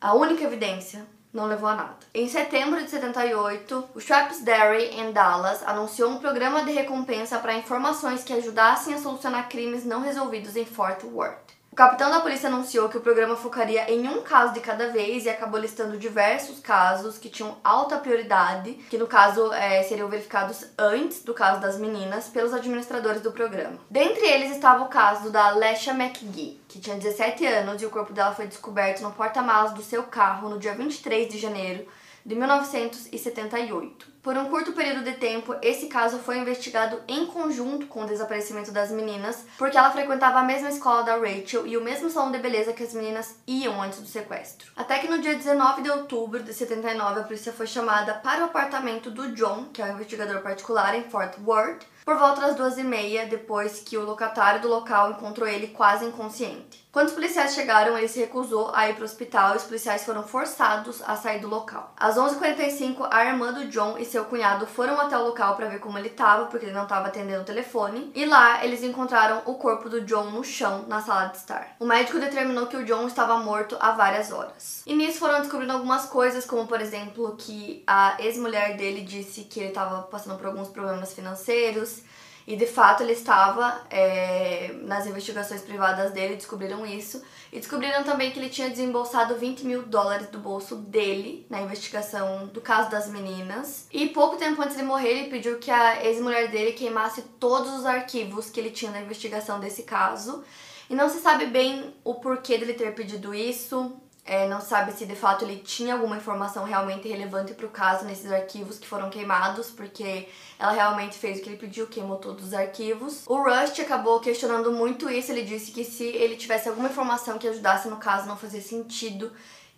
A 0.00 0.12
única 0.14 0.44
evidência 0.44 1.06
não 1.32 1.46
levou 1.46 1.68
a 1.68 1.74
nada. 1.74 1.96
Em 2.14 2.28
setembro 2.28 2.82
de 2.82 2.90
78, 2.90 3.88
o 3.94 3.98
Straps 3.98 4.42
Dairy 4.42 4.98
em 4.98 5.12
Dallas 5.12 5.62
anunciou 5.66 6.10
um 6.10 6.18
programa 6.18 6.64
de 6.64 6.72
recompensa 6.72 7.38
para 7.38 7.56
informações 7.56 8.24
que 8.24 8.32
ajudassem 8.32 8.94
a 8.94 8.98
solucionar 8.98 9.48
crimes 9.48 9.84
não 9.84 10.00
resolvidos 10.00 10.56
em 10.56 10.64
Fort 10.64 11.04
Worth 11.04 11.57
capitão 11.78 12.10
da 12.10 12.18
polícia 12.18 12.48
anunciou 12.48 12.88
que 12.88 12.96
o 12.96 13.00
programa 13.00 13.36
focaria 13.36 13.88
em 13.88 14.08
um 14.08 14.20
caso 14.20 14.52
de 14.52 14.58
cada 14.58 14.88
vez 14.88 15.24
e 15.24 15.30
acabou 15.30 15.60
listando 15.60 15.96
diversos 15.96 16.58
casos 16.58 17.18
que 17.18 17.28
tinham 17.28 17.56
alta 17.62 17.98
prioridade, 17.98 18.72
que 18.90 18.98
no 18.98 19.06
caso 19.06 19.52
é, 19.52 19.80
seriam 19.84 20.08
verificados 20.08 20.64
antes 20.76 21.22
do 21.22 21.32
caso 21.32 21.60
das 21.60 21.78
meninas 21.78 22.26
pelos 22.26 22.52
administradores 22.52 23.22
do 23.22 23.30
programa. 23.30 23.78
Dentre 23.88 24.26
eles 24.26 24.50
estava 24.50 24.82
o 24.82 24.88
caso 24.88 25.30
da 25.30 25.50
Lesha 25.50 25.92
McGee, 25.92 26.60
que 26.66 26.80
tinha 26.80 26.96
17 26.96 27.46
anos 27.46 27.80
e 27.80 27.86
o 27.86 27.90
corpo 27.90 28.12
dela 28.12 28.34
foi 28.34 28.48
descoberto 28.48 29.00
no 29.00 29.12
porta-malas 29.12 29.72
do 29.72 29.82
seu 29.84 30.02
carro 30.02 30.48
no 30.48 30.58
dia 30.58 30.74
23 30.74 31.28
de 31.28 31.38
janeiro 31.38 31.86
de 32.24 32.34
1978. 32.34 34.18
Por 34.22 34.36
um 34.36 34.50
curto 34.50 34.72
período 34.72 35.02
de 35.02 35.12
tempo, 35.12 35.54
esse 35.62 35.86
caso 35.86 36.18
foi 36.18 36.38
investigado 36.38 37.00
em 37.08 37.24
conjunto 37.26 37.86
com 37.86 38.02
o 38.02 38.06
desaparecimento 38.06 38.70
das 38.70 38.90
meninas, 38.90 39.46
porque 39.56 39.78
ela 39.78 39.90
frequentava 39.90 40.40
a 40.40 40.44
mesma 40.44 40.68
escola 40.68 41.02
da 41.02 41.16
Rachel 41.16 41.66
e 41.66 41.76
o 41.76 41.82
mesmo 41.82 42.10
salão 42.10 42.30
de 42.30 42.38
beleza 42.38 42.72
que 42.72 42.82
as 42.82 42.92
meninas 42.92 43.36
iam 43.46 43.80
antes 43.80 44.00
do 44.00 44.06
sequestro. 44.06 44.70
Até 44.76 44.98
que 44.98 45.08
no 45.08 45.20
dia 45.20 45.34
19 45.34 45.82
de 45.82 45.90
outubro 45.90 46.42
de 46.42 46.52
79, 46.52 47.20
a 47.20 47.22
polícia 47.22 47.52
foi 47.52 47.66
chamada 47.66 48.14
para 48.14 48.42
o 48.42 48.44
apartamento 48.44 49.10
do 49.10 49.32
John, 49.32 49.66
que 49.72 49.80
é 49.80 49.86
um 49.86 49.94
investigador 49.94 50.42
particular 50.42 50.94
em 50.94 51.04
Fort 51.04 51.38
Worth, 51.46 51.86
por 52.04 52.16
volta 52.16 52.40
das 52.40 52.56
duas 52.56 52.78
e 52.78 52.82
meia, 52.82 53.26
depois 53.26 53.80
que 53.80 53.96
o 53.96 54.04
locatário 54.04 54.62
do 54.62 54.68
local 54.68 55.10
encontrou 55.10 55.46
ele 55.46 55.68
quase 55.68 56.06
inconsciente. 56.06 56.87
Quando 56.98 57.10
os 57.10 57.14
policiais 57.14 57.54
chegaram, 57.54 57.96
ele 57.96 58.08
se 58.08 58.18
recusou 58.18 58.72
a 58.74 58.90
ir 58.90 58.94
para 58.94 59.02
o 59.02 59.04
hospital 59.04 59.54
e 59.54 59.58
os 59.58 59.62
policiais 59.62 60.04
foram 60.04 60.24
forçados 60.24 61.00
a 61.06 61.14
sair 61.14 61.38
do 61.38 61.46
local. 61.46 61.94
Às 61.96 62.16
11h45, 62.16 63.06
a 63.08 63.24
irmã 63.24 63.52
do 63.52 63.68
John 63.68 63.96
e 63.96 64.04
seu 64.04 64.24
cunhado 64.24 64.66
foram 64.66 65.00
até 65.00 65.16
o 65.16 65.22
local 65.22 65.54
para 65.54 65.68
ver 65.68 65.78
como 65.78 65.96
ele 65.96 66.08
estava, 66.08 66.46
porque 66.46 66.66
ele 66.66 66.74
não 66.74 66.82
estava 66.82 67.06
atendendo 67.06 67.42
o 67.42 67.44
telefone, 67.44 68.10
e 68.16 68.24
lá 68.24 68.64
eles 68.64 68.82
encontraram 68.82 69.42
o 69.46 69.54
corpo 69.54 69.88
do 69.88 70.00
John 70.00 70.24
no 70.32 70.42
chão, 70.42 70.86
na 70.88 71.00
sala 71.00 71.26
de 71.26 71.36
estar. 71.36 71.76
O 71.78 71.86
médico 71.86 72.18
determinou 72.18 72.66
que 72.66 72.76
o 72.76 72.84
John 72.84 73.06
estava 73.06 73.38
morto 73.38 73.76
há 73.78 73.92
várias 73.92 74.32
horas. 74.32 74.82
E 74.84 74.92
nisso 74.92 75.20
foram 75.20 75.38
descobrindo 75.38 75.74
algumas 75.74 76.06
coisas, 76.06 76.44
como 76.44 76.66
por 76.66 76.80
exemplo 76.80 77.36
que 77.38 77.84
a 77.86 78.16
ex-mulher 78.18 78.76
dele 78.76 79.02
disse 79.02 79.42
que 79.42 79.60
ele 79.60 79.68
estava 79.68 80.02
passando 80.02 80.36
por 80.36 80.48
alguns 80.48 80.66
problemas 80.66 81.12
financeiros, 81.12 82.02
e 82.48 82.56
de 82.56 82.64
fato 82.64 83.02
ele 83.02 83.12
estava 83.12 83.78
é, 83.90 84.74
nas 84.80 85.06
investigações 85.06 85.60
privadas 85.60 86.12
dele, 86.12 86.34
descobriram 86.34 86.86
isso. 86.86 87.22
E 87.52 87.58
descobriram 87.58 88.02
também 88.04 88.30
que 88.30 88.38
ele 88.38 88.48
tinha 88.48 88.70
desembolsado 88.70 89.34
20 89.36 89.66
mil 89.66 89.82
dólares 89.82 90.28
do 90.28 90.38
bolso 90.38 90.76
dele 90.76 91.46
na 91.50 91.60
investigação 91.60 92.46
do 92.46 92.62
caso 92.62 92.90
das 92.90 93.06
meninas. 93.06 93.86
E 93.92 94.08
pouco 94.08 94.38
tempo 94.38 94.62
antes 94.62 94.78
de 94.78 94.82
morrer, 94.82 95.10
ele 95.10 95.28
pediu 95.30 95.58
que 95.58 95.70
a 95.70 96.02
ex-mulher 96.02 96.50
dele 96.50 96.72
queimasse 96.72 97.20
todos 97.38 97.70
os 97.74 97.84
arquivos 97.84 98.48
que 98.48 98.58
ele 98.58 98.70
tinha 98.70 98.92
na 98.92 99.02
investigação 99.02 99.60
desse 99.60 99.82
caso. 99.82 100.42
E 100.88 100.94
não 100.94 101.10
se 101.10 101.18
sabe 101.18 101.44
bem 101.44 101.94
o 102.02 102.14
porquê 102.14 102.56
dele 102.56 102.72
ter 102.72 102.94
pedido 102.94 103.34
isso. 103.34 103.94
É, 104.30 104.46
não 104.46 104.60
sabe 104.60 104.92
se 104.92 105.06
de 105.06 105.16
fato 105.16 105.42
ele 105.42 105.56
tinha 105.56 105.94
alguma 105.94 106.18
informação 106.18 106.62
realmente 106.62 107.08
relevante 107.08 107.54
para 107.54 107.64
o 107.64 107.70
caso 107.70 108.04
nesses 108.04 108.30
arquivos 108.30 108.78
que 108.78 108.86
foram 108.86 109.08
queimados, 109.08 109.70
porque 109.70 110.28
ela 110.58 110.72
realmente 110.72 111.16
fez 111.16 111.38
o 111.38 111.42
que 111.42 111.48
ele 111.48 111.56
pediu, 111.56 111.86
queimou 111.86 112.18
todos 112.18 112.48
os 112.48 112.52
arquivos. 112.52 113.22
O 113.26 113.36
Rust 113.42 113.80
acabou 113.80 114.20
questionando 114.20 114.70
muito 114.70 115.08
isso, 115.08 115.32
ele 115.32 115.44
disse 115.44 115.72
que 115.72 115.82
se 115.82 116.04
ele 116.04 116.36
tivesse 116.36 116.68
alguma 116.68 116.90
informação 116.90 117.38
que 117.38 117.48
ajudasse 117.48 117.88
no 117.88 117.96
caso, 117.96 118.28
não 118.28 118.36
fazia 118.36 118.60
sentido 118.60 119.32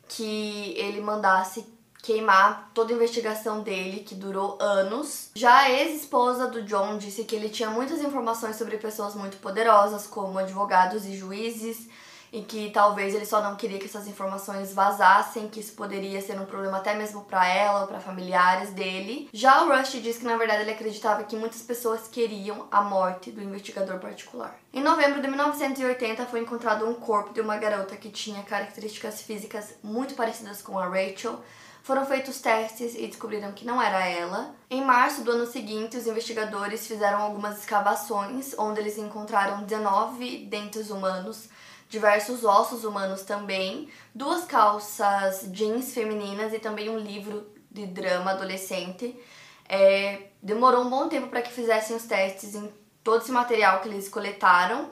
que 0.08 0.74
ele 0.76 1.00
mandasse 1.00 1.64
queimar 2.02 2.72
toda 2.74 2.92
a 2.92 2.96
investigação 2.96 3.62
dele, 3.62 4.00
que 4.00 4.16
durou 4.16 4.58
anos. 4.60 5.30
Já 5.32 5.58
a 5.58 5.70
ex-esposa 5.70 6.48
do 6.48 6.64
John 6.64 6.98
disse 6.98 7.22
que 7.22 7.36
ele 7.36 7.50
tinha 7.50 7.70
muitas 7.70 8.00
informações 8.00 8.56
sobre 8.56 8.78
pessoas 8.78 9.14
muito 9.14 9.36
poderosas, 9.36 10.08
como 10.08 10.40
advogados 10.40 11.04
e 11.04 11.16
juízes 11.16 11.88
e 12.32 12.42
que 12.42 12.70
talvez 12.70 13.14
ele 13.14 13.26
só 13.26 13.42
não 13.42 13.56
queria 13.56 13.78
que 13.78 13.86
essas 13.86 14.06
informações 14.06 14.72
vazassem, 14.72 15.48
que 15.48 15.60
isso 15.60 15.72
poderia 15.72 16.20
ser 16.22 16.40
um 16.40 16.46
problema 16.46 16.78
até 16.78 16.94
mesmo 16.94 17.24
para 17.24 17.46
ela 17.46 17.82
ou 17.82 17.86
para 17.86 18.00
familiares 18.00 18.70
dele. 18.70 19.28
Já 19.32 19.62
o 19.62 19.68
Rush 19.68 20.00
diz 20.02 20.18
que 20.18 20.24
na 20.24 20.36
verdade 20.36 20.62
ele 20.62 20.72
acreditava 20.72 21.24
que 21.24 21.36
muitas 21.36 21.62
pessoas 21.62 22.06
queriam 22.08 22.66
a 22.70 22.82
morte 22.82 23.30
do 23.30 23.42
investigador 23.42 23.98
particular. 23.98 24.56
Em 24.72 24.82
novembro 24.82 25.20
de 25.20 25.28
1980 25.28 26.26
foi 26.26 26.40
encontrado 26.40 26.88
um 26.88 26.94
corpo 26.94 27.32
de 27.32 27.40
uma 27.40 27.56
garota 27.56 27.96
que 27.96 28.10
tinha 28.10 28.42
características 28.42 29.22
físicas 29.22 29.74
muito 29.82 30.14
parecidas 30.14 30.62
com 30.62 30.78
a 30.78 30.86
Rachel. 30.86 31.40
Foram 31.82 32.04
feitos 32.04 32.40
testes 32.40 32.94
e 32.94 33.06
descobriram 33.06 33.52
que 33.52 33.64
não 33.64 33.80
era 33.80 34.06
ela. 34.06 34.54
Em 34.70 34.84
março 34.84 35.22
do 35.22 35.32
ano 35.32 35.46
seguinte, 35.46 35.96
os 35.96 36.06
investigadores 36.06 36.86
fizeram 36.86 37.22
algumas 37.22 37.58
escavações, 37.58 38.54
onde 38.58 38.80
eles 38.80 38.98
encontraram 38.98 39.64
19 39.64 40.46
dentes 40.46 40.90
humanos, 40.90 41.48
diversos 41.90 42.44
ossos 42.44 42.85
humanos 42.85 43.22
também, 43.22 43.88
duas 44.14 44.44
calças 44.44 45.42
jeans 45.50 45.92
femininas 45.92 46.55
e 46.55 46.61
também 46.61 46.88
um 46.88 46.96
livro 46.96 47.53
de 47.68 47.85
drama 47.85 48.31
adolescente. 48.31 49.20
É, 49.68 50.29
demorou 50.40 50.85
um 50.85 50.88
bom 50.88 51.09
tempo 51.09 51.26
para 51.26 51.42
que 51.42 51.53
fizessem 51.53 51.96
os 51.96 52.05
testes 52.05 52.55
em 52.55 52.72
todo 53.03 53.22
esse 53.22 53.33
material 53.33 53.81
que 53.81 53.88
eles 53.88 54.09
coletaram 54.09 54.88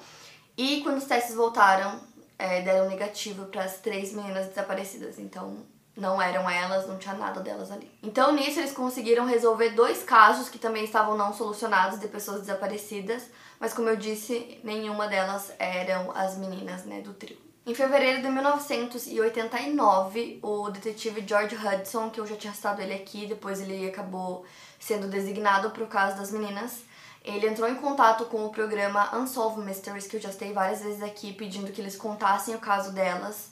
e 0.57 0.83
quando 0.83 0.99
os 0.99 1.05
testes 1.05 1.37
voltaram, 1.37 2.01
é, 2.37 2.63
deram 2.63 2.89
negativo 2.89 3.47
para 3.47 3.63
as 3.63 3.79
três 3.79 4.13
meninas 4.13 4.49
desaparecidas. 4.49 5.21
Então 5.21 5.57
não 5.97 6.21
eram 6.21 6.51
elas, 6.51 6.89
não 6.89 6.99
tinha 6.99 7.15
nada 7.15 7.41
delas 7.41 7.71
ali. 7.71 7.89
Então 8.03 8.33
nisso 8.33 8.59
eles 8.59 8.73
conseguiram 8.73 9.25
resolver 9.25 9.71
dois 9.71 10.03
casos 10.03 10.49
que 10.49 10.59
também 10.59 10.83
estavam 10.83 11.17
não 11.17 11.33
solucionados 11.33 12.01
de 12.01 12.09
pessoas 12.09 12.41
desaparecidas 12.41 13.25
mas 13.61 13.73
como 13.73 13.88
eu 13.88 13.97
disse, 13.97 14.61
nenhuma 14.62 15.09
delas 15.09 15.53
eram 15.59 16.12
as 16.14 16.37
meninas, 16.37 16.85
né, 16.85 17.01
do 17.01 17.14
trio. 17.14 17.38
Em 17.66 17.75
fevereiro 17.75 18.23
de 18.23 18.31
1989, 18.31 20.38
o 20.42 20.71
detetive 20.71 21.23
George 21.27 21.55
Hudson, 21.55 22.09
que 22.09 22.18
eu 22.18 22.27
já 22.27 22.35
tinha 22.35 22.55
citado 22.55 22.81
ele 22.81 22.94
aqui, 22.94 23.27
depois 23.27 23.61
ele 23.61 23.87
acabou 23.87 24.47
sendo 24.81 25.07
designado 25.07 25.71
para 25.71 25.85
o 25.85 25.87
caso 25.87 26.16
das 26.16 26.31
meninas, 26.31 26.83
ele 27.23 27.47
entrou 27.47 27.68
em 27.68 27.75
contato 27.75 28.25
com 28.25 28.47
o 28.47 28.51
programa 28.51 29.14
Unsolved 29.14 29.66
Mysteries, 29.66 30.07
que 30.07 30.16
eu 30.16 30.21
já 30.21 30.33
citei 30.33 30.53
várias 30.53 30.81
vezes 30.81 31.03
aqui, 31.03 31.33
pedindo 31.33 31.71
que 31.71 31.81
eles 31.81 31.94
contassem 31.94 32.55
o 32.55 32.59
caso 32.59 32.92
delas, 32.92 33.51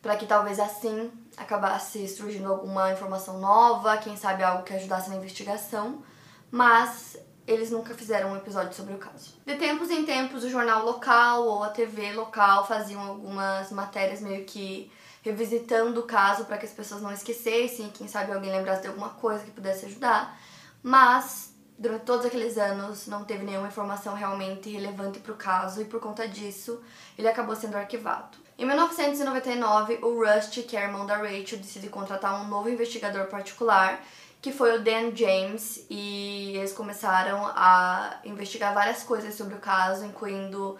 para 0.00 0.16
que 0.16 0.24
talvez 0.24 0.58
assim 0.58 1.10
acabasse 1.36 2.08
surgindo 2.08 2.50
alguma 2.50 2.92
informação 2.92 3.38
nova, 3.38 3.98
quem 3.98 4.16
sabe 4.16 4.42
algo 4.42 4.62
que 4.62 4.72
ajudasse 4.72 5.10
na 5.10 5.16
investigação. 5.16 6.02
Mas 6.50 7.18
eles 7.48 7.70
nunca 7.70 7.94
fizeram 7.94 8.32
um 8.32 8.36
episódio 8.36 8.74
sobre 8.74 8.92
o 8.92 8.98
caso. 8.98 9.32
De 9.46 9.56
tempos 9.56 9.90
em 9.90 10.04
tempos, 10.04 10.44
o 10.44 10.50
jornal 10.50 10.84
local 10.84 11.44
ou 11.44 11.64
a 11.64 11.70
TV 11.70 12.12
local 12.12 12.66
faziam 12.66 13.00
algumas 13.00 13.72
matérias 13.72 14.20
meio 14.20 14.44
que 14.44 14.92
revisitando 15.22 16.00
o 16.00 16.02
caso 16.02 16.44
para 16.44 16.58
que 16.58 16.66
as 16.66 16.72
pessoas 16.72 17.00
não 17.00 17.10
esquecessem, 17.10 17.88
quem 17.88 18.06
sabe 18.06 18.32
alguém 18.32 18.52
lembrasse 18.52 18.82
de 18.82 18.88
alguma 18.88 19.08
coisa 19.10 19.44
que 19.44 19.50
pudesse 19.50 19.86
ajudar. 19.86 20.38
Mas 20.82 21.54
durante 21.78 22.04
todos 22.04 22.26
aqueles 22.26 22.58
anos 22.58 23.06
não 23.06 23.24
teve 23.24 23.44
nenhuma 23.44 23.68
informação 23.68 24.14
realmente 24.14 24.68
relevante 24.68 25.18
para 25.18 25.32
o 25.32 25.36
caso 25.36 25.80
e 25.80 25.86
por 25.86 26.00
conta 26.00 26.28
disso 26.28 26.82
ele 27.16 27.28
acabou 27.28 27.56
sendo 27.56 27.76
arquivado. 27.76 28.36
Em 28.58 28.66
1999, 28.66 30.00
o 30.02 30.22
Rust, 30.22 30.62
que 30.64 30.76
é 30.76 30.82
irmão 30.82 31.06
da 31.06 31.16
Rachel, 31.16 31.58
decide 31.58 31.88
contratar 31.88 32.42
um 32.42 32.48
novo 32.48 32.68
investigador 32.68 33.26
particular 33.26 34.02
que 34.40 34.52
foi 34.52 34.78
o 34.78 34.82
Dan 34.82 35.14
James, 35.14 35.84
e 35.90 36.56
eles 36.56 36.72
começaram 36.72 37.44
a 37.46 38.20
investigar 38.24 38.72
várias 38.72 39.02
coisas 39.02 39.34
sobre 39.34 39.54
o 39.54 39.58
caso, 39.58 40.04
incluindo 40.04 40.78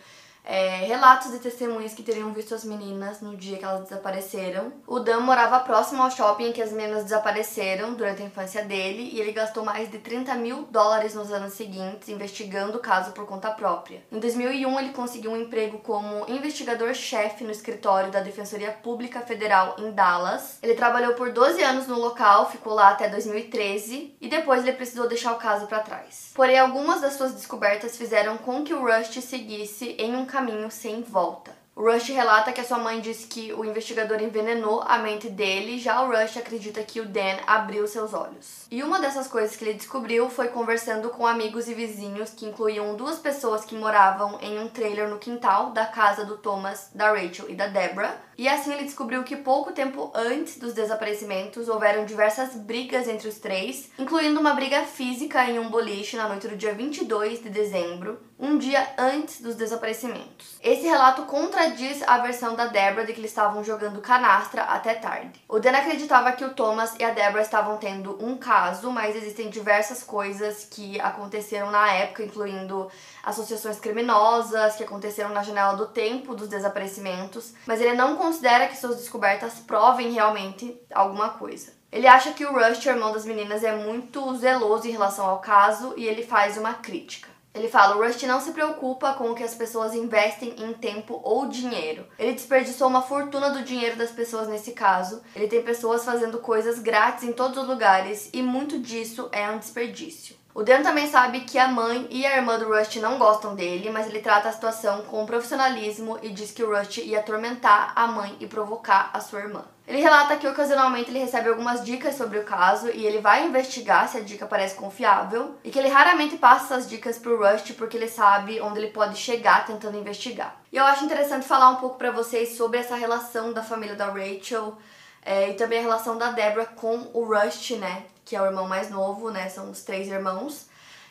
é, 0.49 0.87
relatos 0.87 1.31
de 1.31 1.41
testemunhas 1.41 1.93
que 1.93 2.03
teriam 2.03 2.33
visto 2.33 2.55
as 2.55 2.65
meninas 2.65 3.21
no 3.21 3.37
dia 3.37 3.59
que 3.59 3.65
elas 3.65 3.83
desapareceram. 3.83 4.73
O 4.87 4.99
Dan 4.99 5.21
morava 5.21 5.61
próximo 5.61 6.03
ao 6.03 6.11
shopping 6.11 6.47
em 6.47 6.53
que 6.53 6.63
as 6.63 6.73
meninas 6.73 7.05
desapareceram 7.05 7.93
durante 7.93 8.23
a 8.23 8.25
infância 8.25 8.65
dele 8.65 9.11
e 9.13 9.21
ele 9.21 9.33
gastou 9.33 9.63
mais 9.63 9.91
de 9.91 9.99
30 9.99 10.35
mil 10.37 10.63
dólares 10.71 11.15
nos 11.15 11.31
anos 11.31 11.53
seguintes 11.53 12.09
investigando 12.09 12.79
o 12.79 12.81
caso 12.81 13.13
por 13.13 13.27
conta 13.27 13.51
própria. 13.51 14.03
Em 14.11 14.19
2001, 14.19 14.81
ele 14.81 14.93
conseguiu 14.95 15.33
um 15.33 15.37
emprego 15.37 15.79
como 15.81 16.25
investigador-chefe 16.27 17.45
no 17.45 17.51
escritório 17.51 18.11
da 18.11 18.21
Defensoria 18.21 18.73
Pública 18.73 19.21
Federal 19.21 19.77
em 19.79 19.91
Dallas. 19.91 20.59
Ele 20.63 20.75
trabalhou 20.75 21.13
por 21.13 21.31
12 21.31 21.63
anos 21.63 21.87
no 21.87 21.99
local, 21.99 22.51
ficou 22.51 22.73
lá 22.73 22.89
até 22.89 23.07
2013 23.07 24.17
e 24.19 24.29
depois 24.29 24.63
ele 24.63 24.73
precisou 24.73 25.07
deixar 25.07 25.33
o 25.33 25.37
caso 25.37 25.67
para 25.67 25.81
trás. 25.81 26.33
Porém, 26.35 26.59
algumas 26.59 27.03
das 27.03 27.15
suas 27.15 27.35
descobertas 27.35 27.99
fizeram 27.99 28.39
com 28.39 28.65
que 28.65 28.73
o 28.73 28.81
Rust 28.81 29.21
seguisse 29.21 29.95
em 29.99 30.17
um 30.17 30.25
caminho 30.25 30.38
sem 30.71 31.03
volta. 31.03 31.59
Rush 31.79 32.09
relata 32.09 32.51
que 32.51 32.61
a 32.61 32.65
sua 32.65 32.79
mãe 32.79 33.01
disse 33.01 33.29
que 33.29 33.53
o 33.53 33.65
investigador 33.65 34.21
envenenou 34.21 34.83
a 34.83 34.99
mente 34.99 35.31
dele, 35.31 35.79
já 35.79 36.03
o 36.03 36.11
Rush 36.11 36.37
acredita 36.37 36.83
que 36.83 37.01
o 37.01 37.07
Dan 37.07 37.37
abriu 37.47 37.87
seus 37.87 38.13
olhos. 38.13 38.67
E 38.69 38.83
uma 38.83 38.99
dessas 38.99 39.29
coisas 39.29 39.55
que 39.55 39.65
ele 39.65 39.75
descobriu 39.75 40.29
foi 40.29 40.49
conversando 40.49 41.09
com 41.11 41.25
amigos 41.25 41.69
e 41.69 41.75
vizinhos 41.75 42.31
que 42.31 42.47
incluíam 42.47 42.97
duas 42.97 43.21
pessoas 43.21 43.65
que 43.65 43.77
moravam 43.77 44.41
em 44.43 44.59
um 44.59 44.67
trailer 44.67 45.09
no 45.09 45.21
quintal 45.21 45.71
da 45.71 45.87
casa 45.87 46.25
do 46.25 46.37
Thomas, 46.37 46.91
da 46.93 47.13
Rachel 47.13 47.49
e 47.49 47.55
da 47.55 47.69
Deborah. 47.69 48.17
E 48.37 48.49
assim 48.49 48.73
ele 48.73 48.83
descobriu 48.83 49.23
que 49.23 49.37
pouco 49.37 49.71
tempo 49.71 50.11
antes 50.13 50.59
dos 50.59 50.73
desaparecimentos 50.73 51.69
houveram 51.69 52.05
diversas 52.05 52.57
brigas 52.57 53.07
entre 53.07 53.29
os 53.29 53.39
três, 53.39 53.89
incluindo 53.97 54.41
uma 54.41 54.55
briga 54.55 54.83
física 54.83 55.45
em 55.45 55.61
um 55.61 55.71
boliche 55.71 56.17
na 56.17 56.29
noite 56.29 56.49
do 56.49 56.57
dia 56.57 56.75
22 56.75 57.41
de 57.41 57.51
dezembro, 57.51 58.19
um 58.39 58.57
dia 58.57 58.87
antes 58.97 59.41
dos 59.41 59.57
desaparecimentos. 59.57 60.59
Esse 60.63 60.87
relato 60.87 61.23
contradiz 61.23 62.03
a 62.07 62.19
versão 62.19 62.55
da 62.55 62.67
Deborah 62.67 63.05
de 63.05 63.13
que 63.13 63.21
eles 63.21 63.31
estavam 63.31 63.65
jogando 63.65 64.01
canastra 64.01 64.63
até 64.63 64.95
tarde. 64.95 65.43
O 65.49 65.59
Dan 65.59 65.73
acreditava 65.73 66.33
que 66.33 66.45
o 66.45 66.55
Thomas 66.55 66.95
e 66.99 67.05
a 67.05 67.11
Deborah 67.11 67.43
estavam 67.43 67.77
tendo 67.79 68.17
um 68.25 68.37
caso, 68.37 68.91
mas 68.91 69.17
existem 69.17 69.51
diversas 69.51 70.03
coisas 70.03 70.65
que 70.71 71.01
aconteceram 71.01 71.71
na 71.71 71.93
época, 71.93 72.23
incluindo 72.23 72.91
associações 73.25 73.81
criminosas 73.81 74.77
que 74.77 74.85
aconteceram 74.85 75.31
na 75.31 75.43
janela 75.43 75.75
do 75.75 75.87
tempo 75.87 76.35
dos 76.35 76.49
desaparecimentos, 76.49 77.55
mas 77.67 77.81
ele 77.81 77.95
não 77.95 78.17
considera 78.17 78.69
que 78.69 78.77
suas 78.77 78.97
descobertas 78.97 79.55
provem 79.55 80.13
realmente 80.13 80.81
alguma 80.95 81.31
coisa. 81.31 81.77
Ele 81.91 82.07
acha 82.07 82.33
que 82.33 82.45
o 82.45 82.53
Rush, 82.53 82.85
o 82.85 82.91
irmão 82.91 83.13
das 83.13 83.25
meninas, 83.25 83.65
é 83.65 83.75
muito 83.75 84.37
zeloso 84.37 84.87
em 84.87 84.93
relação 84.93 85.27
ao 85.27 85.39
caso 85.39 85.95
e 85.97 86.05
ele 86.07 86.23
faz 86.23 86.59
uma 86.59 86.75
crítica. 86.75 87.38
Ele 87.55 87.69
fala: 87.69 87.97
o 87.97 88.05
Rust 88.05 88.23
não 88.25 88.41
se 88.41 88.53
preocupa 88.53 89.15
com 89.15 89.31
o 89.31 89.35
que 89.35 89.43
as 89.43 89.55
pessoas 89.55 89.95
investem 89.95 90.55
em 90.59 90.73
tempo 90.73 91.21
ou 91.25 91.49
dinheiro. 91.49 92.07
Ele 92.19 92.33
desperdiçou 92.33 92.89
uma 92.89 93.03
fortuna 93.03 93.51
do 93.51 93.63
dinheiro 93.63 93.97
das 93.97 94.11
pessoas 94.11 94.49
nesse 94.49 94.73
caso. 94.73 95.23
Ele 95.35 95.49
tem 95.49 95.63
pessoas 95.63 96.05
fazendo 96.05 96.39
coisas 96.39 96.79
grátis 96.79 97.25
em 97.25 97.33
todos 97.33 97.59
os 97.59 97.69
lugares 97.69 98.31
e 98.33 98.43
muito 98.43 98.79
disso 98.79 99.29
é 99.33 99.51
um 99.51 99.59
desperdício. 99.59 100.38
O 100.59 100.65
Dan 100.65 100.83
também 100.83 101.07
sabe 101.07 101.43
que 101.43 101.57
a 101.57 101.69
mãe 101.69 102.09
e 102.11 102.27
a 102.27 102.37
irmã 102.37 102.59
do 102.59 102.67
Rust 102.67 102.97
não 102.97 103.17
gostam 103.17 103.55
dele, 103.55 103.91
mas 103.91 104.09
ele 104.09 104.19
trata 104.19 104.49
a 104.49 104.53
situação 104.53 105.03
com 105.03 105.25
profissionalismo 105.25 106.19
e 106.21 106.31
diz 106.31 106.51
que 106.51 106.65
o 106.65 106.77
Rust 106.77 106.99
ia 106.99 107.21
atormentar 107.21 107.93
a 107.95 108.09
mãe 108.09 108.37
e 108.41 108.47
provocar 108.49 109.09
a 109.15 109.21
sua 109.21 109.39
irmã. 109.39 109.65
Ele 109.87 110.01
relata 110.01 110.37
que 110.37 110.49
ocasionalmente 110.49 111.11
ele 111.11 111.21
recebe 111.21 111.49
algumas 111.49 111.85
dicas 111.85 112.17
sobre 112.17 112.41
o 112.41 112.45
caso 112.45 112.91
e 112.91 113.07
ele 113.07 113.21
vai 113.21 113.47
investigar 113.47 114.09
se 114.09 114.17
a 114.19 114.21
dica 114.21 114.47
parece 114.47 114.75
confiável 114.75 115.55
e 115.63 115.71
que 115.71 115.79
ele 115.79 115.87
raramente 115.87 116.37
passa 116.37 116.75
essas 116.75 116.91
dicas 116.91 117.21
pro 117.21 117.39
Rust 117.39 117.75
porque 117.75 117.97
ele 117.97 118.09
sabe 118.09 118.61
onde 118.61 118.81
ele 118.81 118.91
pode 118.91 119.15
chegar 119.15 119.65
tentando 119.65 119.97
investigar. 119.97 120.57
E 120.73 120.77
eu 120.77 120.85
acho 120.85 121.05
interessante 121.05 121.47
falar 121.47 121.71
um 121.71 121.77
pouco 121.77 121.99
para 121.99 122.11
vocês 122.11 122.57
sobre 122.57 122.81
essa 122.81 122.97
relação 122.97 123.53
da 123.53 123.63
família 123.63 123.95
da 123.95 124.07
Rachel 124.07 124.77
é, 125.25 125.51
e 125.51 125.55
também 125.55 125.79
a 125.79 125.83
relação 125.83 126.19
da 126.19 126.33
Deborah 126.33 126.67
com 126.67 127.11
o 127.15 127.23
Rust, 127.23 127.71
né? 127.77 128.07
Que 128.29 128.37
é 128.37 128.43
o 128.43 128.47
irmão 128.47 128.69
mais 128.69 128.91
novo, 128.91 129.31
né? 129.31 129.49
São 129.49 129.71
os 129.71 129.83
três 129.83 130.09
irmãos. 130.09 130.67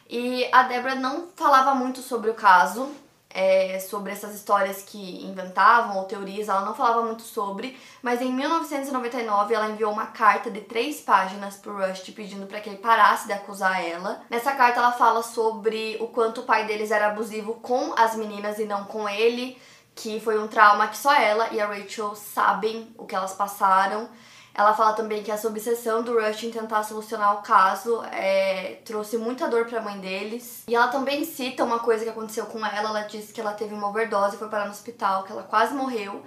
E 0.08 0.48
a 0.54 0.64
Débora 0.64 0.96
não 0.96 1.28
falava 1.36 1.74
muito 1.74 2.00
sobre 2.02 2.30
o 2.30 2.36
caso, 2.36 2.90
é, 3.30 3.80
sobre 3.80 4.12
essas 4.12 4.34
histórias 4.36 4.84
que 4.84 5.26
inventavam 5.26 5.98
ou 5.98 6.06
teorias, 6.06 6.48
ela 6.48 6.62
não 6.62 6.74
falava 6.74 7.02
muito 7.02 7.24
sobre, 7.24 7.78
mas 8.02 8.22
em 8.22 8.32
1999 8.32 9.54
ela 9.54 9.68
enviou 9.68 9.92
uma 9.92 10.06
carta 10.06 10.50
de 10.50 10.62
três 10.62 11.02
páginas 11.02 11.58
pro 11.58 11.76
Rust 11.78 12.10
pedindo 12.14 12.46
para 12.46 12.62
que 12.62 12.70
ele 12.70 12.78
parasse 12.78 13.28
de 13.28 13.34
acusar 13.34 13.84
ela. 13.84 14.22
Nessa 14.30 14.54
carta 14.54 14.80
ela 14.80 14.92
fala 14.94 15.22
sobre 15.24 15.98
o 16.00 16.08
quanto 16.08 16.42
o 16.42 16.46
pai 16.46 16.66
deles 16.66 16.92
era 16.92 17.08
abusivo 17.08 17.56
com 17.56 17.94
as 17.98 18.16
meninas 18.16 18.60
e 18.60 18.66
não 18.66 18.86
com 18.86 19.10
ele, 19.10 19.60
que 19.94 20.20
foi 20.20 20.40
um 20.40 20.48
trauma 20.48 20.88
que 20.88 20.98
só 20.98 21.14
ela 21.14 21.50
e 21.52 21.60
a 21.60 21.66
Rachel 21.66 22.16
sabem 22.16 22.88
o 22.98 23.06
que 23.06 23.16
elas 23.16 23.34
passaram. 23.34 24.08
Ela 24.58 24.74
fala 24.74 24.94
também 24.94 25.22
que 25.22 25.30
essa 25.30 25.48
obsessão 25.48 26.02
do 26.02 26.20
Rush 26.20 26.46
em 26.46 26.52
tentar 26.52 26.82
solucionar 26.82 27.36
o 27.36 27.44
caso 27.44 28.02
é, 28.06 28.80
trouxe 28.84 29.16
muita 29.16 29.48
dor 29.48 29.66
para 29.66 29.78
a 29.78 29.84
mãe 29.84 30.00
deles. 30.00 30.64
E 30.68 30.74
ela 30.74 30.88
também 30.88 31.24
cita 31.24 31.64
uma 31.64 31.78
coisa 31.78 32.04
que 32.04 32.10
aconteceu 32.10 32.48
com 32.48 32.66
ela. 32.66 32.90
Ela 32.90 33.02
disse 33.04 33.32
que 33.32 33.40
ela 33.40 33.54
teve 33.54 33.76
uma 33.76 33.88
overdose, 33.88 34.36
foi 34.36 34.50
parar 34.50 34.66
no 34.66 34.72
hospital, 34.72 35.24
que 35.24 35.32
ela 35.32 35.44
quase 35.44 35.76
morreu 35.76 36.24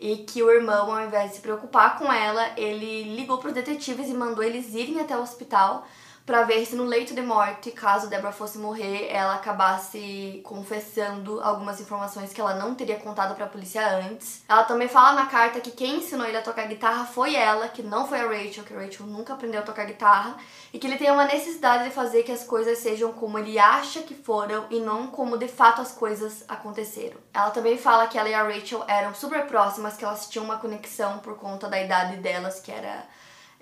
e 0.00 0.16
que 0.16 0.42
o 0.42 0.50
irmão, 0.50 0.90
ao 0.90 1.04
invés 1.04 1.30
de 1.30 1.36
se 1.36 1.42
preocupar 1.42 1.98
com 1.98 2.10
ela, 2.10 2.52
ele 2.56 3.14
ligou 3.14 3.36
para 3.36 3.48
os 3.48 3.54
detetives 3.54 4.08
e 4.08 4.14
mandou 4.14 4.42
eles 4.42 4.72
irem 4.72 5.00
até 5.00 5.14
o 5.16 5.22
hospital 5.22 5.86
para 6.26 6.42
ver 6.44 6.64
se 6.64 6.74
no 6.74 6.84
leito 6.84 7.14
de 7.14 7.20
morte, 7.20 7.70
caso 7.70 8.08
Deborah 8.08 8.32
fosse 8.32 8.56
morrer, 8.56 9.08
ela 9.10 9.34
acabasse 9.34 10.40
confessando 10.42 11.38
algumas 11.42 11.80
informações 11.80 12.32
que 12.32 12.40
ela 12.40 12.54
não 12.54 12.74
teria 12.74 12.98
contado 12.98 13.34
para 13.34 13.44
a 13.44 13.48
polícia 13.48 13.86
antes. 13.98 14.42
Ela 14.48 14.64
também 14.64 14.88
fala 14.88 15.12
na 15.12 15.26
carta 15.26 15.60
que 15.60 15.70
quem 15.70 15.96
ensinou 15.96 16.26
ele 16.26 16.38
a 16.38 16.42
tocar 16.42 16.66
guitarra 16.66 17.04
foi 17.04 17.34
ela, 17.34 17.68
que 17.68 17.82
não 17.82 18.08
foi 18.08 18.20
a 18.20 18.26
Rachel, 18.26 18.64
que 18.64 18.72
a 18.72 18.78
Rachel 18.78 19.06
nunca 19.06 19.34
aprendeu 19.34 19.60
a 19.60 19.64
tocar 19.64 19.84
guitarra, 19.84 20.36
e 20.72 20.78
que 20.78 20.86
ele 20.86 20.96
tem 20.96 21.10
uma 21.10 21.26
necessidade 21.26 21.84
de 21.84 21.90
fazer 21.90 22.22
que 22.22 22.32
as 22.32 22.42
coisas 22.42 22.78
sejam 22.78 23.12
como 23.12 23.38
ele 23.38 23.58
acha 23.58 24.00
que 24.00 24.14
foram 24.14 24.64
e 24.70 24.80
não 24.80 25.08
como 25.08 25.36
de 25.36 25.48
fato 25.48 25.82
as 25.82 25.92
coisas 25.92 26.42
aconteceram. 26.48 27.18
Ela 27.34 27.50
também 27.50 27.76
fala 27.76 28.06
que 28.06 28.18
ela 28.18 28.30
e 28.30 28.34
a 28.34 28.42
Rachel 28.42 28.82
eram 28.88 29.14
super 29.14 29.46
próximas, 29.46 29.94
que 29.94 30.04
elas 30.04 30.26
tinham 30.26 30.46
uma 30.46 30.56
conexão 30.56 31.18
por 31.18 31.36
conta 31.36 31.68
da 31.68 31.78
idade 31.78 32.16
delas, 32.16 32.60
que 32.60 32.72
era 32.72 33.04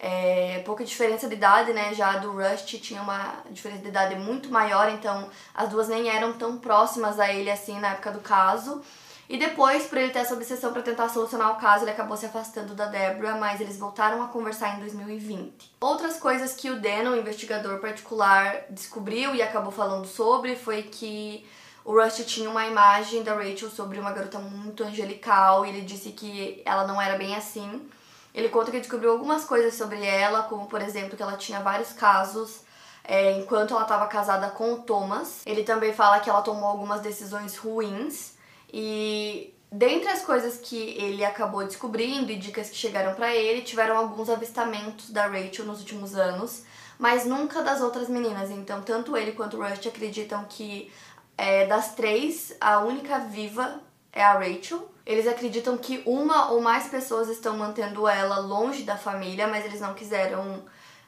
é, 0.04 0.60
pouca 0.66 0.84
diferença 0.84 1.28
de 1.28 1.34
idade, 1.34 1.72
né? 1.72 1.94
Já 1.94 2.18
do 2.18 2.32
Rust 2.32 2.76
tinha 2.80 3.00
uma 3.00 3.36
diferença 3.50 3.82
de 3.82 3.88
idade 3.88 4.16
muito 4.16 4.50
maior, 4.50 4.90
então 4.90 5.30
as 5.54 5.68
duas 5.68 5.88
nem 5.88 6.08
eram 6.08 6.32
tão 6.32 6.58
próximas 6.58 7.20
a 7.20 7.32
ele 7.32 7.48
assim 7.48 7.78
na 7.78 7.92
época 7.92 8.10
do 8.10 8.18
caso. 8.18 8.82
E 9.28 9.38
depois, 9.38 9.86
por 9.86 9.96
ele 9.96 10.10
ter 10.10 10.18
essa 10.18 10.34
obsessão 10.34 10.72
para 10.72 10.82
tentar 10.82 11.08
solucionar 11.08 11.52
o 11.52 11.54
caso, 11.54 11.84
ele 11.84 11.92
acabou 11.92 12.16
se 12.16 12.26
afastando 12.26 12.74
da 12.74 12.86
Deborah, 12.86 13.36
mas 13.36 13.60
eles 13.60 13.78
voltaram 13.78 14.20
a 14.22 14.26
conversar 14.26 14.76
em 14.76 14.80
2020. 14.80 15.76
Outras 15.80 16.18
coisas 16.18 16.52
que 16.52 16.68
o 16.68 16.80
Dan, 16.80 17.08
o 17.08 17.16
investigador 17.16 17.78
particular, 17.78 18.64
descobriu 18.68 19.36
e 19.36 19.40
acabou 19.40 19.70
falando 19.70 20.06
sobre 20.06 20.56
foi 20.56 20.82
que 20.82 21.46
o 21.84 21.92
Rust 21.92 22.24
tinha 22.26 22.50
uma 22.50 22.66
imagem 22.66 23.22
da 23.22 23.34
Rachel 23.34 23.70
sobre 23.70 24.00
uma 24.00 24.10
garota 24.10 24.40
muito 24.40 24.82
angelical 24.82 25.64
e 25.64 25.68
ele 25.68 25.82
disse 25.82 26.10
que 26.10 26.60
ela 26.64 26.86
não 26.86 27.00
era 27.00 27.16
bem 27.16 27.36
assim. 27.36 27.88
Ele 28.34 28.48
conta 28.48 28.70
que 28.70 28.80
descobriu 28.80 29.12
algumas 29.12 29.44
coisas 29.44 29.74
sobre 29.74 30.04
ela, 30.04 30.44
como 30.44 30.66
por 30.66 30.80
exemplo 30.80 31.16
que 31.16 31.22
ela 31.22 31.36
tinha 31.36 31.60
vários 31.60 31.92
casos 31.92 32.60
é, 33.04 33.32
enquanto 33.38 33.74
ela 33.74 33.82
estava 33.82 34.06
casada 34.06 34.48
com 34.50 34.74
o 34.74 34.78
Thomas. 34.78 35.42
Ele 35.44 35.62
também 35.64 35.92
fala 35.92 36.20
que 36.20 36.30
ela 36.30 36.42
tomou 36.42 36.66
algumas 36.66 37.00
decisões 37.00 37.56
ruins 37.56 38.34
e 38.72 39.54
dentre 39.70 40.08
as 40.08 40.22
coisas 40.22 40.58
que 40.58 40.76
ele 40.76 41.24
acabou 41.24 41.64
descobrindo 41.64 42.30
e 42.30 42.36
dicas 42.36 42.70
que 42.70 42.76
chegaram 42.76 43.14
para 43.14 43.34
ele, 43.34 43.62
tiveram 43.62 43.96
alguns 43.96 44.28
avistamentos 44.28 45.10
da 45.10 45.26
Rachel 45.26 45.64
nos 45.64 45.80
últimos 45.80 46.14
anos, 46.14 46.62
mas 46.98 47.24
nunca 47.24 47.62
das 47.62 47.80
outras 47.80 48.08
meninas. 48.08 48.50
Então, 48.50 48.82
tanto 48.82 49.16
ele 49.16 49.32
quanto 49.32 49.56
o 49.56 49.62
Rush 49.62 49.86
acreditam 49.86 50.44
que 50.44 50.92
é, 51.36 51.66
das 51.66 51.94
três, 51.94 52.54
a 52.60 52.80
única 52.80 53.18
viva 53.18 53.80
é 54.12 54.22
a 54.22 54.34
Rachel. 54.34 54.91
Eles 55.04 55.26
acreditam 55.26 55.76
que 55.76 56.02
uma 56.06 56.50
ou 56.52 56.60
mais 56.60 56.88
pessoas 56.88 57.28
estão 57.28 57.56
mantendo 57.56 58.06
ela 58.06 58.38
longe 58.38 58.84
da 58.84 58.96
família, 58.96 59.48
mas 59.48 59.64
eles 59.64 59.80
não 59.80 59.94
quiseram 59.94 60.64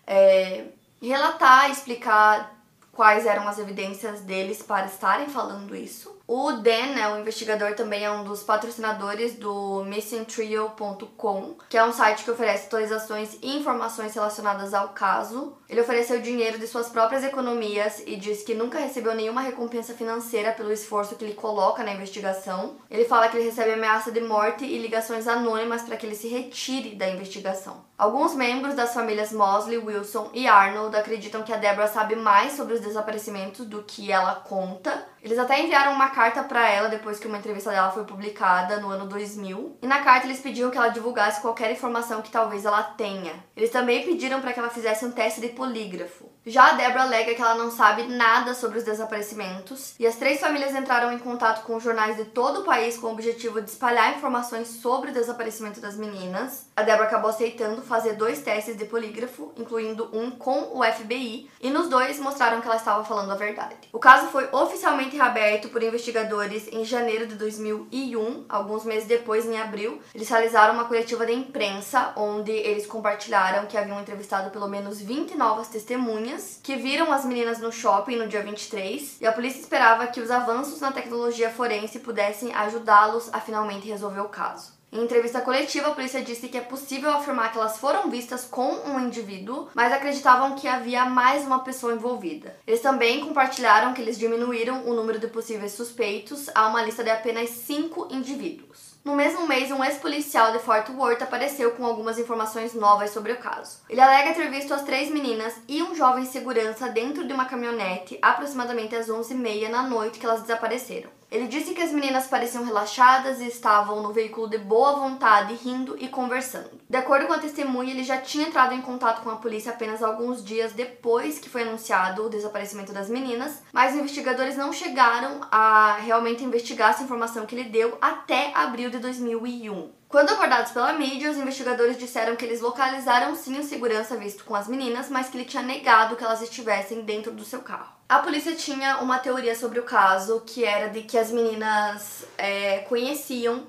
é, 0.06 0.66
relatar, 1.00 1.70
explicar 1.70 2.54
quais 2.92 3.26
eram 3.26 3.46
as 3.48 3.58
evidências 3.58 4.20
deles 4.20 4.62
para 4.62 4.86
estarem 4.86 5.28
falando 5.28 5.74
isso. 5.76 6.13
O 6.26 6.52
Dan, 6.52 6.94
né, 6.94 7.12
o 7.12 7.20
investigador, 7.20 7.74
também 7.74 8.02
é 8.02 8.10
um 8.10 8.24
dos 8.24 8.42
patrocinadores 8.42 9.34
do 9.34 9.84
missingtrio.com, 9.84 11.56
que 11.68 11.76
é 11.76 11.84
um 11.84 11.92
site 11.92 12.24
que 12.24 12.30
oferece 12.30 12.66
atualizações 12.66 13.36
e 13.42 13.58
informações 13.58 14.14
relacionadas 14.14 14.72
ao 14.72 14.88
caso. 14.88 15.54
Ele 15.68 15.82
ofereceu 15.82 16.22
dinheiro 16.22 16.58
de 16.58 16.66
suas 16.66 16.88
próprias 16.88 17.24
economias 17.24 18.02
e 18.06 18.16
diz 18.16 18.42
que 18.42 18.54
nunca 18.54 18.78
recebeu 18.78 19.14
nenhuma 19.14 19.42
recompensa 19.42 19.92
financeira 19.92 20.52
pelo 20.52 20.72
esforço 20.72 21.14
que 21.16 21.24
ele 21.24 21.34
coloca 21.34 21.84
na 21.84 21.92
investigação. 21.92 22.76
Ele 22.90 23.04
fala 23.04 23.28
que 23.28 23.36
ele 23.36 23.44
recebe 23.44 23.72
ameaça 23.72 24.10
de 24.10 24.22
morte 24.22 24.64
e 24.64 24.78
ligações 24.78 25.28
anônimas 25.28 25.82
para 25.82 25.96
que 25.96 26.06
ele 26.06 26.14
se 26.14 26.28
retire 26.28 26.94
da 26.94 27.06
investigação. 27.06 27.84
Alguns 27.96 28.34
membros 28.34 28.74
das 28.74 28.92
famílias 28.92 29.30
Mosley, 29.30 29.78
Wilson 29.78 30.30
e 30.32 30.48
Arnold 30.48 30.96
acreditam 30.96 31.42
que 31.42 31.52
a 31.52 31.56
Deborah 31.56 31.86
sabe 31.86 32.16
mais 32.16 32.54
sobre 32.54 32.74
os 32.74 32.80
desaparecimentos 32.80 33.66
do 33.66 33.84
que 33.84 34.10
ela 34.10 34.34
conta. 34.34 35.06
Eles 35.24 35.38
até 35.38 35.58
enviaram 35.58 35.94
uma 35.94 36.10
carta 36.10 36.42
para 36.42 36.68
ela 36.68 36.90
depois 36.90 37.18
que 37.18 37.26
uma 37.26 37.38
entrevista 37.38 37.70
dela 37.70 37.90
foi 37.90 38.04
publicada 38.04 38.78
no 38.78 38.90
ano 38.90 39.06
2000. 39.06 39.78
E 39.80 39.86
na 39.86 40.02
carta 40.02 40.26
eles 40.26 40.40
pediam 40.40 40.70
que 40.70 40.76
ela 40.76 40.88
divulgasse 40.88 41.40
qualquer 41.40 41.72
informação 41.72 42.20
que 42.20 42.30
talvez 42.30 42.66
ela 42.66 42.82
tenha. 42.82 43.32
Eles 43.56 43.70
também 43.70 44.04
pediram 44.04 44.42
para 44.42 44.52
que 44.52 44.60
ela 44.60 44.68
fizesse 44.68 45.02
um 45.06 45.10
teste 45.10 45.40
de 45.40 45.48
polígrafo. 45.48 46.28
Já 46.44 46.72
a 46.72 46.72
Debra 46.72 47.04
alega 47.04 47.34
que 47.34 47.40
ela 47.40 47.54
não 47.54 47.70
sabe 47.70 48.02
nada 48.02 48.52
sobre 48.52 48.76
os 48.76 48.84
desaparecimentos, 48.84 49.94
e 49.98 50.06
as 50.06 50.16
três 50.16 50.40
famílias 50.40 50.74
entraram 50.74 51.10
em 51.10 51.18
contato 51.18 51.64
com 51.64 51.80
jornais 51.80 52.18
de 52.18 52.26
todo 52.26 52.60
o 52.60 52.64
país 52.64 52.98
com 52.98 53.06
o 53.06 53.12
objetivo 53.12 53.62
de 53.62 53.70
espalhar 53.70 54.14
informações 54.14 54.68
sobre 54.68 55.10
o 55.10 55.14
desaparecimento 55.14 55.80
das 55.80 55.96
meninas. 55.96 56.66
A 56.76 56.82
Debra 56.82 57.04
acabou 57.04 57.30
aceitando 57.30 57.82
fazer 57.82 58.14
dois 58.14 58.42
testes 58.42 58.76
de 58.76 58.84
polígrafo, 58.84 59.52
incluindo 59.56 60.10
um 60.12 60.32
com 60.32 60.76
o 60.76 60.82
FBI, 60.82 61.48
e 61.60 61.70
nos 61.70 61.88
dois 61.88 62.18
mostraram 62.18 62.60
que 62.60 62.66
ela 62.66 62.76
estava 62.76 63.04
falando 63.04 63.30
a 63.30 63.36
verdade. 63.36 63.76
O 63.92 63.98
caso 64.00 64.26
foi 64.26 64.48
oficialmente 64.50 65.14
reaberto 65.14 65.68
por 65.68 65.84
investigadores 65.84 66.66
em 66.72 66.84
janeiro 66.84 67.28
de 67.28 67.36
2001, 67.36 68.46
alguns 68.48 68.84
meses 68.84 69.06
depois, 69.06 69.46
em 69.46 69.56
abril. 69.56 70.00
Eles 70.12 70.28
realizaram 70.28 70.74
uma 70.74 70.86
coletiva 70.86 71.24
de 71.24 71.32
imprensa 71.32 72.12
onde 72.16 72.50
eles 72.50 72.86
compartilharam 72.86 73.66
que 73.66 73.78
haviam 73.78 74.00
entrevistado 74.00 74.50
pelo 74.50 74.66
menos 74.66 75.00
20 75.00 75.36
novas 75.36 75.68
testemunhas 75.68 76.58
que 76.60 76.74
viram 76.74 77.12
as 77.12 77.24
meninas 77.24 77.60
no 77.60 77.70
shopping 77.70 78.16
no 78.16 78.26
dia 78.26 78.42
23 78.42 79.20
e 79.20 79.26
a 79.26 79.32
polícia 79.32 79.60
esperava 79.60 80.08
que 80.08 80.20
os 80.20 80.30
avanços 80.30 80.80
na 80.80 80.90
tecnologia 80.90 81.50
forense 81.50 82.00
pudessem 82.00 82.52
ajudá-los 82.52 83.32
a 83.32 83.38
finalmente 83.38 83.86
resolver 83.86 84.20
o 84.20 84.28
caso. 84.28 84.74
Em 84.94 85.02
entrevista 85.02 85.40
coletiva, 85.40 85.88
a 85.88 85.90
polícia 85.90 86.22
disse 86.22 86.46
que 86.46 86.56
é 86.56 86.60
possível 86.60 87.10
afirmar 87.10 87.50
que 87.50 87.58
elas 87.58 87.78
foram 87.78 88.08
vistas 88.08 88.44
com 88.44 88.76
um 88.86 89.00
indivíduo, 89.00 89.68
mas 89.74 89.92
acreditavam 89.92 90.54
que 90.54 90.68
havia 90.68 91.04
mais 91.04 91.44
uma 91.44 91.64
pessoa 91.64 91.92
envolvida. 91.92 92.56
Eles 92.64 92.80
também 92.80 93.18
compartilharam 93.18 93.92
que 93.92 94.00
eles 94.00 94.16
diminuíram 94.16 94.86
o 94.86 94.94
número 94.94 95.18
de 95.18 95.26
possíveis 95.26 95.72
suspeitos 95.72 96.48
a 96.54 96.68
uma 96.68 96.80
lista 96.80 97.02
de 97.02 97.10
apenas 97.10 97.50
cinco 97.50 98.06
indivíduos. 98.08 98.94
No 99.04 99.16
mesmo 99.16 99.48
mês, 99.48 99.68
um 99.72 99.82
ex-policial 99.82 100.52
de 100.52 100.60
Fort 100.60 100.88
Worth 100.90 101.22
apareceu 101.22 101.72
com 101.72 101.84
algumas 101.84 102.16
informações 102.16 102.72
novas 102.72 103.10
sobre 103.10 103.32
o 103.32 103.38
caso. 103.38 103.78
Ele 103.90 104.00
alega 104.00 104.32
ter 104.32 104.48
visto 104.48 104.72
as 104.72 104.84
três 104.84 105.10
meninas 105.10 105.54
e 105.66 105.82
um 105.82 105.96
jovem 105.96 106.24
segurança 106.24 106.88
dentro 106.88 107.26
de 107.26 107.32
uma 107.32 107.46
caminhonete 107.46 108.16
aproximadamente 108.22 108.94
às 108.94 109.08
11h30 109.08 109.68
na 109.68 109.82
noite 109.82 110.20
que 110.20 110.24
elas 110.24 110.42
desapareceram. 110.42 111.10
Ele 111.34 111.48
disse 111.48 111.74
que 111.74 111.82
as 111.82 111.90
meninas 111.90 112.28
pareciam 112.28 112.64
relaxadas 112.64 113.40
e 113.40 113.48
estavam 113.48 114.00
no 114.00 114.12
veículo 114.12 114.48
de 114.48 114.56
boa 114.56 114.92
vontade, 114.92 115.52
rindo 115.54 115.96
e 115.98 116.06
conversando. 116.06 116.70
De 116.88 116.96
acordo 116.96 117.26
com 117.26 117.32
a 117.32 117.40
testemunha, 117.40 117.90
ele 117.90 118.04
já 118.04 118.18
tinha 118.18 118.46
entrado 118.46 118.72
em 118.72 118.80
contato 118.80 119.20
com 119.20 119.30
a 119.30 119.36
polícia 119.36 119.72
apenas 119.72 120.00
alguns 120.00 120.44
dias 120.44 120.72
depois 120.74 121.40
que 121.40 121.50
foi 121.50 121.62
anunciado 121.62 122.24
o 122.24 122.30
desaparecimento 122.30 122.92
das 122.92 123.10
meninas, 123.10 123.60
mas 123.72 123.94
os 123.94 123.98
investigadores 123.98 124.56
não 124.56 124.72
chegaram 124.72 125.40
a 125.50 125.96
realmente 126.04 126.44
investigar 126.44 126.90
essa 126.90 127.02
informação 127.02 127.46
que 127.46 127.56
ele 127.56 127.68
deu 127.68 127.98
até 128.00 128.52
abril 128.54 128.88
de 128.88 129.00
2001 129.00 130.03
Quando 130.14 130.30
abordados 130.30 130.70
pela 130.70 130.92
mídia, 130.92 131.28
os 131.28 131.36
investigadores 131.36 131.98
disseram 131.98 132.36
que 132.36 132.44
eles 132.44 132.60
localizaram 132.60 133.34
sim 133.34 133.58
o 133.58 133.64
segurança 133.64 134.16
visto 134.16 134.44
com 134.44 134.54
as 134.54 134.68
meninas, 134.68 135.10
mas 135.10 135.28
que 135.28 135.36
ele 135.36 135.44
tinha 135.44 135.60
negado 135.60 136.14
que 136.14 136.22
elas 136.22 136.40
estivessem 136.40 137.02
dentro 137.02 137.32
do 137.32 137.44
seu 137.44 137.62
carro. 137.62 137.92
A 138.08 138.20
polícia 138.20 138.54
tinha 138.54 138.98
uma 138.98 139.18
teoria 139.18 139.56
sobre 139.56 139.80
o 139.80 139.82
caso, 139.82 140.40
que 140.46 140.64
era 140.64 140.86
de 140.86 141.02
que 141.02 141.18
as 141.18 141.32
meninas 141.32 142.24
é, 142.38 142.78
conheciam 142.88 143.66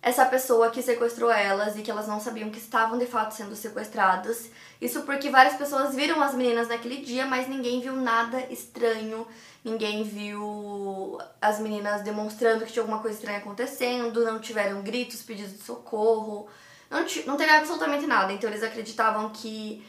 essa 0.00 0.24
pessoa 0.26 0.70
que 0.70 0.80
sequestrou 0.80 1.28
elas 1.28 1.76
e 1.76 1.82
que 1.82 1.90
elas 1.90 2.06
não 2.06 2.20
sabiam 2.20 2.50
que 2.50 2.58
estavam 2.58 2.96
de 2.96 3.06
fato 3.06 3.32
sendo 3.32 3.56
sequestradas. 3.56 4.52
Isso 4.80 5.02
porque 5.02 5.28
várias 5.28 5.56
pessoas 5.56 5.92
viram 5.92 6.22
as 6.22 6.34
meninas 6.34 6.68
naquele 6.68 6.98
dia, 6.98 7.26
mas 7.26 7.48
ninguém 7.48 7.80
viu 7.80 7.94
nada 7.94 8.40
estranho, 8.48 9.26
ninguém 9.64 10.04
viu 10.04 11.18
as 11.40 11.58
meninas 11.58 12.02
demonstrando 12.02 12.64
que 12.64 12.72
tinha 12.72 12.82
alguma 12.82 13.00
coisa 13.00 13.16
estranha 13.16 13.38
acontecendo, 13.38 14.24
não 14.24 14.38
tiveram 14.38 14.82
gritos, 14.82 15.22
pedidos 15.22 15.52
de 15.52 15.62
socorro, 15.62 16.48
não, 16.90 17.04
não 17.26 17.36
teve 17.36 17.50
absolutamente 17.50 18.06
nada. 18.06 18.32
Então 18.32 18.48
eles 18.48 18.62
acreditavam 18.62 19.30
que 19.30 19.84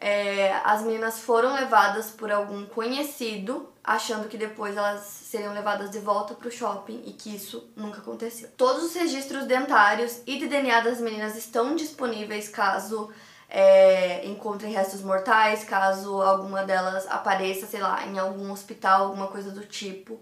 é, 0.00 0.54
as 0.64 0.82
meninas 0.82 1.20
foram 1.20 1.54
levadas 1.54 2.10
por 2.10 2.30
algum 2.30 2.64
conhecido, 2.66 3.68
achando 3.82 4.28
que 4.28 4.36
depois 4.36 4.76
elas 4.76 5.02
seriam 5.02 5.52
levadas 5.52 5.90
de 5.90 5.98
volta 5.98 6.34
para 6.34 6.48
o 6.48 6.50
shopping 6.50 7.02
e 7.04 7.12
que 7.12 7.34
isso 7.34 7.68
nunca 7.76 7.98
aconteceu. 7.98 8.48
Todos 8.56 8.84
os 8.84 8.94
registros 8.94 9.44
dentários 9.44 10.20
e 10.26 10.38
de 10.38 10.46
DNA 10.46 10.80
das 10.80 11.00
meninas 11.00 11.36
estão 11.36 11.74
disponíveis 11.74 12.48
caso 12.48 13.10
é, 13.48 14.26
encontrem 14.26 14.72
restos 14.72 15.02
mortais, 15.02 15.64
caso 15.64 16.20
alguma 16.20 16.64
delas 16.64 17.06
apareça, 17.08 17.66
sei 17.66 17.80
lá, 17.80 18.06
em 18.06 18.18
algum 18.18 18.52
hospital, 18.52 19.04
alguma 19.04 19.28
coisa 19.28 19.50
do 19.50 19.64
tipo. 19.64 20.20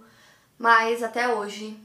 Mas 0.59 1.03
até 1.03 1.35
hoje, 1.35 1.79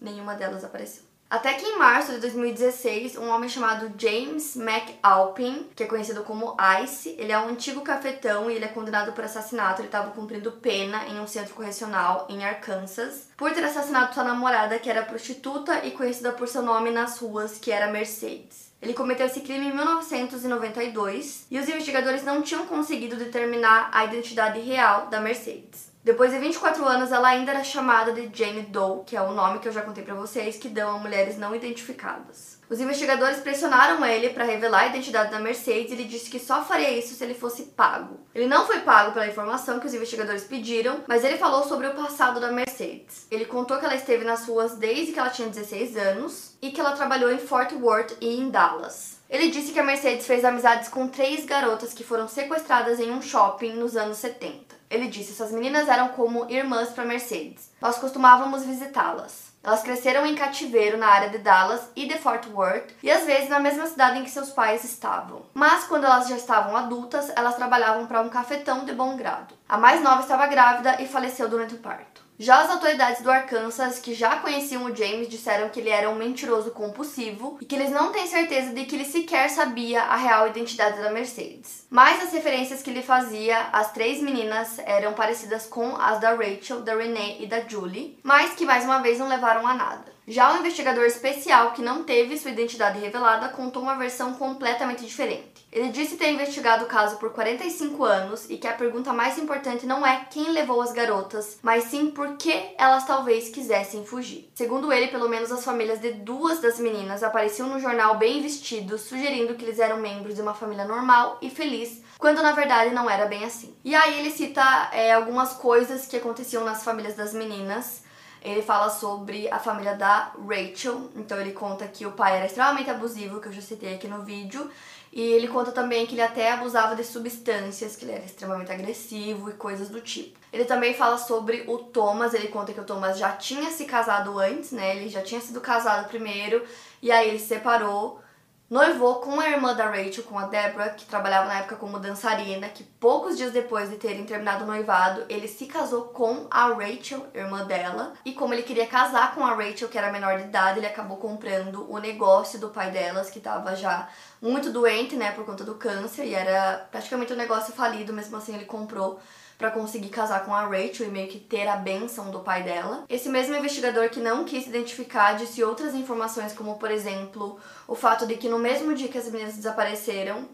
nenhuma 0.00 0.34
delas 0.34 0.64
apareceu. 0.64 1.06
Até 1.28 1.54
que 1.54 1.66
em 1.66 1.76
março 1.76 2.12
de 2.12 2.18
2016, 2.18 3.16
um 3.16 3.28
homem 3.30 3.48
chamado 3.48 3.92
James 3.98 4.54
McAlpin, 4.54 5.68
que 5.74 5.82
é 5.82 5.86
conhecido 5.86 6.22
como 6.22 6.56
Ice, 6.84 7.16
ele 7.18 7.32
é 7.32 7.38
um 7.38 7.48
antigo 7.48 7.80
cafetão 7.80 8.48
e 8.48 8.54
ele 8.54 8.64
é 8.64 8.68
condenado 8.68 9.12
por 9.12 9.24
assassinato. 9.24 9.80
Ele 9.80 9.88
estava 9.88 10.12
cumprindo 10.12 10.52
pena 10.52 11.04
em 11.08 11.18
um 11.18 11.26
centro 11.26 11.52
correcional 11.52 12.26
em 12.28 12.44
Arkansas 12.44 13.28
por 13.36 13.52
ter 13.52 13.64
assassinado 13.64 14.14
sua 14.14 14.22
namorada, 14.22 14.78
que 14.78 14.88
era 14.88 15.02
prostituta 15.02 15.84
e 15.84 15.90
conhecida 15.90 16.30
por 16.30 16.46
seu 16.46 16.62
nome 16.62 16.92
nas 16.92 17.18
ruas, 17.18 17.58
que 17.58 17.72
era 17.72 17.90
Mercedes. 17.90 18.65
Ele 18.86 18.94
cometeu 18.94 19.26
esse 19.26 19.40
crime 19.40 19.66
em 19.66 19.74
1992 19.74 21.48
e 21.50 21.58
os 21.58 21.68
investigadores 21.68 22.22
não 22.22 22.40
tinham 22.40 22.66
conseguido 22.66 23.16
determinar 23.16 23.90
a 23.92 24.04
identidade 24.04 24.60
real 24.60 25.08
da 25.08 25.20
Mercedes. 25.20 25.90
Depois 26.04 26.30
de 26.30 26.38
24 26.38 26.84
anos, 26.84 27.10
ela 27.10 27.26
ainda 27.26 27.50
era 27.50 27.64
chamada 27.64 28.12
de 28.12 28.30
Jane 28.32 28.62
Doe, 28.62 29.02
que 29.04 29.16
é 29.16 29.20
o 29.20 29.32
nome 29.32 29.58
que 29.58 29.66
eu 29.66 29.72
já 29.72 29.82
contei 29.82 30.04
para 30.04 30.14
vocês, 30.14 30.56
que 30.56 30.68
dão 30.68 30.94
a 30.94 30.98
mulheres 31.00 31.36
não 31.36 31.52
identificadas. 31.52 32.55
Os 32.68 32.80
investigadores 32.80 33.38
pressionaram 33.38 34.04
ele 34.04 34.30
para 34.30 34.44
revelar 34.44 34.80
a 34.80 34.86
identidade 34.88 35.30
da 35.30 35.38
Mercedes 35.38 35.92
e 35.92 35.94
ele 35.94 36.04
disse 36.04 36.28
que 36.28 36.40
só 36.40 36.64
faria 36.64 36.90
isso 36.90 37.14
se 37.14 37.22
ele 37.22 37.34
fosse 37.34 37.62
pago. 37.62 38.18
Ele 38.34 38.48
não 38.48 38.66
foi 38.66 38.80
pago 38.80 39.12
pela 39.12 39.28
informação 39.28 39.78
que 39.78 39.86
os 39.86 39.94
investigadores 39.94 40.42
pediram, 40.42 41.04
mas 41.06 41.22
ele 41.22 41.38
falou 41.38 41.62
sobre 41.62 41.86
o 41.86 41.94
passado 41.94 42.40
da 42.40 42.50
Mercedes. 42.50 43.26
Ele 43.30 43.44
contou 43.44 43.78
que 43.78 43.84
ela 43.84 43.94
esteve 43.94 44.24
nas 44.24 44.46
ruas 44.46 44.76
desde 44.76 45.12
que 45.12 45.18
ela 45.18 45.30
tinha 45.30 45.48
16 45.48 45.96
anos 45.96 46.56
e 46.60 46.72
que 46.72 46.80
ela 46.80 46.96
trabalhou 46.96 47.30
em 47.30 47.38
Fort 47.38 47.72
Worth 47.72 48.16
e 48.20 48.36
em 48.36 48.50
Dallas. 48.50 49.16
Ele 49.30 49.50
disse 49.50 49.72
que 49.72 49.78
a 49.78 49.84
Mercedes 49.84 50.26
fez 50.26 50.44
amizades 50.44 50.88
com 50.88 51.08
três 51.08 51.44
garotas 51.44 51.92
que 51.92 52.04
foram 52.04 52.28
sequestradas 52.28 52.98
em 52.98 53.10
um 53.10 53.22
shopping 53.22 53.74
nos 53.74 53.96
anos 53.96 54.18
70. 54.18 54.76
Ele 54.88 55.08
disse: 55.08 55.32
essas 55.32 55.52
meninas 55.52 55.88
eram 55.88 56.08
como 56.08 56.50
irmãs 56.50 56.90
para 56.90 57.04
Mercedes. 57.04 57.70
Nós 57.80 57.98
costumávamos 57.98 58.64
visitá-las. 58.64 59.46
Elas 59.66 59.82
cresceram 59.82 60.24
em 60.24 60.36
cativeiro 60.36 60.96
na 60.96 61.08
área 61.08 61.28
de 61.28 61.38
Dallas 61.38 61.90
e 61.96 62.06
de 62.06 62.16
Fort 62.18 62.46
Worth 62.54 62.94
e 63.02 63.10
às 63.10 63.24
vezes 63.24 63.48
na 63.48 63.58
mesma 63.58 63.84
cidade 63.84 64.20
em 64.20 64.22
que 64.22 64.30
seus 64.30 64.50
pais 64.50 64.84
estavam. 64.84 65.42
Mas 65.52 65.82
quando 65.82 66.04
elas 66.04 66.28
já 66.28 66.36
estavam 66.36 66.76
adultas, 66.76 67.32
elas 67.34 67.56
trabalhavam 67.56 68.06
para 68.06 68.20
um 68.20 68.28
cafetão 68.28 68.84
de 68.84 68.92
bom 68.92 69.16
grado. 69.16 69.56
A 69.68 69.76
mais 69.76 70.00
nova 70.00 70.20
estava 70.20 70.46
grávida 70.46 71.02
e 71.02 71.08
faleceu 71.08 71.48
durante 71.48 71.74
o 71.74 71.78
parto. 71.78 72.25
Já 72.38 72.60
as 72.60 72.70
autoridades 72.70 73.22
do 73.22 73.30
Arkansas, 73.30 73.98
que 73.98 74.12
já 74.12 74.36
conheciam 74.36 74.84
o 74.84 74.94
James, 74.94 75.28
disseram 75.28 75.70
que 75.70 75.80
ele 75.80 75.88
era 75.88 76.10
um 76.10 76.14
mentiroso 76.14 76.70
compulsivo 76.70 77.56
e 77.62 77.64
que 77.64 77.74
eles 77.74 77.90
não 77.90 78.12
têm 78.12 78.26
certeza 78.26 78.74
de 78.74 78.84
que 78.84 78.94
ele 78.94 79.06
sequer 79.06 79.48
sabia 79.48 80.02
a 80.02 80.16
real 80.16 80.46
identidade 80.46 81.00
da 81.00 81.10
Mercedes. 81.10 81.86
Mas 81.88 82.22
as 82.22 82.32
referências 82.32 82.82
que 82.82 82.90
ele 82.90 83.02
fazia 83.02 83.58
às 83.72 83.90
três 83.92 84.20
meninas 84.20 84.78
eram 84.80 85.14
parecidas 85.14 85.66
com 85.66 85.96
as 85.96 86.20
da 86.20 86.34
Rachel, 86.34 86.82
da 86.82 86.94
Renee 86.94 87.42
e 87.42 87.46
da 87.46 87.60
Julie, 87.60 88.18
mas 88.22 88.52
que 88.52 88.66
mais 88.66 88.84
uma 88.84 89.00
vez 89.00 89.18
não 89.18 89.28
levaram 89.28 89.66
a 89.66 89.72
nada. 89.72 90.15
Já 90.28 90.52
o 90.52 90.58
investigador 90.58 91.04
especial, 91.04 91.70
que 91.70 91.80
não 91.80 92.02
teve 92.02 92.36
sua 92.36 92.50
identidade 92.50 92.98
revelada, 92.98 93.48
contou 93.48 93.80
uma 93.80 93.94
versão 93.94 94.34
completamente 94.34 95.04
diferente. 95.04 95.64
Ele 95.70 95.90
disse 95.90 96.16
ter 96.16 96.32
investigado 96.32 96.84
o 96.84 96.88
caso 96.88 97.16
por 97.18 97.30
45 97.30 98.04
anos 98.04 98.50
e 98.50 98.56
que 98.56 98.66
a 98.66 98.72
pergunta 98.72 99.12
mais 99.12 99.38
importante 99.38 99.86
não 99.86 100.04
é 100.04 100.26
quem 100.28 100.50
levou 100.50 100.82
as 100.82 100.92
garotas, 100.92 101.58
mas 101.62 101.84
sim 101.84 102.10
por 102.10 102.36
que 102.36 102.74
elas 102.76 103.06
talvez 103.06 103.50
quisessem 103.50 104.04
fugir. 104.04 104.50
Segundo 104.54 104.92
ele, 104.92 105.08
pelo 105.08 105.28
menos 105.28 105.52
as 105.52 105.64
famílias 105.64 106.00
de 106.00 106.10
duas 106.12 106.58
das 106.58 106.80
meninas 106.80 107.22
apareciam 107.22 107.68
no 107.68 107.78
jornal 107.78 108.16
bem 108.16 108.42
vestidos, 108.42 109.02
sugerindo 109.02 109.54
que 109.54 109.64
eles 109.64 109.78
eram 109.78 109.98
membros 109.98 110.34
de 110.34 110.42
uma 110.42 110.54
família 110.54 110.84
normal 110.84 111.38
e 111.40 111.50
feliz, 111.50 112.02
quando 112.18 112.42
na 112.42 112.50
verdade 112.50 112.92
não 112.92 113.08
era 113.08 113.26
bem 113.26 113.44
assim. 113.44 113.76
E 113.84 113.94
aí 113.94 114.18
ele 114.18 114.32
cita 114.32 114.90
é, 114.92 115.12
algumas 115.12 115.52
coisas 115.52 116.04
que 116.04 116.16
aconteciam 116.16 116.64
nas 116.64 116.82
famílias 116.82 117.14
das 117.14 117.32
meninas 117.32 118.04
ele 118.50 118.62
fala 118.62 118.88
sobre 118.88 119.50
a 119.50 119.58
família 119.58 119.94
da 119.94 120.32
Rachel. 120.48 121.10
Então 121.16 121.40
ele 121.40 121.52
conta 121.52 121.86
que 121.88 122.06
o 122.06 122.12
pai 122.12 122.36
era 122.36 122.46
extremamente 122.46 122.88
abusivo, 122.88 123.40
que 123.40 123.48
eu 123.48 123.52
já 123.52 123.60
citei 123.60 123.94
aqui 123.94 124.06
no 124.06 124.22
vídeo. 124.22 124.70
E 125.12 125.20
ele 125.20 125.48
conta 125.48 125.72
também 125.72 126.06
que 126.06 126.14
ele 126.14 126.22
até 126.22 126.52
abusava 126.52 126.94
de 126.94 127.02
substâncias, 127.02 127.96
que 127.96 128.04
ele 128.04 128.12
era 128.12 128.24
extremamente 128.24 128.70
agressivo 128.70 129.50
e 129.50 129.54
coisas 129.54 129.88
do 129.88 130.00
tipo. 130.00 130.38
Ele 130.52 130.64
também 130.64 130.94
fala 130.94 131.18
sobre 131.18 131.64
o 131.66 131.78
Thomas, 131.78 132.34
ele 132.34 132.48
conta 132.48 132.72
que 132.72 132.80
o 132.80 132.84
Thomas 132.84 133.18
já 133.18 133.32
tinha 133.32 133.70
se 133.70 133.84
casado 133.84 134.38
antes, 134.38 134.72
né? 134.72 134.94
Ele 134.94 135.08
já 135.08 135.22
tinha 135.22 135.40
sido 135.40 135.60
casado 135.60 136.08
primeiro, 136.08 136.62
e 137.02 137.10
aí 137.10 137.28
ele 137.28 137.38
se 137.38 137.46
separou 137.46 138.20
Noivou 138.68 139.20
com 139.20 139.38
a 139.38 139.48
irmã 139.48 139.76
da 139.76 139.88
Rachel, 139.88 140.24
com 140.24 140.36
a 140.36 140.46
Deborah, 140.46 140.88
que 140.88 141.04
trabalhava 141.04 141.46
na 141.46 141.60
época 141.60 141.76
como 141.76 142.00
dançarina, 142.00 142.68
que 142.68 142.82
poucos 142.82 143.36
dias 143.36 143.52
depois 143.52 143.88
de 143.88 143.94
terem 143.94 144.26
terminado 144.26 144.64
o 144.64 144.66
noivado, 144.66 145.24
ele 145.28 145.46
se 145.46 145.66
casou 145.66 146.06
com 146.06 146.48
a 146.50 146.66
Rachel, 146.74 147.28
irmã 147.32 147.64
dela. 147.64 148.14
E 148.24 148.32
como 148.32 148.52
ele 148.52 148.64
queria 148.64 148.88
casar 148.88 149.36
com 149.36 149.44
a 149.44 149.54
Rachel, 149.54 149.88
que 149.88 149.96
era 149.96 150.10
menor 150.10 150.38
de 150.38 150.44
idade, 150.46 150.80
ele 150.80 150.86
acabou 150.88 151.16
comprando 151.16 151.88
o 151.88 151.98
negócio 151.98 152.58
do 152.58 152.70
pai 152.70 152.90
delas, 152.90 153.30
que 153.30 153.38
estava 153.38 153.76
já 153.76 154.08
muito 154.42 154.72
doente, 154.72 155.14
né, 155.14 155.30
por 155.30 155.46
conta 155.46 155.62
do 155.62 155.76
câncer, 155.76 156.24
e 156.24 156.34
era 156.34 156.88
praticamente 156.90 157.32
um 157.32 157.36
negócio 157.36 157.72
falido, 157.72 158.12
mesmo 158.12 158.36
assim 158.36 158.56
ele 158.56 158.64
comprou 158.64 159.20
para 159.58 159.70
conseguir 159.70 160.08
casar 160.08 160.44
com 160.44 160.54
a 160.54 160.62
Rachel 160.62 161.06
e 161.06 161.10
meio 161.10 161.28
que 161.28 161.38
ter 161.38 161.66
a 161.66 161.76
benção 161.76 162.30
do 162.30 162.40
pai 162.40 162.62
dela. 162.62 163.04
Esse 163.08 163.28
mesmo 163.28 163.54
investigador 163.54 164.08
que 164.10 164.20
não 164.20 164.44
quis 164.44 164.66
identificar 164.66 165.34
disse 165.34 165.64
outras 165.64 165.94
informações, 165.94 166.52
como 166.52 166.78
por 166.78 166.90
exemplo 166.90 167.58
o 167.88 167.94
fato 167.94 168.26
de 168.26 168.36
que 168.36 168.48
no 168.48 168.58
mesmo 168.58 168.94
dia 168.94 169.08
que 169.08 169.18
as 169.18 169.30
meninas 169.30 169.56
desapareceram, 169.56 170.48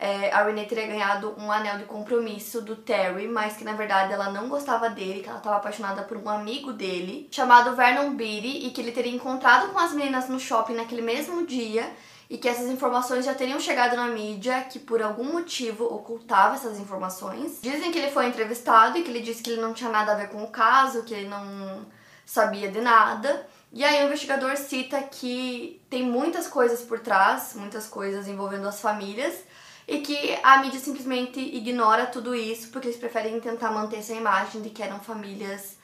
é, 0.00 0.30
a 0.30 0.44
Renee 0.44 0.66
teria 0.66 0.86
ganhado 0.86 1.34
um 1.36 1.50
anel 1.50 1.78
de 1.78 1.84
compromisso 1.84 2.62
do 2.62 2.76
Terry, 2.76 3.26
mas 3.26 3.56
que 3.56 3.64
na 3.64 3.72
verdade 3.72 4.12
ela 4.12 4.30
não 4.30 4.48
gostava 4.48 4.88
dele, 4.88 5.20
que 5.20 5.28
ela 5.28 5.38
estava 5.38 5.56
apaixonada 5.56 6.02
por 6.02 6.16
um 6.16 6.28
amigo 6.28 6.72
dele, 6.72 7.28
chamado 7.32 7.74
Vernon 7.74 8.10
Beatty, 8.14 8.66
e 8.66 8.70
que 8.70 8.80
ele 8.80 8.92
teria 8.92 9.12
encontrado 9.12 9.72
com 9.72 9.78
as 9.78 9.92
meninas 9.92 10.28
no 10.28 10.38
shopping 10.38 10.74
naquele 10.74 11.02
mesmo 11.02 11.44
dia 11.44 11.90
e 12.30 12.36
que 12.36 12.48
essas 12.48 12.68
informações 12.68 13.24
já 13.24 13.34
teriam 13.34 13.58
chegado 13.58 13.96
na 13.96 14.08
mídia, 14.08 14.62
que 14.64 14.78
por 14.78 15.00
algum 15.00 15.32
motivo 15.32 15.84
ocultava 15.84 16.56
essas 16.56 16.78
informações. 16.78 17.58
Dizem 17.62 17.90
que 17.90 17.98
ele 17.98 18.10
foi 18.10 18.26
entrevistado 18.26 18.98
e 18.98 19.02
que 19.02 19.10
ele 19.10 19.20
disse 19.20 19.42
que 19.42 19.50
ele 19.50 19.62
não 19.62 19.72
tinha 19.72 19.90
nada 19.90 20.12
a 20.12 20.14
ver 20.14 20.28
com 20.28 20.42
o 20.42 20.48
caso, 20.48 21.04
que 21.04 21.14
ele 21.14 21.28
não 21.28 21.86
sabia 22.26 22.70
de 22.70 22.80
nada. 22.82 23.48
E 23.72 23.82
aí 23.82 24.02
o 24.02 24.06
investigador 24.06 24.56
cita 24.58 25.00
que 25.02 25.80
tem 25.88 26.02
muitas 26.02 26.46
coisas 26.46 26.82
por 26.82 27.00
trás, 27.00 27.54
muitas 27.54 27.86
coisas 27.86 28.28
envolvendo 28.28 28.68
as 28.68 28.80
famílias, 28.80 29.34
e 29.86 30.00
que 30.00 30.38
a 30.42 30.58
mídia 30.58 30.78
simplesmente 30.78 31.40
ignora 31.40 32.04
tudo 32.06 32.34
isso 32.34 32.68
porque 32.68 32.88
eles 32.88 33.00
preferem 33.00 33.40
tentar 33.40 33.70
manter 33.70 33.96
essa 33.96 34.12
imagem 34.12 34.60
de 34.60 34.68
que 34.68 34.82
eram 34.82 35.00
famílias 35.00 35.77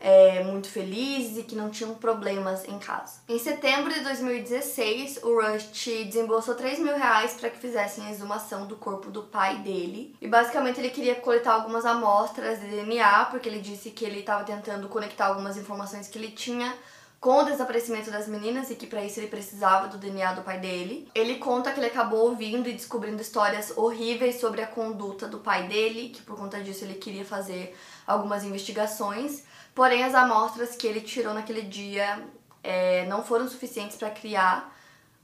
é, 0.00 0.42
muito 0.42 0.68
felizes 0.68 1.36
e 1.36 1.42
que 1.42 1.54
não 1.54 1.68
tinham 1.68 1.94
problemas 1.94 2.66
em 2.66 2.78
casa. 2.78 3.20
Em 3.28 3.38
setembro 3.38 3.92
de 3.92 4.00
2016, 4.00 5.20
o 5.22 5.40
Rush 5.40 5.84
desembolsou 6.06 6.54
3 6.54 6.78
mil 6.78 6.96
reais 6.96 7.34
para 7.34 7.50
que 7.50 7.58
fizessem 7.58 8.06
a 8.06 8.10
exumação 8.10 8.66
do 8.66 8.76
corpo 8.76 9.10
do 9.10 9.24
pai 9.24 9.58
dele. 9.58 10.16
E 10.20 10.26
basicamente 10.26 10.80
ele 10.80 10.90
queria 10.90 11.16
coletar 11.16 11.52
algumas 11.52 11.84
amostras 11.84 12.60
de 12.60 12.66
DNA, 12.66 13.26
porque 13.26 13.48
ele 13.48 13.60
disse 13.60 13.90
que 13.90 14.04
ele 14.04 14.20
estava 14.20 14.42
tentando 14.42 14.88
conectar 14.88 15.26
algumas 15.26 15.58
informações 15.58 16.08
que 16.08 16.18
ele 16.18 16.30
tinha 16.30 16.74
com 17.20 17.40
o 17.40 17.44
desaparecimento 17.44 18.10
das 18.10 18.26
meninas 18.26 18.70
e 18.70 18.74
que 18.74 18.86
para 18.86 19.04
isso 19.04 19.20
ele 19.20 19.26
precisava 19.26 19.88
do 19.88 19.98
DNA 19.98 20.32
do 20.32 20.40
pai 20.40 20.58
dele. 20.58 21.06
Ele 21.14 21.34
conta 21.34 21.70
que 21.70 21.78
ele 21.78 21.88
acabou 21.88 22.30
ouvindo 22.30 22.66
e 22.66 22.72
descobrindo 22.72 23.20
histórias 23.20 23.76
horríveis 23.76 24.40
sobre 24.40 24.62
a 24.62 24.66
conduta 24.66 25.28
do 25.28 25.38
pai 25.38 25.68
dele, 25.68 26.08
que 26.08 26.22
por 26.22 26.38
conta 26.38 26.58
disso 26.62 26.82
ele 26.82 26.94
queria 26.94 27.24
fazer 27.24 27.76
algumas 28.06 28.42
investigações. 28.42 29.44
Porém, 29.80 30.04
as 30.04 30.14
amostras 30.14 30.76
que 30.76 30.86
ele 30.86 31.00
tirou 31.00 31.32
naquele 31.32 31.62
dia 31.62 32.22
é, 32.62 33.06
não 33.06 33.24
foram 33.24 33.48
suficientes 33.48 33.96
para 33.96 34.10
criar 34.10 34.76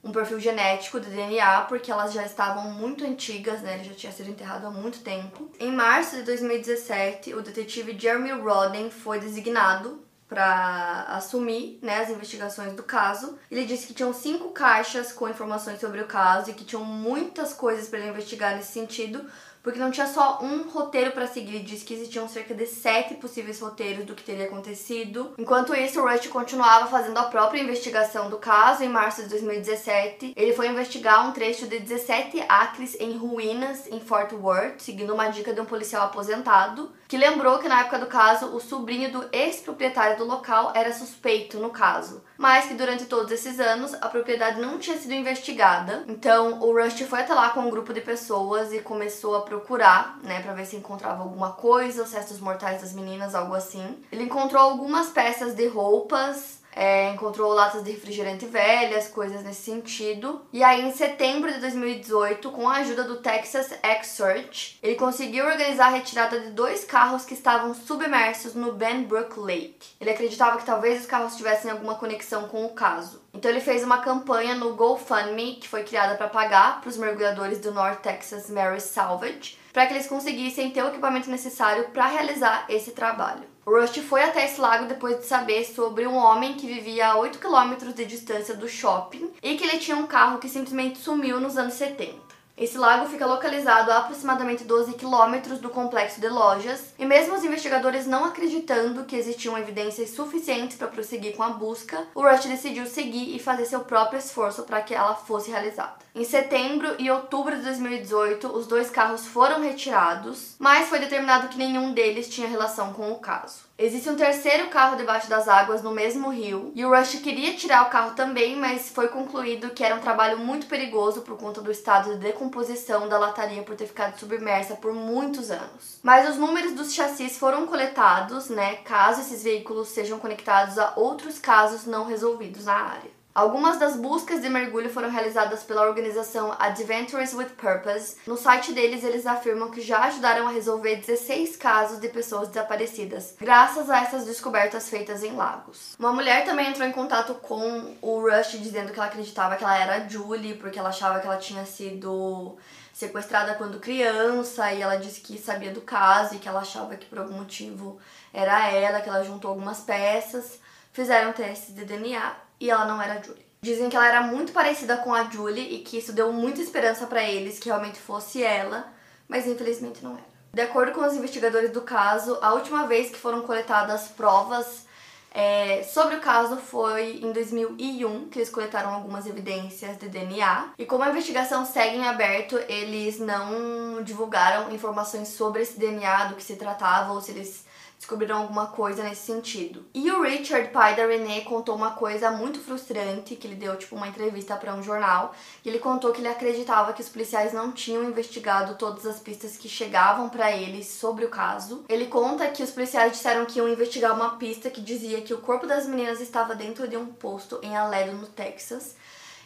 um 0.02 0.10
perfil 0.10 0.40
genético 0.40 0.98
de 0.98 1.10
DNA, 1.10 1.66
porque 1.68 1.92
elas 1.92 2.14
já 2.14 2.24
estavam 2.24 2.70
muito 2.70 3.04
antigas, 3.04 3.60
né? 3.60 3.74
Ele 3.74 3.84
já 3.84 3.94
tinha 3.94 4.12
sido 4.12 4.30
enterrado 4.30 4.66
há 4.66 4.70
muito 4.70 5.00
tempo. 5.00 5.50
Em 5.60 5.70
março 5.70 6.16
de 6.16 6.22
2017, 6.22 7.34
o 7.34 7.42
detetive 7.42 7.98
Jeremy 7.98 8.30
Rodden 8.30 8.90
foi 8.90 9.20
designado 9.20 10.02
para 10.26 11.02
assumir 11.08 11.78
né, 11.82 12.00
as 12.00 12.08
investigações 12.08 12.72
do 12.72 12.82
caso. 12.82 13.38
Ele 13.50 13.66
disse 13.66 13.86
que 13.86 13.92
tinham 13.94 14.14
cinco 14.14 14.52
caixas 14.52 15.12
com 15.12 15.28
informações 15.28 15.78
sobre 15.80 16.00
o 16.00 16.06
caso 16.06 16.50
e 16.50 16.54
que 16.54 16.64
tinham 16.64 16.82
muitas 16.82 17.52
coisas 17.52 17.88
para 17.88 17.98
ele 17.98 18.08
investigar 18.08 18.56
nesse 18.56 18.72
sentido, 18.72 19.22
porque 19.66 19.80
não 19.80 19.90
tinha 19.90 20.06
só 20.06 20.38
um 20.40 20.62
roteiro 20.70 21.10
para 21.10 21.26
seguir, 21.26 21.58
diz 21.58 21.82
que 21.82 21.92
existiam 21.92 22.28
cerca 22.28 22.54
de 22.54 22.66
sete 22.66 23.14
possíveis 23.14 23.58
roteiros 23.58 24.04
do 24.04 24.14
que 24.14 24.22
teria 24.22 24.44
acontecido. 24.44 25.32
Enquanto 25.36 25.74
isso, 25.74 26.00
o 26.00 26.08
Rush 26.08 26.28
continuava 26.28 26.86
fazendo 26.86 27.18
a 27.18 27.24
própria 27.24 27.60
investigação 27.60 28.30
do 28.30 28.38
caso. 28.38 28.84
Em 28.84 28.88
março 28.88 29.24
de 29.24 29.28
2017, 29.28 30.34
ele 30.36 30.52
foi 30.52 30.68
investigar 30.68 31.28
um 31.28 31.32
trecho 31.32 31.66
de 31.66 31.80
17 31.80 32.44
acres 32.48 32.96
em 33.00 33.16
ruínas 33.16 33.88
em 33.88 33.98
Fort 33.98 34.32
Worth, 34.34 34.78
seguindo 34.78 35.12
uma 35.12 35.30
dica 35.30 35.52
de 35.52 35.60
um 35.60 35.64
policial 35.64 36.04
aposentado, 36.04 36.92
que 37.08 37.18
lembrou 37.18 37.58
que 37.58 37.68
na 37.68 37.80
época 37.80 37.98
do 37.98 38.06
caso, 38.06 38.54
o 38.54 38.60
sobrinho 38.60 39.10
do 39.10 39.28
ex-proprietário 39.32 40.16
do 40.16 40.24
local 40.24 40.70
era 40.76 40.92
suspeito 40.92 41.58
no 41.58 41.70
caso, 41.70 42.22
mas 42.38 42.66
que 42.66 42.74
durante 42.74 43.06
todos 43.06 43.30
esses 43.32 43.58
anos 43.58 43.94
a 43.94 44.08
propriedade 44.08 44.60
não 44.60 44.78
tinha 44.78 44.96
sido 44.96 45.14
investigada. 45.14 46.04
Então, 46.08 46.60
o 46.60 46.72
Rush 46.72 47.02
foi 47.02 47.20
até 47.20 47.34
lá 47.34 47.50
com 47.50 47.60
um 47.60 47.70
grupo 47.70 47.92
de 47.92 48.00
pessoas 48.00 48.72
e 48.72 48.80
começou 48.80 49.36
a 49.36 49.42
procurar, 49.42 50.18
né, 50.22 50.40
para 50.40 50.52
ver 50.52 50.66
se 50.66 50.76
encontrava 50.76 51.22
alguma 51.22 51.52
coisa, 51.52 52.02
os 52.02 52.12
restos 52.12 52.40
mortais 52.40 52.80
das 52.80 52.92
meninas, 52.92 53.34
algo 53.34 53.54
assim. 53.54 53.96
Ele 54.10 54.24
encontrou 54.24 54.62
algumas 54.62 55.08
peças 55.08 55.54
de 55.54 55.66
roupas, 55.66 56.55
é, 56.76 57.08
encontrou 57.08 57.54
latas 57.54 57.82
de 57.82 57.90
refrigerante 57.90 58.44
velhas, 58.44 59.08
coisas 59.08 59.42
nesse 59.42 59.62
sentido. 59.62 60.42
E 60.52 60.62
aí, 60.62 60.86
em 60.86 60.92
setembro 60.92 61.50
de 61.50 61.58
2018, 61.58 62.52
com 62.52 62.68
a 62.68 62.76
ajuda 62.76 63.04
do 63.04 63.16
Texas 63.16 63.72
X-Search, 63.82 64.78
ele 64.82 64.96
conseguiu 64.96 65.46
organizar 65.46 65.86
a 65.86 65.96
retirada 65.96 66.38
de 66.38 66.50
dois 66.50 66.84
carros 66.84 67.24
que 67.24 67.32
estavam 67.32 67.72
submersos 67.72 68.54
no 68.54 68.72
Benbrook 68.72 69.40
Lake. 69.40 69.96
Ele 69.98 70.10
acreditava 70.10 70.58
que 70.58 70.66
talvez 70.66 71.00
os 71.00 71.06
carros 71.06 71.36
tivessem 71.36 71.70
alguma 71.70 71.94
conexão 71.94 72.46
com 72.48 72.66
o 72.66 72.74
caso. 72.74 73.24
Então 73.32 73.50
ele 73.50 73.60
fez 73.60 73.82
uma 73.82 73.98
campanha 73.98 74.54
no 74.54 74.74
GoFundMe, 74.74 75.56
que 75.56 75.68
foi 75.68 75.82
criada 75.82 76.14
para 76.14 76.28
pagar 76.28 76.80
para 76.80 76.90
os 76.90 76.96
mergulhadores 76.98 77.58
do 77.58 77.72
North 77.72 78.00
Texas 78.00 78.50
Mary 78.50 78.80
Salvage, 78.80 79.58
para 79.72 79.86
que 79.86 79.94
eles 79.94 80.06
conseguissem 80.06 80.70
ter 80.70 80.82
o 80.82 80.88
equipamento 80.88 81.30
necessário 81.30 81.88
para 81.90 82.06
realizar 82.06 82.66
esse 82.68 82.92
trabalho. 82.92 83.55
O 83.66 83.80
Rusty 83.80 84.00
foi 84.00 84.22
até 84.22 84.44
esse 84.44 84.60
lago 84.60 84.86
depois 84.86 85.18
de 85.18 85.26
saber 85.26 85.64
sobre 85.64 86.06
um 86.06 86.14
homem 86.14 86.54
que 86.54 86.68
vivia 86.68 87.08
a 87.08 87.18
8 87.18 87.40
km 87.40 87.92
de 87.92 88.04
distância 88.04 88.54
do 88.54 88.68
shopping 88.68 89.28
e 89.42 89.56
que 89.56 89.64
ele 89.64 89.78
tinha 89.78 89.96
um 89.96 90.06
carro 90.06 90.38
que 90.38 90.48
simplesmente 90.48 90.98
sumiu 90.98 91.40
nos 91.40 91.58
anos 91.58 91.74
70. 91.74 92.25
Esse 92.56 92.78
lago 92.78 93.04
fica 93.04 93.26
localizado 93.26 93.92
a 93.92 93.98
aproximadamente 93.98 94.64
12 94.64 94.94
quilômetros 94.94 95.58
do 95.58 95.68
complexo 95.68 96.22
de 96.22 96.28
lojas, 96.28 96.94
e 96.98 97.04
mesmo 97.04 97.34
os 97.34 97.44
investigadores 97.44 98.06
não 98.06 98.24
acreditando 98.24 99.04
que 99.04 99.14
existiam 99.14 99.58
evidências 99.58 100.10
suficientes 100.10 100.78
para 100.78 100.88
prosseguir 100.88 101.36
com 101.36 101.42
a 101.42 101.50
busca, 101.50 102.06
o 102.14 102.22
Rush 102.22 102.46
decidiu 102.46 102.86
seguir 102.86 103.36
e 103.36 103.38
fazer 103.38 103.66
seu 103.66 103.80
próprio 103.80 104.18
esforço 104.18 104.62
para 104.62 104.80
que 104.80 104.94
ela 104.94 105.14
fosse 105.14 105.50
realizada. 105.50 105.96
Em 106.14 106.24
setembro 106.24 106.94
e 106.98 107.10
outubro 107.10 107.54
de 107.54 107.62
2018, 107.62 108.48
os 108.48 108.66
dois 108.66 108.88
carros 108.88 109.26
foram 109.26 109.60
retirados, 109.60 110.54
mas 110.58 110.88
foi 110.88 110.98
determinado 110.98 111.48
que 111.48 111.58
nenhum 111.58 111.92
deles 111.92 112.26
tinha 112.26 112.48
relação 112.48 112.94
com 112.94 113.12
o 113.12 113.18
caso. 113.18 113.65
Existe 113.78 114.08
um 114.08 114.16
terceiro 114.16 114.68
carro 114.68 114.96
debaixo 114.96 115.28
das 115.28 115.46
águas 115.48 115.82
no 115.82 115.90
mesmo 115.90 116.30
rio, 116.30 116.72
e 116.74 116.82
o 116.82 116.96
Rush 116.96 117.16
queria 117.16 117.54
tirar 117.54 117.82
o 117.82 117.90
carro 117.90 118.14
também, 118.14 118.56
mas 118.56 118.88
foi 118.88 119.08
concluído 119.08 119.68
que 119.68 119.84
era 119.84 119.94
um 119.94 120.00
trabalho 120.00 120.38
muito 120.38 120.66
perigoso 120.66 121.20
por 121.20 121.36
conta 121.36 121.60
do 121.60 121.70
estado 121.70 122.14
de 122.14 122.20
decomposição 122.20 123.06
da 123.06 123.18
lataria 123.18 123.62
por 123.62 123.76
ter 123.76 123.86
ficado 123.86 124.18
submersa 124.18 124.76
por 124.76 124.94
muitos 124.94 125.50
anos. 125.50 126.00
Mas 126.02 126.26
os 126.26 126.38
números 126.38 126.72
dos 126.72 126.94
chassis 126.94 127.36
foram 127.36 127.66
coletados, 127.66 128.48
né, 128.48 128.76
caso 128.76 129.20
esses 129.20 129.42
veículos 129.42 129.88
sejam 129.88 130.18
conectados 130.18 130.78
a 130.78 130.94
outros 130.96 131.38
casos 131.38 131.84
não 131.84 132.06
resolvidos 132.06 132.64
na 132.64 132.76
área. 132.76 133.15
Algumas 133.36 133.78
das 133.78 133.96
buscas 133.96 134.40
de 134.40 134.48
mergulho 134.48 134.88
foram 134.88 135.10
realizadas 135.10 135.62
pela 135.62 135.86
organização 135.86 136.56
Adventures 136.58 137.34
with 137.34 137.50
Purpose. 137.58 138.16
No 138.26 138.34
site 138.34 138.72
deles, 138.72 139.04
eles 139.04 139.26
afirmam 139.26 139.70
que 139.70 139.82
já 139.82 140.04
ajudaram 140.04 140.48
a 140.48 140.50
resolver 140.50 140.96
16 140.96 141.54
casos 141.56 142.00
de 142.00 142.08
pessoas 142.08 142.48
desaparecidas, 142.48 143.34
graças 143.38 143.90
a 143.90 144.00
essas 144.00 144.24
descobertas 144.24 144.88
feitas 144.88 145.22
em 145.22 145.32
lagos. 145.32 145.94
Uma 145.98 146.14
mulher 146.14 146.46
também 146.46 146.70
entrou 146.70 146.88
em 146.88 146.92
contato 146.92 147.34
com 147.34 147.94
o 148.00 148.20
Rush 148.20 148.52
dizendo 148.52 148.90
que 148.90 148.98
ela 148.98 149.08
acreditava 149.08 149.56
que 149.56 149.64
ela 149.64 149.76
era 149.76 150.08
Julie, 150.08 150.54
porque 150.54 150.78
ela 150.78 150.88
achava 150.88 151.20
que 151.20 151.26
ela 151.26 151.36
tinha 151.36 151.66
sido 151.66 152.56
sequestrada 152.96 153.54
quando 153.56 153.78
criança 153.78 154.72
e 154.72 154.80
ela 154.80 154.96
disse 154.96 155.20
que 155.20 155.36
sabia 155.36 155.70
do 155.70 155.82
caso 155.82 156.34
e 156.34 156.38
que 156.38 156.48
ela 156.48 156.60
achava 156.60 156.96
que 156.96 157.04
por 157.04 157.18
algum 157.18 157.34
motivo 157.34 157.98
era 158.36 158.70
ela, 158.70 159.00
que 159.00 159.08
ela 159.08 159.24
juntou 159.24 159.50
algumas 159.50 159.80
peças. 159.80 160.60
Fizeram 160.92 161.32
testes 161.32 161.74
de 161.74 161.86
DNA 161.86 162.36
e 162.60 162.70
ela 162.70 162.84
não 162.84 163.00
era 163.00 163.14
a 163.14 163.22
Julie. 163.22 163.46
Dizem 163.62 163.88
que 163.88 163.96
ela 163.96 164.06
era 164.06 164.22
muito 164.22 164.52
parecida 164.52 164.98
com 164.98 165.14
a 165.14 165.24
Julie 165.24 165.74
e 165.74 165.78
que 165.80 165.96
isso 165.96 166.12
deu 166.12 166.30
muita 166.32 166.60
esperança 166.60 167.06
para 167.06 167.22
eles 167.22 167.58
que 167.58 167.70
realmente 167.70 167.98
fosse 167.98 168.42
ela, 168.42 168.92
mas 169.26 169.46
infelizmente 169.46 170.04
não 170.04 170.12
era. 170.12 170.36
De 170.52 170.60
acordo 170.60 170.92
com 170.92 171.00
os 171.00 171.14
investigadores 171.14 171.70
do 171.70 171.80
caso, 171.80 172.38
a 172.42 172.52
última 172.52 172.86
vez 172.86 173.10
que 173.10 173.16
foram 173.16 173.40
coletadas 173.42 174.08
provas 174.08 174.86
é, 175.30 175.82
sobre 175.82 176.16
o 176.16 176.20
caso 176.20 176.56
foi 176.56 177.20
em 177.22 177.30
2001, 177.30 178.28
que 178.28 178.38
eles 178.38 178.48
coletaram 178.48 178.94
algumas 178.94 179.26
evidências 179.26 179.98
de 179.98 180.08
DNA. 180.08 180.72
E 180.78 180.86
como 180.86 181.04
a 181.04 181.10
investigação 181.10 181.66
segue 181.66 181.96
em 181.96 182.06
aberto, 182.06 182.56
eles 182.68 183.18
não 183.18 184.02
divulgaram 184.02 184.72
informações 184.74 185.28
sobre 185.28 185.60
esse 185.60 185.78
DNA, 185.78 186.26
do 186.26 186.36
que 186.36 186.42
se 186.42 186.56
tratava, 186.56 187.12
ou 187.12 187.20
se 187.20 187.32
eles 187.32 187.65
descobriram 187.98 188.38
alguma 188.38 188.66
coisa 188.66 189.02
nesse 189.02 189.26
sentido. 189.26 189.84
E 189.94 190.10
o 190.10 190.22
Richard, 190.22 190.68
pai 190.68 190.94
da 190.94 191.06
Renee, 191.06 191.42
contou 191.42 191.74
uma 191.74 191.92
coisa 191.92 192.30
muito 192.30 192.60
frustrante, 192.60 193.36
que 193.36 193.46
ele 193.46 193.56
deu 193.56 193.76
tipo 193.76 193.96
uma 193.96 194.08
entrevista 194.08 194.56
para 194.56 194.74
um 194.74 194.82
jornal, 194.82 195.34
e 195.64 195.68
ele 195.68 195.78
contou 195.78 196.12
que 196.12 196.20
ele 196.20 196.28
acreditava 196.28 196.92
que 196.92 197.00
os 197.00 197.08
policiais 197.08 197.52
não 197.52 197.72
tinham 197.72 198.04
investigado 198.04 198.74
todas 198.76 199.06
as 199.06 199.18
pistas 199.18 199.56
que 199.56 199.68
chegavam 199.68 200.28
para 200.28 200.52
eles 200.52 200.86
sobre 200.86 201.24
o 201.24 201.30
caso. 201.30 201.84
Ele 201.88 202.06
conta 202.06 202.48
que 202.48 202.62
os 202.62 202.70
policiais 202.70 203.12
disseram 203.12 203.46
que 203.46 203.58
iam 203.58 203.68
investigar 203.68 204.14
uma 204.14 204.36
pista 204.36 204.70
que 204.70 204.80
dizia 204.80 205.22
que 205.22 205.34
o 205.34 205.40
corpo 205.40 205.66
das 205.66 205.86
meninas 205.86 206.20
estava 206.20 206.54
dentro 206.54 206.86
de 206.86 206.96
um 206.96 207.06
posto 207.06 207.58
em 207.62 207.76
Aledo, 207.76 208.12
no 208.12 208.26
Texas. 208.26 208.94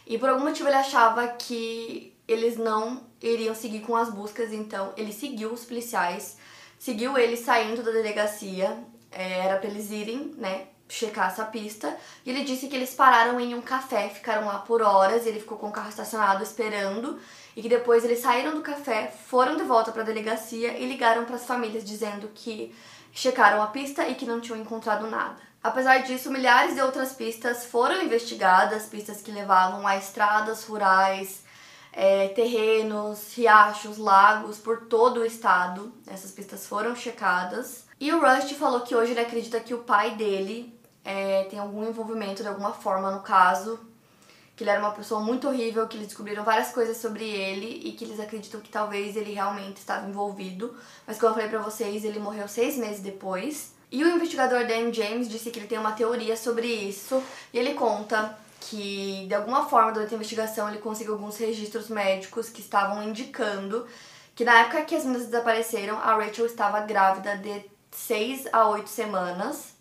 E 0.05 0.17
por 0.17 0.29
algum 0.29 0.45
motivo 0.45 0.67
ele 0.67 0.75
achava 0.75 1.27
que 1.27 2.13
eles 2.27 2.57
não 2.57 3.01
iriam 3.21 3.53
seguir 3.53 3.81
com 3.81 3.95
as 3.95 4.09
buscas, 4.09 4.51
então 4.51 4.93
ele 4.97 5.13
seguiu 5.13 5.51
os 5.51 5.63
policiais 5.63 6.37
seguiu 6.81 7.15
ele 7.15 7.37
saindo 7.37 7.83
da 7.83 7.91
delegacia, 7.91 8.75
é, 9.11 9.41
era 9.41 9.57
pra 9.59 9.69
eles 9.69 9.91
irem, 9.91 10.33
né, 10.35 10.65
checar 10.89 11.27
essa 11.27 11.45
pista, 11.45 11.95
e 12.25 12.31
ele 12.31 12.43
disse 12.43 12.67
que 12.67 12.75
eles 12.75 12.95
pararam 12.95 13.39
em 13.39 13.53
um 13.53 13.61
café, 13.61 14.09
ficaram 14.09 14.47
lá 14.47 14.57
por 14.57 14.81
horas, 14.81 15.27
ele 15.27 15.39
ficou 15.39 15.59
com 15.59 15.67
o 15.67 15.71
carro 15.71 15.89
estacionado 15.89 16.41
esperando, 16.41 17.19
e 17.55 17.61
que 17.61 17.69
depois 17.69 18.03
eles 18.03 18.17
saíram 18.17 18.55
do 18.55 18.61
café, 18.61 19.13
foram 19.27 19.55
de 19.55 19.61
volta 19.61 19.91
para 19.91 20.01
a 20.01 20.05
delegacia 20.05 20.75
e 20.75 20.87
ligaram 20.87 21.23
para 21.23 21.35
as 21.35 21.45
famílias 21.45 21.83
dizendo 21.83 22.31
que 22.33 22.75
checaram 23.13 23.61
a 23.61 23.67
pista 23.67 24.07
e 24.07 24.15
que 24.15 24.25
não 24.25 24.41
tinham 24.41 24.59
encontrado 24.59 25.05
nada. 25.05 25.37
Apesar 25.63 25.99
disso, 25.99 26.31
milhares 26.31 26.73
de 26.73 26.81
outras 26.81 27.13
pistas 27.13 27.63
foram 27.63 28.01
investigadas, 28.01 28.87
pistas 28.87 29.21
que 29.21 29.31
levavam 29.31 29.85
a 29.85 29.97
estradas 29.97 30.65
rurais, 30.65 31.43
é, 31.93 32.29
terrenos, 32.29 33.33
riachos, 33.35 33.97
lagos 33.97 34.57
por 34.57 34.87
todo 34.87 35.21
o 35.21 35.25
estado. 35.25 35.91
Essas 36.07 36.31
pistas 36.31 36.65
foram 36.65 36.95
checadas. 36.95 37.85
E 37.99 38.11
o 38.11 38.19
Rust 38.19 38.53
falou 38.53 38.81
que 38.81 38.95
hoje 38.95 39.11
ele 39.11 39.19
acredita 39.19 39.59
que 39.59 39.73
o 39.73 39.79
pai 39.79 40.15
dele 40.15 40.73
é, 41.03 41.43
tem 41.45 41.59
algum 41.59 41.87
envolvimento 41.87 42.41
de 42.41 42.49
alguma 42.49 42.73
forma 42.73 43.11
no 43.11 43.21
caso, 43.21 43.79
que 44.55 44.63
ele 44.63 44.71
era 44.71 44.79
uma 44.79 44.91
pessoa 44.91 45.21
muito 45.21 45.47
horrível, 45.47 45.87
que 45.87 45.97
eles 45.97 46.07
descobriram 46.07 46.43
várias 46.43 46.71
coisas 46.71 46.97
sobre 46.97 47.23
ele 47.23 47.81
e 47.87 47.91
que 47.93 48.05
eles 48.05 48.19
acreditam 48.19 48.61
que 48.61 48.69
talvez 48.69 49.15
ele 49.15 49.33
realmente 49.33 49.77
estava 49.77 50.07
envolvido. 50.07 50.75
Mas 51.05 51.17
como 51.17 51.31
eu 51.31 51.35
falei 51.35 51.49
pra 51.49 51.59
vocês, 51.59 52.05
ele 52.05 52.19
morreu 52.19 52.47
seis 52.47 52.77
meses 52.77 53.01
depois. 53.01 53.73
E 53.91 54.03
o 54.03 54.07
investigador 54.07 54.65
Dan 54.65 54.93
James 54.93 55.27
disse 55.27 55.51
que 55.51 55.59
ele 55.59 55.67
tem 55.67 55.77
uma 55.77 55.91
teoria 55.91 56.37
sobre 56.37 56.67
isso 56.67 57.21
e 57.53 57.59
ele 57.59 57.73
conta 57.73 58.37
que 58.61 59.25
de 59.27 59.35
alguma 59.35 59.67
forma 59.67 59.91
durante 59.91 60.13
a 60.13 60.15
investigação 60.15 60.69
ele 60.69 60.77
conseguiu 60.77 61.13
alguns 61.13 61.35
registros 61.37 61.89
médicos 61.89 62.47
que 62.47 62.61
estavam 62.61 63.03
indicando 63.03 63.85
que 64.35 64.45
na 64.45 64.61
época 64.61 64.85
que 64.85 64.95
as 64.95 65.03
meninas 65.03 65.27
desapareceram, 65.27 65.97
a 65.97 66.15
Rachel 66.15 66.45
estava 66.45 66.79
grávida 66.81 67.37
de 67.37 67.63
6 67.91 68.47
a 68.51 68.67
8 68.69 68.89
semanas. 68.89 69.75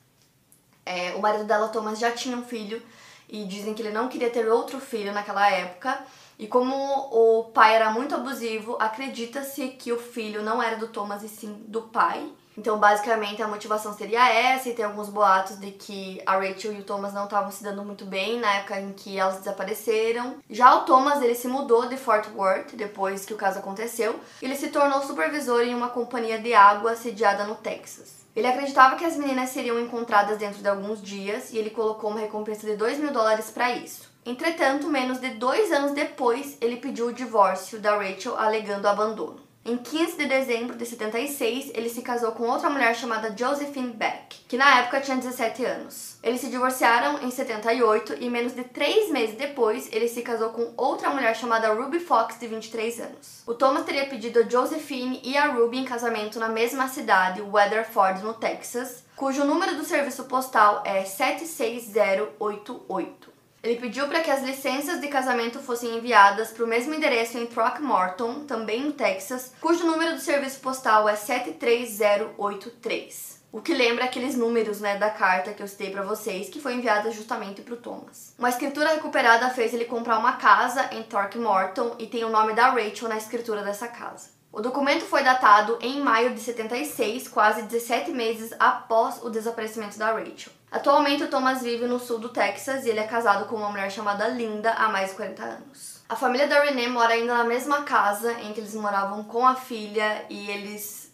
É, 0.84 1.14
o 1.14 1.20
marido 1.20 1.44
dela, 1.44 1.68
Thomas, 1.68 1.98
já 1.98 2.10
tinha 2.10 2.36
um 2.36 2.44
filho 2.44 2.82
e 3.28 3.44
dizem 3.44 3.74
que 3.74 3.82
ele 3.82 3.92
não 3.92 4.08
queria 4.08 4.28
ter 4.28 4.48
outro 4.48 4.80
filho 4.80 5.12
naquela 5.12 5.48
época. 5.50 6.04
E 6.38 6.46
como 6.46 6.74
o 6.74 7.44
pai 7.44 7.74
era 7.76 7.90
muito 7.90 8.14
abusivo, 8.14 8.76
acredita-se 8.80 9.68
que 9.68 9.92
o 9.92 9.98
filho 9.98 10.42
não 10.42 10.62
era 10.62 10.76
do 10.76 10.88
Thomas 10.88 11.22
e 11.22 11.28
sim 11.28 11.64
do 11.68 11.82
pai. 11.82 12.30
Então, 12.56 12.78
basicamente, 12.78 13.42
a 13.42 13.48
motivação 13.48 13.92
seria 13.94 14.28
essa, 14.28 14.68
e 14.68 14.74
tem 14.74 14.84
alguns 14.84 15.08
boatos 15.08 15.58
de 15.58 15.70
que 15.70 16.20
a 16.26 16.36
Rachel 16.36 16.72
e 16.72 16.80
o 16.80 16.84
Thomas 16.84 17.14
não 17.14 17.24
estavam 17.24 17.50
se 17.50 17.62
dando 17.62 17.84
muito 17.84 18.04
bem 18.04 18.38
na 18.38 18.56
época 18.56 18.80
em 18.80 18.92
que 18.92 19.18
elas 19.18 19.38
desapareceram. 19.38 20.36
Já 20.48 20.74
o 20.74 20.84
Thomas, 20.84 21.22
ele 21.22 21.34
se 21.34 21.48
mudou 21.48 21.88
de 21.88 21.96
Fort 21.96 22.26
Worth 22.34 22.74
depois 22.74 23.24
que 23.24 23.34
o 23.34 23.36
caso 23.36 23.60
aconteceu, 23.60 24.18
ele 24.42 24.56
se 24.56 24.68
tornou 24.68 25.02
supervisor 25.02 25.62
em 25.62 25.74
uma 25.74 25.88
companhia 25.88 26.38
de 26.38 26.52
água 26.52 26.96
sediada 26.96 27.44
no 27.44 27.54
Texas. 27.54 28.20
Ele 28.34 28.46
acreditava 28.46 28.96
que 28.96 29.04
as 29.04 29.16
meninas 29.16 29.50
seriam 29.50 29.80
encontradas 29.80 30.38
dentro 30.38 30.62
de 30.62 30.68
alguns 30.68 31.02
dias 31.02 31.52
e 31.52 31.58
ele 31.58 31.70
colocou 31.70 32.10
uma 32.10 32.20
recompensa 32.20 32.66
de 32.66 32.76
2 32.76 32.98
mil 32.98 33.12
dólares 33.12 33.50
para 33.50 33.72
isso. 33.72 34.08
Entretanto, 34.24 34.86
menos 34.86 35.18
de 35.18 35.30
dois 35.30 35.72
anos 35.72 35.92
depois, 35.92 36.56
ele 36.60 36.76
pediu 36.76 37.06
o 37.06 37.12
divórcio 37.12 37.80
da 37.80 37.96
Rachel 37.96 38.38
alegando 38.38 38.86
abandono. 38.86 39.49
Em 39.62 39.76
15 39.76 40.16
de 40.16 40.24
dezembro 40.24 40.74
de 40.74 40.86
76, 40.86 41.72
ele 41.74 41.90
se 41.90 42.00
casou 42.00 42.32
com 42.32 42.44
outra 42.44 42.70
mulher 42.70 42.96
chamada 42.96 43.36
Josephine 43.36 43.92
Beck, 43.92 44.36
que 44.48 44.56
na 44.56 44.78
época 44.78 45.02
tinha 45.02 45.18
17 45.18 45.62
anos. 45.66 46.16
Eles 46.22 46.40
se 46.40 46.48
divorciaram 46.48 47.22
em 47.22 47.30
78 47.30 48.16
e 48.20 48.30
menos 48.30 48.54
de 48.54 48.64
três 48.64 49.10
meses 49.10 49.36
depois, 49.36 49.86
ele 49.92 50.08
se 50.08 50.22
casou 50.22 50.48
com 50.48 50.72
outra 50.78 51.10
mulher 51.10 51.36
chamada 51.36 51.74
Ruby 51.74 52.00
Fox, 52.00 52.40
de 52.40 52.46
23 52.46 53.00
anos. 53.00 53.42
O 53.46 53.52
Thomas 53.52 53.84
teria 53.84 54.06
pedido 54.06 54.40
a 54.40 54.48
Josephine 54.48 55.20
e 55.22 55.36
a 55.36 55.48
Ruby 55.48 55.76
em 55.76 55.84
casamento 55.84 56.38
na 56.38 56.48
mesma 56.48 56.88
cidade, 56.88 57.42
Weatherford, 57.42 58.22
no 58.22 58.32
Texas, 58.32 59.04
cujo 59.14 59.44
número 59.44 59.76
do 59.76 59.84
serviço 59.84 60.24
postal 60.24 60.82
é 60.86 61.04
76088. 61.04 63.29
Ele 63.62 63.76
pediu 63.76 64.08
para 64.08 64.20
que 64.20 64.30
as 64.30 64.42
licenças 64.42 65.02
de 65.02 65.08
casamento 65.08 65.58
fossem 65.58 65.98
enviadas 65.98 66.50
para 66.50 66.64
o 66.64 66.68
mesmo 66.68 66.94
endereço 66.94 67.36
em 67.36 67.44
Throckmorton, 67.46 68.44
também 68.44 68.82
no 68.82 68.92
Texas, 68.92 69.52
cujo 69.60 69.86
número 69.86 70.14
do 70.14 70.20
serviço 70.20 70.60
postal 70.60 71.06
é 71.06 71.14
73083. 71.14 73.38
O 73.52 73.60
que 73.60 73.74
lembra 73.74 74.04
aqueles 74.04 74.34
números 74.34 74.80
né, 74.80 74.96
da 74.96 75.10
carta 75.10 75.52
que 75.52 75.62
eu 75.62 75.68
citei 75.68 75.90
para 75.90 76.02
vocês, 76.02 76.48
que 76.48 76.60
foi 76.60 76.72
enviada 76.74 77.10
justamente 77.10 77.60
para 77.60 77.74
o 77.74 77.76
Thomas. 77.76 78.34
Uma 78.38 78.48
escritura 78.48 78.94
recuperada 78.94 79.50
fez 79.50 79.74
ele 79.74 79.84
comprar 79.84 80.18
uma 80.18 80.34
casa 80.34 80.88
em 80.92 81.02
Throckmorton 81.02 81.96
e 81.98 82.06
tem 82.06 82.24
o 82.24 82.30
nome 82.30 82.54
da 82.54 82.70
Rachel 82.70 83.08
na 83.08 83.18
escritura 83.18 83.62
dessa 83.62 83.88
casa. 83.88 84.30
O 84.52 84.60
documento 84.60 85.04
foi 85.04 85.22
datado 85.22 85.78
em 85.80 86.00
maio 86.00 86.32
de 86.32 86.40
76, 86.40 87.28
quase 87.28 87.62
17 87.62 88.12
meses 88.12 88.54
após 88.58 89.22
o 89.22 89.28
desaparecimento 89.28 89.98
da 89.98 90.12
Rachel. 90.12 90.52
Atualmente, 90.70 91.24
o 91.24 91.28
Thomas 91.28 91.62
vive 91.62 91.86
no 91.86 91.98
sul 91.98 92.18
do 92.18 92.28
Texas 92.28 92.86
e 92.86 92.90
ele 92.90 93.00
é 93.00 93.06
casado 93.06 93.48
com 93.48 93.56
uma 93.56 93.70
mulher 93.70 93.90
chamada 93.90 94.28
Linda 94.28 94.70
há 94.72 94.88
mais 94.88 95.10
de 95.10 95.16
40 95.16 95.42
anos. 95.42 96.00
A 96.08 96.14
família 96.14 96.46
da 96.46 96.62
Renee 96.62 96.88
mora 96.88 97.14
ainda 97.14 97.36
na 97.38 97.44
mesma 97.44 97.82
casa 97.82 98.32
em 98.34 98.52
que 98.52 98.60
eles 98.60 98.74
moravam 98.74 99.24
com 99.24 99.44
a 99.44 99.56
filha 99.56 100.24
e 100.30 100.48
eles 100.48 101.12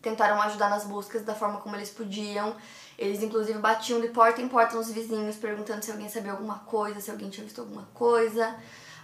tentaram 0.00 0.40
ajudar 0.42 0.70
nas 0.70 0.84
buscas 0.84 1.22
da 1.22 1.34
forma 1.34 1.60
como 1.60 1.74
eles 1.74 1.90
podiam. 1.90 2.54
Eles, 2.96 3.22
inclusive, 3.24 3.58
batiam 3.58 4.00
de 4.00 4.08
porta 4.08 4.40
em 4.40 4.46
porta 4.46 4.76
nos 4.76 4.90
vizinhos, 4.90 5.36
perguntando 5.36 5.84
se 5.84 5.90
alguém 5.90 6.08
sabia 6.08 6.30
alguma 6.30 6.60
coisa, 6.60 7.00
se 7.00 7.10
alguém 7.10 7.28
tinha 7.28 7.44
visto 7.44 7.60
alguma 7.60 7.88
coisa. 7.94 8.54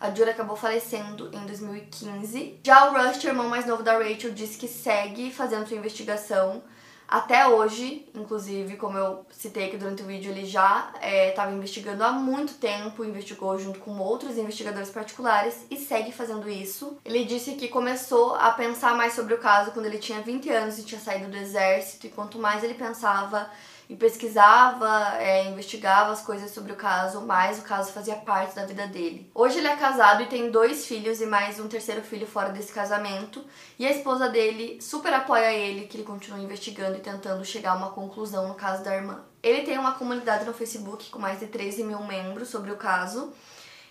A 0.00 0.14
Jura 0.14 0.30
acabou 0.30 0.54
falecendo 0.56 1.28
em 1.32 1.44
2015. 1.44 2.60
Já 2.64 2.88
o 2.88 2.92
Rush, 2.92 3.24
irmão 3.24 3.48
mais 3.48 3.66
novo 3.66 3.82
da 3.82 3.98
Rachel, 3.98 4.30
disse 4.30 4.56
que 4.56 4.68
segue 4.68 5.32
fazendo 5.32 5.66
sua 5.66 5.76
investigação 5.76 6.62
até 7.08 7.48
hoje, 7.48 8.06
inclusive, 8.14 8.76
como 8.76 8.98
eu 8.98 9.24
citei 9.30 9.68
aqui 9.68 9.78
durante 9.78 10.02
o 10.02 10.06
vídeo, 10.06 10.30
ele 10.30 10.44
já 10.44 10.92
estava 11.02 11.50
é, 11.50 11.54
investigando 11.54 12.04
há 12.04 12.12
muito 12.12 12.54
tempo, 12.54 13.02
investigou 13.02 13.58
junto 13.58 13.78
com 13.78 13.98
outros 13.98 14.36
investigadores 14.36 14.90
particulares 14.90 15.64
e 15.70 15.76
segue 15.76 16.12
fazendo 16.12 16.46
isso. 16.50 16.98
Ele 17.06 17.24
disse 17.24 17.54
que 17.54 17.68
começou 17.68 18.34
a 18.34 18.50
pensar 18.50 18.94
mais 18.94 19.14
sobre 19.14 19.32
o 19.32 19.38
caso 19.38 19.70
quando 19.70 19.86
ele 19.86 19.96
tinha 19.96 20.20
20 20.20 20.50
anos 20.50 20.78
e 20.78 20.84
tinha 20.84 21.00
saído 21.00 21.28
do 21.28 21.36
exército, 21.36 22.06
e 22.06 22.10
quanto 22.10 22.38
mais 22.38 22.62
ele 22.62 22.74
pensava 22.74 23.50
e 23.88 23.96
pesquisava, 23.96 25.16
é, 25.18 25.48
investigava 25.48 26.12
as 26.12 26.20
coisas 26.20 26.50
sobre 26.50 26.72
o 26.72 26.76
caso, 26.76 27.22
mais 27.22 27.58
o 27.58 27.62
caso 27.62 27.90
fazia 27.90 28.16
parte 28.16 28.54
da 28.54 28.66
vida 28.66 28.86
dele. 28.86 29.30
Hoje 29.34 29.58
ele 29.58 29.68
é 29.68 29.76
casado 29.76 30.22
e 30.22 30.26
tem 30.26 30.50
dois 30.50 30.84
filhos 30.84 31.20
e 31.22 31.26
mais 31.26 31.58
um 31.58 31.68
terceiro 31.68 32.02
filho 32.02 32.26
fora 32.26 32.50
desse 32.50 32.72
casamento, 32.72 33.42
e 33.78 33.86
a 33.86 33.90
esposa 33.90 34.28
dele 34.28 34.78
super 34.82 35.12
apoia 35.14 35.52
ele, 35.52 35.86
que 35.86 35.96
ele 35.96 36.04
continua 36.04 36.38
investigando 36.38 36.98
e 36.98 37.00
tentando 37.00 37.44
chegar 37.44 37.72
a 37.72 37.76
uma 37.76 37.90
conclusão 37.90 38.46
no 38.46 38.54
caso 38.54 38.84
da 38.84 38.94
irmã. 38.94 39.24
Ele 39.42 39.62
tem 39.62 39.78
uma 39.78 39.92
comunidade 39.92 40.44
no 40.44 40.52
Facebook 40.52 41.08
com 41.08 41.18
mais 41.18 41.40
de 41.40 41.46
13 41.46 41.82
mil 41.84 42.02
membros 42.02 42.48
sobre 42.48 42.70
o 42.70 42.76
caso. 42.76 43.32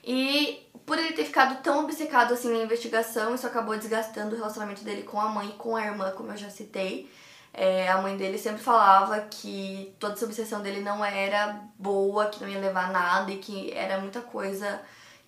E 0.03 0.65
por 0.85 0.97
ele 0.97 1.13
ter 1.13 1.25
ficado 1.25 1.61
tão 1.61 1.83
obcecado 1.83 2.33
assim 2.33 2.49
na 2.49 2.63
investigação, 2.63 3.35
isso 3.35 3.47
acabou 3.47 3.77
desgastando 3.77 4.35
o 4.35 4.37
relacionamento 4.37 4.83
dele 4.83 5.03
com 5.03 5.19
a 5.19 5.27
mãe 5.27 5.49
e 5.49 5.53
com 5.53 5.75
a 5.75 5.83
irmã, 5.83 6.11
como 6.11 6.31
eu 6.31 6.37
já 6.37 6.49
citei. 6.49 7.09
É, 7.59 7.89
a 7.89 7.99
mãe 7.99 8.15
dele 8.15 8.37
sempre 8.37 8.61
falava 8.61 9.19
que 9.21 9.95
toda 9.97 10.13
essa 10.13 10.25
obsessão 10.25 10.61
dele 10.61 10.79
não 10.79 11.03
era 11.03 11.59
boa, 11.79 12.27
que 12.27 12.39
não 12.39 12.47
ia 12.47 12.59
levar 12.59 12.85
a 12.85 12.91
nada 12.91 13.31
e 13.31 13.37
que 13.37 13.71
era 13.73 13.97
muita 13.97 14.21
coisa 14.21 14.79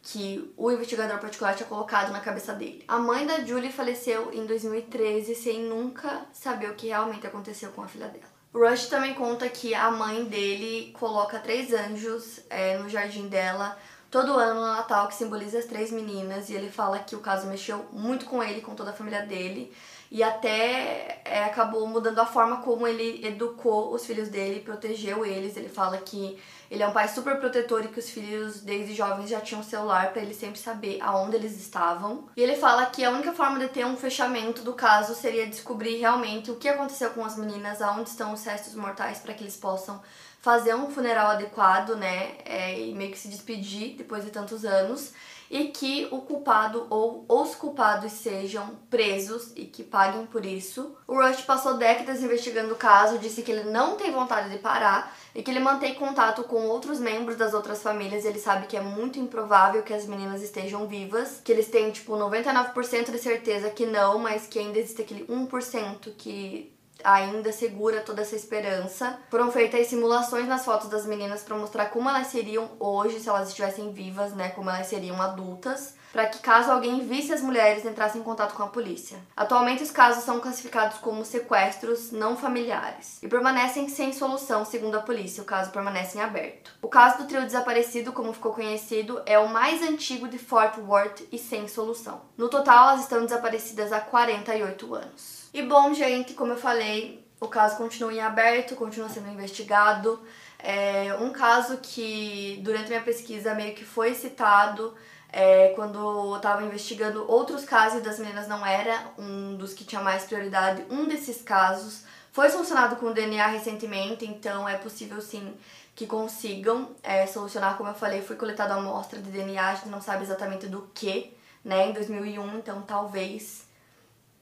que 0.04 0.54
o 0.56 0.72
investigador 0.72 1.18
particular 1.18 1.56
tinha 1.56 1.68
colocado 1.68 2.12
na 2.12 2.20
cabeça 2.20 2.54
dele. 2.54 2.86
A 2.88 3.00
mãe 3.00 3.26
da 3.26 3.44
Julie 3.44 3.72
faleceu 3.72 4.32
em 4.32 4.46
2013 4.46 5.34
sem 5.34 5.64
nunca 5.64 6.28
saber 6.32 6.70
o 6.70 6.76
que 6.76 6.90
realmente 6.90 7.26
aconteceu 7.26 7.72
com 7.72 7.82
a 7.82 7.88
filha 7.88 8.08
dela. 8.08 8.30
Rush 8.54 8.86
também 8.86 9.16
conta 9.16 9.50
que 9.50 9.74
a 9.74 9.90
mãe 9.90 10.24
dele 10.26 10.92
coloca 11.00 11.40
três 11.40 11.74
anjos 11.74 12.42
é, 12.48 12.78
no 12.78 12.88
jardim 12.88 13.28
dela 13.28 13.76
todo 14.10 14.34
ano 14.34 14.60
no 14.60 14.68
Natal, 14.68 15.08
que 15.08 15.16
simboliza 15.16 15.60
as 15.60 15.66
três 15.66 15.92
meninas, 15.92 16.50
e 16.50 16.54
ele 16.54 16.70
fala 16.70 17.00
que 17.00 17.16
o 17.16 17.20
caso 17.20 17.48
mexeu 17.48 17.86
muito 17.92 18.26
com 18.26 18.42
ele, 18.44 18.62
com 18.62 18.74
toda 18.74 18.90
a 18.90 18.94
família 18.94 19.22
dele, 19.22 19.72
e 20.12 20.24
até 20.24 21.19
é, 21.40 21.46
acabou 21.46 21.88
mudando 21.88 22.20
a 22.20 22.26
forma 22.26 22.58
como 22.58 22.86
ele 22.86 23.26
educou 23.26 23.94
os 23.94 24.06
filhos 24.06 24.30
dele, 24.30 24.60
protegeu 24.60 25.26
eles. 25.26 25.56
Ele 25.56 25.70
fala 25.70 25.98
que 25.98 26.38
ele 26.70 26.84
é 26.84 26.88
um 26.88 26.92
pai 26.92 27.08
super 27.08 27.38
protetor 27.38 27.84
e 27.84 27.88
que 27.88 28.00
os 28.00 28.10
filhos 28.10 28.62
desde 28.62 28.94
jovens 28.94 29.30
já 29.30 29.40
tinham 29.40 29.64
celular 29.64 30.12
para 30.12 30.22
ele 30.22 30.34
sempre 30.34 30.60
saber 30.60 31.00
aonde 31.02 31.36
eles 31.36 31.60
estavam. 31.60 32.26
E 32.36 32.42
ele 32.42 32.56
fala 32.56 32.86
que 32.86 33.04
a 33.04 33.10
única 33.10 33.34
forma 33.34 33.58
de 33.60 33.70
ter 33.70 33.86
um 33.86 33.98
fechamento 33.98 34.62
do 34.62 34.74
caso 34.74 35.16
seria 35.16 35.48
descobrir 35.48 35.98
realmente 35.98 36.52
o 36.52 36.56
que 36.56 36.68
aconteceu 36.68 37.10
com 37.12 37.24
as 37.24 37.38
meninas, 37.38 37.82
aonde 37.82 38.10
estão 38.10 38.34
os 38.34 38.44
restos 38.44 38.76
mortais 38.76 39.20
para 39.20 39.34
que 39.34 39.44
eles 39.44 39.58
possam 39.58 40.02
fazer 40.42 40.76
um 40.76 40.90
funeral 40.90 41.32
adequado, 41.32 41.96
né? 41.96 42.38
É, 42.46 42.80
e 42.80 42.94
meio 42.94 43.12
que 43.12 43.18
se 43.18 43.28
despedir 43.28 43.96
depois 43.98 44.24
de 44.24 44.32
tantos 44.32 44.64
anos 44.64 45.14
e 45.50 45.66
que 45.66 46.08
o 46.12 46.22
culpado 46.22 46.86
ou 46.90 47.26
os 47.28 47.56
culpados 47.56 48.12
sejam 48.12 48.78
presos 48.90 49.52
e 49.56 49.66
que 49.66 49.84
paguem 49.84 50.26
por 50.26 50.46
isso. 50.46 50.96
O 51.08 51.16
Rush 51.16 51.42
passou 51.42 51.76
décadas 51.76 52.22
investigando 52.22 52.74
o 52.74 52.78
caso, 52.78 53.18
disse 53.18 53.42
que 53.42 53.52
ele 53.52 53.70
não 53.70 53.96
tem 53.96 54.12
vontade 54.12 54.50
de 54.50 54.58
parar 54.58 55.16
e 55.34 55.42
que 55.42 55.50
ele 55.50 55.60
mantém 55.60 55.96
contato 55.96 56.44
com 56.44 56.68
outros 56.68 57.00
membros 57.00 57.36
das 57.36 57.54
outras 57.54 57.82
famílias. 57.82 58.26
Ele 58.26 58.40
sabe 58.40 58.68
que 58.68 58.78
é 58.78 58.82
muito 58.82 59.20
improvável 59.20 59.84
que 59.84 59.94
as 59.94 60.06
meninas 60.06 60.42
estejam 60.42 60.88
vivas, 60.88 61.42
que 61.44 61.52
eles 61.52 61.68
têm 61.68 61.92
tipo 61.92 62.14
99% 62.14 63.12
de 63.12 63.18
certeza 63.18 63.70
que 63.70 63.86
não, 63.86 64.20
mas 64.20 64.46
que 64.46 64.60
ainda 64.60 64.80
existe 64.80 65.02
aquele 65.02 65.26
1% 65.26 66.14
que 66.18 66.72
ainda 67.04 67.52
segura 67.52 68.02
toda 68.02 68.22
essa 68.22 68.36
esperança. 68.36 69.20
Foram 69.30 69.52
feitas 69.52 69.88
simulações 69.88 70.48
nas 70.48 70.66
fotos 70.66 70.90
das 70.90 71.06
meninas 71.06 71.44
para 71.44 71.58
mostrar 71.58 71.86
como 71.88 72.10
elas 72.10 72.28
seriam 72.28 72.70
hoje 72.80 73.20
se 73.20 73.30
elas 73.30 73.50
estivessem 73.50 73.92
vivas, 73.92 74.34
né, 74.34 74.50
como 74.50 74.70
elas 74.70 74.88
seriam 74.88 75.22
adultas, 75.22 75.96
para 76.12 76.26
que 76.26 76.40
caso 76.40 76.72
alguém 76.72 77.06
visse 77.06 77.32
as 77.32 77.42
mulheres 77.42 77.86
entrassem 77.86 78.22
em 78.22 78.24
contato 78.24 78.54
com 78.54 78.64
a 78.64 78.68
polícia. 78.68 79.20
Atualmente 79.36 79.84
os 79.84 79.92
casos 79.92 80.24
são 80.24 80.40
classificados 80.40 80.98
como 80.98 81.24
sequestros 81.24 82.12
não 82.12 82.36
familiares 82.36 83.22
e 83.22 83.28
permanecem 83.28 83.88
sem 83.88 84.12
solução, 84.12 84.66
segundo 84.66 84.98
a 84.98 85.02
polícia. 85.02 85.44
O 85.44 85.46
caso 85.46 85.72
permanece 85.72 86.18
em 86.18 86.22
aberto. 86.22 86.72
O 86.82 86.88
caso 86.88 87.20
do 87.20 87.28
trio 87.28 87.46
desaparecido, 87.46 88.12
como 88.12 88.34
ficou 88.34 88.54
conhecido, 88.54 89.22
é 89.26 89.38
o 89.38 89.50
mais 89.50 89.82
antigo 89.84 90.28
de 90.28 90.40
Fort 90.40 90.78
Worth 90.80 91.22
e 91.32 91.38
sem 91.38 91.68
solução. 91.68 92.22
No 92.38 92.50
total, 92.50 92.90
elas 92.90 93.02
estão 93.02 93.24
desaparecidas 93.24 93.94
há 93.94 94.00
48 94.00 94.96
anos. 94.96 95.39
E 95.54 95.62
bom, 95.64 95.94
gente, 95.94 96.34
como 96.34 96.54
eu 96.54 96.58
falei, 96.58 97.26
o 97.40 97.48
caso 97.48 97.78
continua 97.78 98.14
em 98.14 98.20
aberto, 98.20 98.76
continua 98.76 99.10
sendo 99.10 99.30
investigado. 99.30 100.20
É 100.60 101.16
um 101.20 101.32
caso 101.32 101.78
que 101.78 102.60
durante 102.64 102.90
minha 102.90 103.02
pesquisa 103.02 103.56
meio 103.56 103.74
que 103.74 103.86
foi 103.86 104.14
citado 104.14 104.94
é, 105.32 105.70
quando 105.70 105.98
eu 105.98 106.36
estava 106.36 106.64
investigando 106.64 107.26
outros 107.30 107.64
casos 107.64 108.02
das 108.02 108.20
meninas 108.20 108.48
não 108.48 108.66
era 108.66 109.12
um 109.18 109.56
dos 109.56 109.74
que 109.74 109.84
tinha 109.84 110.02
mais 110.02 110.24
prioridade. 110.24 110.86
Um 110.90 111.06
desses 111.06 111.42
casos 111.42 112.04
foi 112.32 112.50
solucionado 112.50 112.98
com 112.98 113.12
DNA 113.12 113.48
recentemente, 113.48 114.26
então 114.26 114.68
é 114.68 114.78
possível 114.78 115.22
sim 115.22 115.56
que 115.96 116.06
consigam 116.06 116.92
é, 117.02 117.26
solucionar. 117.26 117.76
Como 117.78 117.90
eu 117.90 117.96
falei, 117.96 118.22
foi 118.22 118.36
coletada 118.36 118.76
amostra 118.76 119.20
de 119.20 119.32
DNA, 119.32 119.66
a 119.66 119.76
gente 119.76 119.90
não 119.90 120.02
sabe 120.02 120.24
exatamente 120.24 120.68
do 120.68 120.90
que, 120.94 121.36
né, 121.64 121.90
em 121.90 121.94
2001, 121.94 122.58
então 122.58 122.82
talvez 122.82 123.69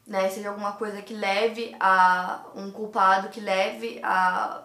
né, 0.08 0.30
seja 0.30 0.50
alguma 0.50 0.72
coisa 0.72 1.02
que 1.02 1.14
leve 1.14 1.76
a 1.80 2.46
um 2.56 2.72
culpado, 2.72 3.30
que 3.30 3.42
leve 3.42 4.00
a 4.02 4.64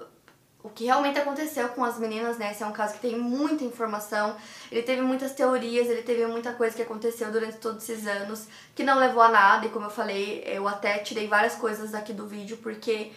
o 0.62 0.68
que 0.70 0.84
realmente 0.84 1.18
aconteceu 1.18 1.68
com 1.70 1.84
as 1.84 1.98
meninas, 1.98 2.38
né? 2.38 2.52
Esse 2.52 2.62
é 2.62 2.66
um 2.66 2.72
caso 2.72 2.94
que 2.94 3.00
tem 3.00 3.18
muita 3.18 3.64
informação, 3.64 4.36
ele 4.70 4.82
teve 4.82 5.02
muitas 5.02 5.32
teorias, 5.32 5.88
ele 5.88 6.02
teve 6.02 6.24
muita 6.26 6.52
coisa 6.52 6.76
que 6.76 6.82
aconteceu 6.82 7.32
durante 7.32 7.56
todos 7.56 7.82
esses 7.88 8.06
anos 8.06 8.46
que 8.72 8.84
não 8.84 8.96
levou 8.96 9.22
a 9.22 9.28
nada, 9.28 9.66
e 9.66 9.70
como 9.70 9.86
eu 9.86 9.90
falei, 9.90 10.44
eu 10.46 10.68
até 10.68 10.98
tirei 10.98 11.26
várias 11.26 11.56
coisas 11.56 11.94
aqui 11.94 12.12
do 12.12 12.28
vídeo 12.28 12.58
porque 12.58 13.10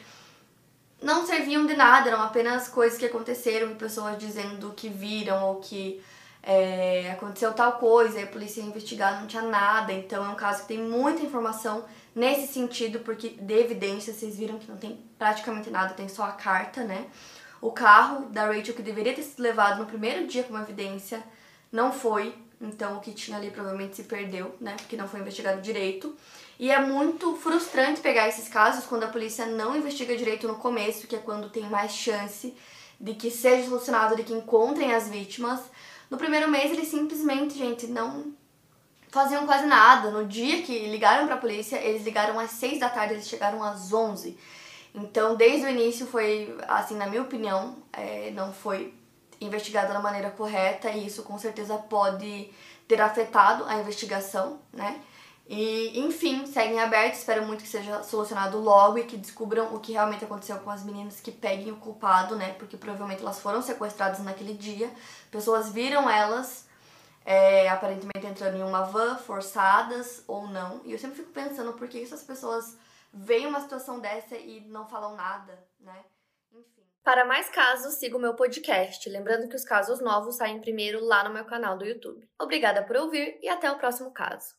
não 0.99 1.23
serviam 1.23 1.67
de 1.67 1.75
nada, 1.75 2.09
eram 2.09 2.23
apenas 2.23 2.67
coisas 2.67 2.97
que 2.97 3.05
aconteceram 3.05 3.69
e 3.69 3.75
pessoas 3.75 4.17
dizendo 4.17 4.73
que 4.75 4.89
viram 4.89 5.43
ou 5.43 5.57
que 5.57 6.01
é, 6.41 7.11
aconteceu 7.11 7.53
tal 7.53 7.73
coisa, 7.73 8.19
e 8.19 8.23
a 8.23 8.27
polícia 8.27 8.61
ia 8.61 8.67
investigar, 8.67 9.19
não 9.19 9.27
tinha 9.27 9.43
nada. 9.43 9.93
Então 9.93 10.25
é 10.25 10.29
um 10.29 10.35
caso 10.35 10.61
que 10.61 10.69
tem 10.69 10.79
muita 10.79 11.21
informação 11.21 11.85
nesse 12.15 12.53
sentido, 12.53 12.99
porque 12.99 13.29
de 13.29 13.53
evidência, 13.53 14.13
vocês 14.13 14.37
viram 14.37 14.57
que 14.57 14.69
não 14.69 14.77
tem 14.77 14.97
praticamente 15.19 15.69
nada, 15.69 15.93
tem 15.93 16.07
só 16.07 16.23
a 16.23 16.31
carta, 16.31 16.83
né? 16.83 17.07
O 17.61 17.71
carro 17.71 18.27
da 18.29 18.45
Rachel, 18.45 18.73
que 18.73 18.81
deveria 18.81 19.13
ter 19.13 19.23
sido 19.23 19.41
levado 19.41 19.79
no 19.79 19.85
primeiro 19.85 20.25
dia 20.25 20.43
como 20.43 20.57
evidência, 20.59 21.21
não 21.71 21.91
foi. 21.91 22.33
Então 22.61 22.97
o 22.97 23.01
que 23.01 23.11
tinha 23.11 23.37
ali 23.37 23.51
provavelmente 23.51 23.97
se 23.97 24.03
perdeu, 24.03 24.55
né? 24.61 24.75
Porque 24.77 24.95
não 24.95 25.07
foi 25.07 25.19
investigado 25.19 25.61
direito. 25.61 26.15
E 26.57 26.71
é 26.71 26.79
muito 26.79 27.35
frustrante 27.35 27.99
pegar 27.99 28.29
esses 28.29 28.47
casos 28.47 28.85
quando 28.85 29.03
a 29.03 29.07
polícia 29.09 29.45
não 29.45 29.75
investiga 29.75 30.15
direito 30.15 30.47
no 30.47 30.55
começo, 30.55 31.07
que 31.07 31.15
é 31.15 31.19
quando 31.19 31.49
tem 31.49 31.63
mais 31.63 31.91
chance 31.91 32.55
de 32.99 33.13
que 33.13 33.29
seja 33.29 33.67
solucionado, 33.67 34.15
de 34.15 34.23
que 34.23 34.33
encontrem 34.33 34.93
as 34.93 35.09
vítimas. 35.09 35.59
No 36.09 36.17
primeiro 36.17 36.49
mês 36.49 36.71
eles 36.71 36.87
simplesmente, 36.87 37.57
gente, 37.57 37.87
não 37.87 38.33
faziam 39.15 39.45
quase 39.45 39.65
nada. 39.65 40.11
No 40.11 40.25
dia 40.25 40.61
que 40.61 40.87
ligaram 40.87 41.25
para 41.25 41.35
a 41.35 41.39
polícia, 41.39 41.77
eles 41.77 42.03
ligaram 42.03 42.37
às 42.37 42.51
6 42.51 42.81
da 42.81 42.89
tarde, 42.89 43.13
eles 43.13 43.29
chegaram 43.29 43.63
às 43.63 43.93
11. 43.93 44.37
Então, 44.93 45.35
desde 45.37 45.65
o 45.65 45.69
início 45.69 46.05
foi, 46.05 46.53
assim, 46.67 46.95
na 46.95 47.07
minha 47.07 47.21
opinião, 47.21 47.77
é, 47.93 48.29
não 48.31 48.51
foi 48.51 48.93
investigado 49.39 49.93
da 49.93 50.01
maneira 50.01 50.29
correta 50.31 50.89
e 50.89 51.07
isso 51.07 51.23
com 51.23 51.37
certeza 51.37 51.77
pode 51.77 52.49
ter 52.87 53.01
afetado 53.01 53.63
a 53.65 53.75
investigação, 53.77 54.59
né? 54.73 54.99
E, 55.47 55.99
enfim, 55.99 56.45
seguem 56.45 56.79
abertos, 56.81 57.19
espero 57.19 57.45
muito 57.45 57.63
que 57.63 57.69
seja 57.69 58.03
solucionado 58.03 58.59
logo 58.59 58.97
e 58.97 59.03
que 59.03 59.15
descubram 59.15 59.73
o 59.75 59.79
que 59.79 59.93
realmente 59.93 60.25
aconteceu 60.25 60.57
com 60.57 60.71
as 60.71 60.83
meninas, 60.83 61.21
que 61.21 61.31
peguem 61.31 61.71
o 61.71 61.77
culpado, 61.77 62.35
né? 62.35 62.53
Porque 62.59 62.75
provavelmente 62.75 63.21
elas 63.21 63.39
foram 63.39 63.61
sequestradas 63.61 64.19
naquele 64.19 64.53
dia, 64.53 64.89
pessoas 65.31 65.69
viram 65.69 66.09
elas 66.09 66.64
é, 67.25 67.67
aparentemente 67.67 68.27
entrando 68.27 68.55
em 68.55 68.63
uma 68.63 68.83
van, 68.83 69.17
forçadas 69.17 70.23
ou 70.27 70.47
não. 70.47 70.81
E 70.85 70.91
eu 70.91 70.99
sempre 70.99 71.17
fico 71.17 71.31
pensando 71.31 71.73
por 71.73 71.87
que 71.87 72.01
essas 72.01 72.23
pessoas 72.23 72.77
veem 73.11 73.47
uma 73.47 73.59
situação 73.59 73.99
dessa 73.99 74.35
e 74.37 74.61
não 74.61 74.87
falam 74.87 75.15
nada, 75.15 75.57
né? 75.79 76.05
Enfim. 76.53 76.83
Para 77.03 77.25
mais 77.25 77.49
casos, 77.49 77.95
siga 77.95 78.15
o 78.15 78.19
meu 78.19 78.35
podcast. 78.35 79.09
Lembrando 79.09 79.49
que 79.49 79.55
os 79.55 79.65
casos 79.65 79.99
novos 79.99 80.35
saem 80.35 80.61
primeiro 80.61 81.03
lá 81.03 81.23
no 81.23 81.33
meu 81.33 81.45
canal 81.45 81.77
do 81.77 81.85
YouTube. 81.85 82.29
Obrigada 82.39 82.83
por 82.83 82.95
ouvir 82.95 83.39
e 83.41 83.49
até 83.49 83.71
o 83.71 83.77
próximo 83.77 84.11
caso. 84.11 84.53